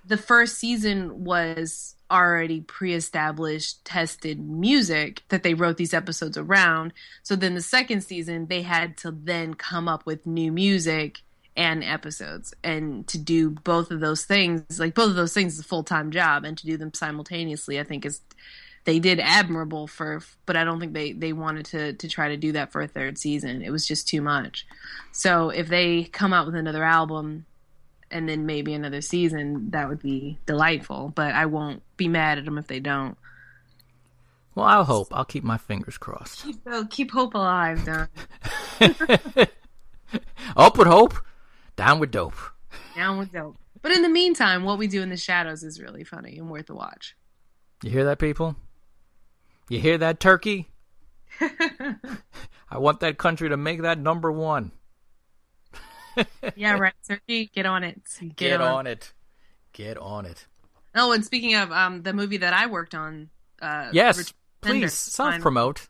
The 0.07 0.15
first 0.15 0.59
season 0.59 1.25
was 1.25 1.95
already 2.11 2.61
pre-established 2.61 3.83
tested 3.85 4.39
music 4.39 5.23
that 5.29 5.43
they 5.43 5.53
wrote 5.53 5.77
these 5.77 5.93
episodes 5.93 6.37
around. 6.37 6.93
So 7.23 7.35
then 7.35 7.55
the 7.55 7.61
second 7.61 8.01
season 8.01 8.47
they 8.47 8.61
had 8.61 8.97
to 8.97 9.11
then 9.11 9.53
come 9.53 9.87
up 9.87 10.05
with 10.05 10.25
new 10.25 10.51
music 10.51 11.21
and 11.57 11.83
episodes 11.83 12.53
and 12.63 13.05
to 13.07 13.17
do 13.17 13.49
both 13.49 13.91
of 13.91 13.99
those 13.99 14.23
things 14.23 14.79
like 14.79 14.95
both 14.95 15.09
of 15.09 15.17
those 15.17 15.33
things 15.33 15.55
is 15.55 15.59
a 15.59 15.63
full-time 15.63 16.09
job 16.09 16.45
and 16.45 16.57
to 16.57 16.65
do 16.65 16.77
them 16.77 16.93
simultaneously 16.93 17.77
i 17.77 17.83
think 17.83 18.05
is 18.05 18.21
they 18.85 18.99
did 18.99 19.19
admirable 19.19 19.85
for 19.85 20.21
but 20.45 20.55
i 20.55 20.63
don't 20.63 20.79
think 20.79 20.93
they 20.93 21.11
they 21.11 21.33
wanted 21.33 21.65
to 21.65 21.93
to 21.93 22.07
try 22.07 22.29
to 22.29 22.37
do 22.37 22.51
that 22.51 22.71
for 22.71 22.81
a 22.81 22.87
third 22.87 23.17
season. 23.17 23.61
It 23.61 23.71
was 23.71 23.87
just 23.87 24.07
too 24.07 24.21
much. 24.21 24.65
So 25.11 25.49
if 25.49 25.67
they 25.67 26.03
come 26.03 26.33
out 26.33 26.45
with 26.45 26.55
another 26.55 26.83
album 26.83 27.45
and 28.11 28.27
then 28.27 28.45
maybe 28.45 28.73
another 28.73 29.01
season, 29.01 29.71
that 29.71 29.89
would 29.89 30.01
be 30.01 30.37
delightful. 30.45 31.11
But 31.15 31.33
I 31.33 31.45
won't 31.45 31.81
be 31.97 32.07
mad 32.07 32.37
at 32.37 32.45
them 32.45 32.57
if 32.57 32.67
they 32.67 32.79
don't. 32.79 33.17
Well, 34.53 34.65
I'll 34.65 34.83
hope. 34.83 35.07
I'll 35.11 35.25
keep 35.25 35.43
my 35.43 35.57
fingers 35.57 35.97
crossed. 35.97 36.43
Keep, 36.43 36.67
uh, 36.67 36.83
keep 36.89 37.11
hope 37.11 37.33
alive, 37.35 37.85
Don. 37.85 38.07
Up 40.57 40.77
with 40.77 40.87
hope, 40.87 41.15
down 41.77 41.99
with 41.99 42.11
dope. 42.11 42.35
Down 42.95 43.17
with 43.17 43.31
dope. 43.31 43.55
But 43.81 43.93
in 43.93 44.01
the 44.01 44.09
meantime, 44.09 44.63
what 44.63 44.77
we 44.77 44.87
do 44.87 45.01
in 45.01 45.09
the 45.09 45.17
shadows 45.17 45.63
is 45.63 45.81
really 45.81 46.03
funny 46.03 46.37
and 46.37 46.49
worth 46.49 46.69
a 46.69 46.75
watch. 46.75 47.15
You 47.81 47.91
hear 47.91 48.03
that, 48.03 48.19
people? 48.19 48.57
You 49.69 49.79
hear 49.79 49.97
that, 49.97 50.19
Turkey? 50.19 50.69
I 51.41 52.77
want 52.77 52.99
that 52.99 53.17
country 53.17 53.49
to 53.49 53.57
make 53.57 53.81
that 53.81 53.97
number 53.97 54.31
one 54.31 54.71
yeah, 56.55 56.77
right. 56.77 56.93
Turkey, 57.07 57.49
get 57.53 57.65
on 57.65 57.83
it. 57.83 58.01
Get, 58.19 58.35
get 58.35 58.61
on. 58.61 58.71
on. 58.71 58.87
it. 58.87 59.13
Get 59.73 59.97
on 59.97 60.25
it. 60.25 60.45
Oh, 60.93 61.11
and 61.13 61.23
speaking 61.23 61.55
of 61.55 61.71
um, 61.71 62.03
the 62.03 62.13
movie 62.13 62.37
that 62.37 62.53
I 62.53 62.67
worked 62.67 62.93
on, 62.93 63.29
uh, 63.61 63.89
yes, 63.93 64.33
please 64.61 64.93
self 64.93 65.39
promote. 65.39 65.87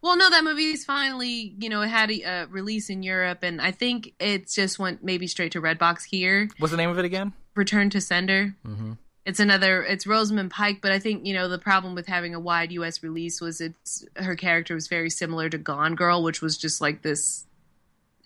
Well, 0.00 0.16
no, 0.16 0.28
that 0.30 0.44
movie's 0.44 0.84
finally, 0.84 1.54
you 1.58 1.68
know, 1.68 1.80
it 1.80 1.88
had 1.88 2.10
a 2.10 2.22
uh, 2.22 2.46
release 2.48 2.90
in 2.90 3.02
Europe, 3.02 3.38
and 3.42 3.60
I 3.60 3.70
think 3.70 4.12
it 4.20 4.48
just 4.48 4.78
went 4.78 5.02
maybe 5.02 5.26
straight 5.26 5.52
to 5.52 5.62
Redbox 5.62 6.04
here. 6.04 6.48
What's 6.58 6.72
the 6.72 6.76
name 6.76 6.90
of 6.90 6.98
it 6.98 7.04
again? 7.04 7.32
Return 7.54 7.90
to 7.90 8.00
Sender. 8.00 8.54
Mm-hmm. 8.66 8.92
It's 9.24 9.40
another. 9.40 9.82
It's 9.82 10.06
Rosamund 10.06 10.50
Pike, 10.50 10.80
but 10.82 10.92
I 10.92 10.98
think 10.98 11.26
you 11.26 11.32
know 11.32 11.48
the 11.48 11.58
problem 11.58 11.94
with 11.94 12.06
having 12.06 12.34
a 12.34 12.40
wide 12.40 12.70
U.S. 12.72 13.02
release 13.02 13.40
was 13.40 13.60
it's 13.60 14.04
her 14.16 14.36
character 14.36 14.74
was 14.74 14.88
very 14.88 15.08
similar 15.08 15.48
to 15.48 15.56
Gone 15.56 15.94
Girl, 15.94 16.22
which 16.22 16.42
was 16.42 16.58
just 16.58 16.82
like 16.82 17.00
this 17.00 17.46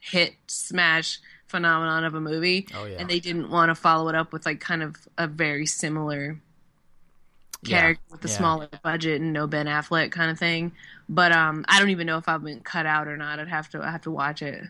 hit 0.01 0.35
smash 0.49 1.20
phenomenon 1.49 2.05
of 2.05 2.15
a 2.15 2.20
movie, 2.20 2.66
Oh 2.75 2.85
yeah. 2.85 2.97
and 2.99 3.09
they 3.11 3.20
didn't 3.20 3.51
want 3.51 3.70
to 3.70 3.75
follow 3.75 4.09
it 4.09 4.15
up 4.15 4.33
with 4.33 4.47
like 4.47 4.61
kind 4.61 4.83
of 4.83 4.97
a 5.16 5.27
very 5.27 5.66
similar 5.66 6.41
Yeah, 7.62 7.81
character 7.81 8.03
with 8.11 8.25
a 8.25 8.29
yeah. 8.29 8.37
smaller 8.37 8.69
budget 8.83 9.20
and 9.20 9.33
no 9.33 9.47
Ben 9.47 9.66
Affleck 9.66 10.12
kind 10.12 10.31
of 10.31 10.39
thing. 10.39 10.73
But 11.09 11.33
um, 11.33 11.65
I 11.69 11.79
don't 11.81 11.91
even 11.91 12.07
know 12.07 12.19
if 12.19 12.29
I've 12.29 12.45
been 12.45 12.61
cut 12.61 12.87
out 12.87 13.09
or 13.09 13.16
not. 13.16 13.41
I'd 13.41 13.49
have 13.49 13.69
to 13.70 13.83
I 13.83 13.91
have 13.91 14.03
to 14.03 14.11
watch 14.11 14.43
it 14.43 14.62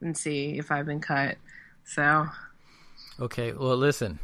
and 0.00 0.16
see 0.16 0.58
if 0.58 0.70
I've 0.70 0.86
been 0.86 1.00
cut. 1.00 1.36
So, 1.84 2.26
Okay. 3.20 3.52
Well, 3.52 3.76
listen. 3.76 4.18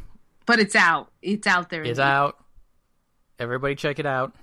but 0.45 0.59
it's 0.59 0.75
out. 0.75 1.11
It's 1.21 1.47
out 1.47 1.69
there. 1.69 1.83
It's 1.83 1.99
out. 1.99 2.37
Everybody, 3.39 3.75
check 3.75 3.99
it 3.99 4.05
out. 4.05 4.33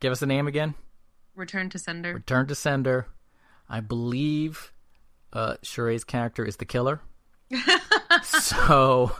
Give 0.00 0.12
us 0.12 0.20
the 0.20 0.26
name 0.26 0.46
again. 0.46 0.74
Return 1.34 1.68
to 1.70 1.78
sender. 1.78 2.14
Return 2.14 2.46
to 2.46 2.54
Sender. 2.54 3.06
I 3.68 3.80
believe 3.80 4.72
uh 5.32 5.54
Sheree's 5.62 6.04
character 6.04 6.44
is 6.44 6.56
the 6.56 6.64
killer. 6.64 7.00
so 8.22 9.12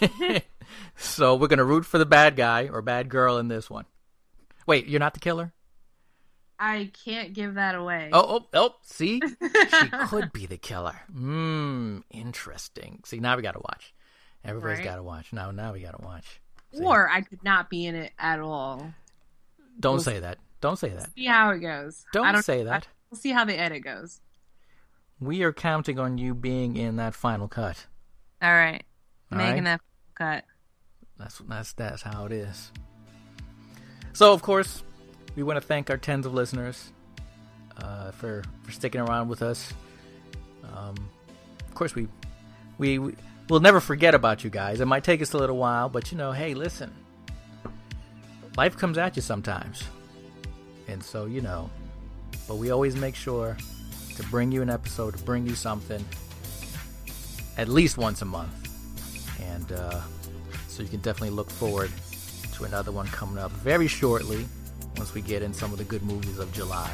so 0.96 1.34
we're 1.36 1.48
gonna 1.48 1.64
root 1.64 1.84
for 1.84 1.98
the 1.98 2.06
bad 2.06 2.36
guy 2.36 2.68
or 2.68 2.82
bad 2.82 3.08
girl 3.08 3.38
in 3.38 3.48
this 3.48 3.68
one. 3.70 3.84
Wait, 4.66 4.86
you're 4.86 5.00
not 5.00 5.14
the 5.14 5.20
killer? 5.20 5.52
I 6.60 6.90
can't 7.04 7.32
give 7.34 7.54
that 7.54 7.76
away. 7.76 8.10
Oh, 8.12 8.40
oh, 8.40 8.46
oh, 8.52 8.74
see? 8.82 9.20
she 9.20 9.88
could 10.08 10.32
be 10.32 10.46
the 10.46 10.56
killer. 10.56 10.96
Mmm, 11.14 12.02
interesting. 12.10 13.00
See, 13.04 13.20
now 13.20 13.36
we 13.36 13.42
gotta 13.42 13.60
watch. 13.60 13.94
Everybody's 14.44 14.78
Right. 14.78 14.84
gotta 14.84 15.02
watch. 15.02 15.32
Now 15.32 15.50
now 15.52 15.72
we 15.72 15.80
gotta 15.80 16.02
watch. 16.02 16.40
See? 16.74 16.82
Or 16.82 17.08
I 17.08 17.20
could 17.22 17.42
not 17.44 17.70
be 17.70 17.86
in 17.86 17.94
it 17.94 18.12
at 18.18 18.40
all. 18.40 18.92
Don't 19.80 20.00
say 20.00 20.18
that. 20.20 20.38
Don't 20.60 20.76
say 20.78 20.88
that. 20.90 21.10
See 21.14 21.26
how 21.26 21.50
it 21.50 21.60
goes. 21.60 22.04
Don't, 22.12 22.32
don't 22.32 22.42
say 22.42 22.64
that. 22.64 22.88
We'll 23.10 23.20
see 23.20 23.30
how 23.30 23.44
the 23.44 23.56
edit 23.58 23.84
goes. 23.84 24.20
We 25.20 25.42
are 25.42 25.52
counting 25.52 25.98
on 25.98 26.18
you 26.18 26.34
being 26.34 26.76
in 26.76 26.96
that 26.96 27.14
final 27.14 27.48
cut. 27.48 27.86
All 28.40 28.52
right. 28.52 28.82
All 29.32 29.38
Making 29.38 29.64
right. 29.64 29.64
that 29.64 29.80
cut. 30.14 30.44
That's 31.18 31.38
that's 31.38 31.72
that's 31.72 32.02
how 32.02 32.26
it 32.26 32.32
is. 32.32 32.70
So 34.12 34.32
of 34.32 34.42
course, 34.42 34.82
we 35.36 35.42
want 35.42 35.60
to 35.60 35.66
thank 35.66 35.90
our 35.90 35.96
tens 35.96 36.24
of 36.26 36.34
listeners 36.34 36.92
uh, 37.76 38.12
for 38.12 38.44
for 38.62 38.70
sticking 38.72 39.00
around 39.00 39.28
with 39.28 39.42
us. 39.42 39.72
Um, 40.72 40.94
of 41.66 41.74
course, 41.74 41.94
we 41.94 42.06
we 42.78 42.98
we- 43.00 43.16
we'll 43.50 43.60
never 43.60 43.80
forget 43.80 44.14
about 44.14 44.44
you 44.44 44.50
guys. 44.50 44.80
It 44.80 44.86
might 44.86 45.02
take 45.04 45.20
us 45.22 45.32
a 45.32 45.38
little 45.38 45.56
while, 45.56 45.88
but 45.88 46.12
you 46.12 46.18
know, 46.18 46.30
hey, 46.32 46.54
listen, 46.54 46.94
life 48.56 48.76
comes 48.76 48.98
at 48.98 49.16
you 49.16 49.22
sometimes, 49.22 49.82
and 50.86 51.02
so 51.02 51.26
you 51.26 51.40
know. 51.40 51.70
But 52.46 52.56
we 52.56 52.70
always 52.70 52.94
make 52.96 53.14
sure 53.16 53.56
to 54.18 54.22
bring 54.24 54.52
you 54.52 54.60
an 54.62 54.70
episode, 54.70 55.16
to 55.16 55.24
bring 55.24 55.46
you 55.46 55.54
something, 55.54 56.04
at 57.56 57.68
least 57.68 57.98
once 57.98 58.22
a 58.22 58.26
month, 58.26 58.54
and. 59.40 59.72
uh 59.72 60.00
so 60.78 60.84
you 60.84 60.90
can 60.90 61.00
definitely 61.00 61.34
look 61.34 61.50
forward 61.50 61.90
to 62.54 62.62
another 62.62 62.92
one 62.92 63.08
coming 63.08 63.36
up 63.36 63.50
very 63.50 63.88
shortly 63.88 64.46
once 64.96 65.12
we 65.12 65.20
get 65.20 65.42
in 65.42 65.52
some 65.52 65.72
of 65.72 65.78
the 65.78 65.82
good 65.82 66.04
movies 66.04 66.38
of 66.38 66.52
July. 66.52 66.92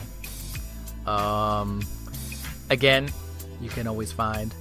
Um, 1.06 1.82
again, 2.70 3.10
you 3.60 3.68
can 3.68 3.86
always 3.86 4.10
find 4.10 4.54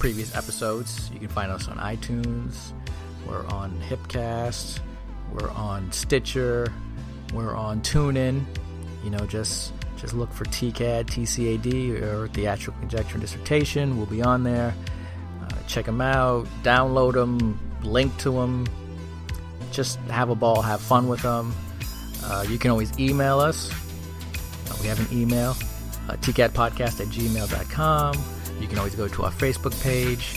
previous 0.00 0.34
episodes. 0.34 1.08
You 1.12 1.20
can 1.20 1.28
find 1.28 1.52
us 1.52 1.68
on 1.68 1.76
iTunes. 1.76 2.72
We're 3.28 3.46
on 3.46 3.80
Hipcast. 3.88 4.80
We're 5.32 5.50
on 5.50 5.92
Stitcher. 5.92 6.72
We're 7.32 7.54
on 7.54 7.80
TuneIn. 7.82 8.44
You 9.04 9.10
know, 9.10 9.24
just 9.24 9.72
just 9.98 10.14
look 10.14 10.32
for 10.32 10.44
TCAD, 10.44 11.04
TCAD, 11.06 12.02
or 12.02 12.28
Theatrical 12.28 12.78
Conjecture 12.80 13.14
and 13.14 13.20
Dissertation. 13.20 13.96
We'll 13.96 14.06
be 14.06 14.22
on 14.22 14.44
there. 14.44 14.74
Uh, 15.42 15.48
check 15.66 15.86
them 15.86 16.00
out. 16.00 16.46
Download 16.62 17.14
them. 17.14 17.58
Link 17.82 18.16
to 18.18 18.30
them. 18.30 18.66
Just 19.72 19.98
have 20.10 20.30
a 20.30 20.34
ball. 20.34 20.62
Have 20.62 20.80
fun 20.80 21.08
with 21.08 21.22
them. 21.22 21.52
Uh, 22.24 22.44
you 22.48 22.58
can 22.58 22.70
always 22.70 22.96
email 22.98 23.40
us. 23.40 23.70
Uh, 24.70 24.76
we 24.80 24.86
have 24.88 24.98
an 25.00 25.18
email, 25.18 25.50
uh, 26.08 26.14
tcatpodcast 26.16 27.00
at 27.00 27.06
gmail.com. 27.08 28.14
You 28.60 28.66
can 28.68 28.78
always 28.78 28.94
go 28.94 29.08
to 29.08 29.22
our 29.24 29.30
Facebook 29.30 29.80
page, 29.82 30.34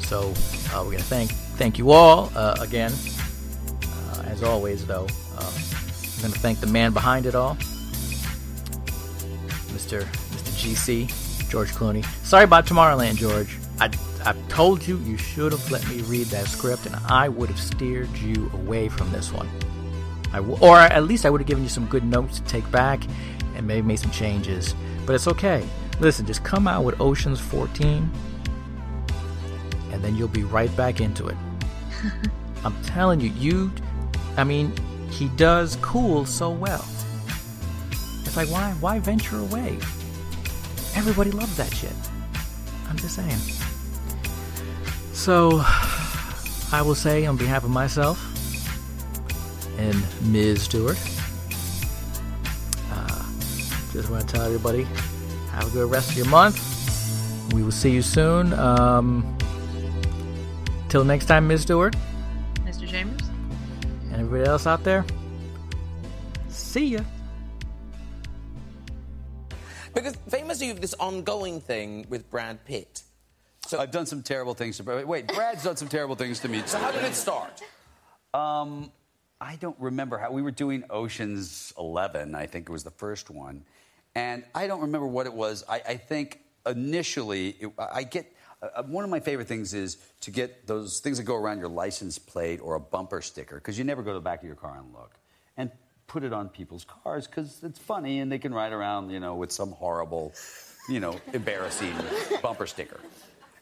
So 0.01 0.33
uh, 0.73 0.83
we're 0.83 0.91
gonna 0.91 1.03
thank 1.03 1.31
thank 1.31 1.77
you 1.77 1.91
all 1.91 2.31
uh, 2.35 2.55
again. 2.59 2.91
Uh, 4.13 4.23
as 4.25 4.43
always, 4.43 4.85
though, 4.85 5.07
uh, 5.37 5.43
I'm 5.43 6.21
gonna 6.21 6.35
thank 6.35 6.59
the 6.59 6.67
man 6.67 6.91
behind 6.93 7.25
it 7.25 7.35
all, 7.35 7.55
Mr. 9.73 10.03
Mr. 10.03 10.51
GC, 11.09 11.49
George 11.49 11.69
Clooney. 11.71 12.05
Sorry 12.25 12.43
about 12.43 12.65
Tomorrowland, 12.65 13.15
George. 13.15 13.57
I 13.79 13.89
I 14.25 14.33
told 14.49 14.85
you 14.87 14.97
you 14.99 15.17
should 15.17 15.51
have 15.51 15.71
let 15.71 15.87
me 15.89 16.01
read 16.01 16.27
that 16.27 16.47
script, 16.47 16.85
and 16.85 16.95
I 17.07 17.29
would 17.29 17.49
have 17.49 17.59
steered 17.59 18.09
you 18.17 18.49
away 18.53 18.89
from 18.89 19.11
this 19.11 19.31
one. 19.31 19.49
I 20.33 20.37
w- 20.37 20.57
or 20.61 20.77
at 20.77 21.03
least 21.03 21.25
I 21.25 21.29
would 21.29 21.41
have 21.41 21.47
given 21.47 21.63
you 21.63 21.69
some 21.69 21.87
good 21.87 22.03
notes 22.05 22.39
to 22.39 22.45
take 22.45 22.69
back, 22.71 23.01
and 23.55 23.65
maybe 23.67 23.85
made 23.87 23.99
some 23.99 24.11
changes. 24.11 24.75
But 25.05 25.15
it's 25.15 25.27
okay. 25.27 25.67
Listen, 25.99 26.25
just 26.25 26.43
come 26.43 26.67
out 26.67 26.83
with 26.83 26.99
Ocean's 26.99 27.39
14, 27.39 28.09
and 29.91 30.03
then 30.03 30.15
you'll 30.15 30.27
be 30.27 30.43
right 30.43 30.75
back 30.75 31.01
into 31.01 31.27
it. 31.27 31.37
I'm 32.63 32.81
telling 32.83 33.19
you, 33.19 33.29
you. 33.31 33.71
I 34.37 34.43
mean, 34.43 34.73
he 35.09 35.27
does 35.29 35.77
cool 35.81 36.25
so 36.25 36.49
well. 36.49 36.85
It's 38.23 38.37
like 38.37 38.49
why 38.49 38.71
why 38.79 38.99
venture 38.99 39.37
away? 39.37 39.77
Everybody 40.95 41.31
loves 41.31 41.57
that 41.57 41.73
shit. 41.73 41.93
I'm 42.89 42.95
just 42.97 43.15
saying. 43.15 43.37
So 45.11 45.61
I 46.71 46.81
will 46.81 46.95
say 46.95 47.25
on 47.25 47.35
behalf 47.35 47.63
of 47.63 47.69
myself 47.69 48.17
and 49.77 50.01
Ms. 50.31 50.63
Stewart, 50.63 50.97
just 53.91 54.09
want 54.09 54.27
to 54.27 54.33
tell 54.35 54.45
everybody 54.45 54.83
have 55.51 55.67
a 55.67 55.71
good 55.71 55.91
rest 55.91 56.11
of 56.11 56.17
your 56.17 56.27
month. 56.27 56.59
We 57.53 57.63
will 57.63 57.71
see 57.71 57.91
you 57.91 58.01
soon. 58.01 58.53
Um, 58.53 59.37
till 60.87 61.03
next 61.03 61.25
time, 61.25 61.47
Ms. 61.47 61.63
Stewart, 61.63 61.95
Mr. 62.63 62.87
Chambers? 62.87 63.27
and 64.11 64.13
everybody 64.13 64.49
else 64.49 64.65
out 64.65 64.83
there. 64.83 65.05
See 66.47 66.85
ya. 66.87 67.01
Because 69.93 70.15
famously, 70.29 70.67
you 70.67 70.73
have 70.73 70.81
this 70.81 70.93
ongoing 70.93 71.59
thing 71.59 72.05
with 72.09 72.29
Brad 72.29 72.63
Pitt. 72.63 73.03
So, 73.67 73.79
I've 73.79 73.91
done 73.91 74.05
some 74.05 74.23
terrible 74.23 74.53
things 74.53 74.77
to 74.77 74.83
Brad. 74.83 75.05
Wait, 75.05 75.27
Brad's 75.27 75.63
done 75.63 75.75
some 75.75 75.89
terrible 75.89 76.15
things 76.15 76.39
to 76.39 76.47
me. 76.47 76.63
so 76.65 76.77
how 76.77 76.91
did 76.91 77.03
it 77.03 77.13
start? 77.13 77.61
Um, 78.33 78.91
I 79.41 79.55
don't 79.57 79.75
remember 79.79 80.17
how 80.17 80.31
we 80.31 80.41
were 80.41 80.51
doing 80.51 80.83
Ocean's 80.89 81.73
Eleven. 81.77 82.35
I 82.35 82.45
think 82.45 82.69
it 82.69 82.71
was 82.71 82.83
the 82.83 82.91
first 82.91 83.29
one, 83.29 83.65
and 84.15 84.43
I 84.53 84.67
don't 84.67 84.81
remember 84.81 85.07
what 85.07 85.25
it 85.25 85.33
was. 85.33 85.63
I, 85.67 85.81
I 85.87 85.97
think 85.97 86.41
initially 86.65 87.49
it, 87.59 87.71
I 87.77 88.03
get 88.03 88.31
uh, 88.61 88.83
one 88.83 89.03
of 89.03 89.09
my 89.09 89.19
favorite 89.19 89.47
things 89.47 89.73
is 89.73 89.97
to 90.21 90.31
get 90.31 90.67
those 90.67 90.99
things 90.99 91.17
that 91.17 91.23
go 91.23 91.35
around 91.35 91.59
your 91.59 91.69
license 91.69 92.19
plate 92.19 92.59
or 92.61 92.75
a 92.75 92.79
bumper 92.79 93.21
sticker 93.21 93.55
because 93.55 93.77
you 93.77 93.83
never 93.83 94.03
go 94.03 94.11
to 94.11 94.15
the 94.15 94.21
back 94.21 94.39
of 94.39 94.45
your 94.45 94.55
car 94.55 94.77
and 94.77 94.93
look 94.93 95.17
and 95.57 95.71
put 96.07 96.23
it 96.23 96.33
on 96.33 96.49
people's 96.49 96.85
cars 96.85 97.25
because 97.25 97.63
it's 97.63 97.79
funny 97.79 98.19
and 98.19 98.31
they 98.31 98.39
can 98.39 98.53
ride 98.53 98.73
around, 98.73 99.09
you 99.09 99.19
know, 99.19 99.35
with 99.35 99.51
some 99.51 99.71
horrible 99.71 100.33
you 100.89 100.99
know, 100.99 101.19
embarrassing 101.33 101.93
bumper 102.41 102.65
sticker. 102.65 102.99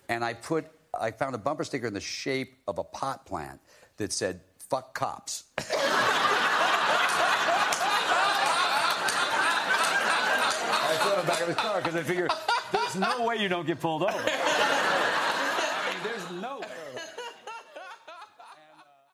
And 0.07 0.23
I 0.23 0.33
put, 0.33 0.65
I 0.99 1.11
found 1.11 1.35
a 1.35 1.37
bumper 1.37 1.63
sticker 1.63 1.87
in 1.87 1.93
the 1.93 2.01
shape 2.01 2.57
of 2.67 2.77
a 2.77 2.83
pot 2.83 3.25
plant 3.25 3.59
that 3.97 4.11
said, 4.11 4.41
fuck 4.57 4.93
cops. 4.93 5.43
I 5.57 5.63
threw 11.01 11.11
it 11.11 11.17
back 11.29 11.41
of 11.41 11.47
the 11.47 11.53
car 11.53 11.77
because 11.77 11.95
I 11.95 12.01
figure 12.01 12.27
there's 12.71 12.95
no 12.95 13.23
way 13.23 13.35
you 13.35 13.49
don't 13.49 13.67
get 13.67 13.79
pulled 13.79 14.01
over. 14.01 14.11
I 14.11 15.93
mean, 15.93 16.03
there's 16.03 16.41
no 16.41 16.59
way. 16.59 16.78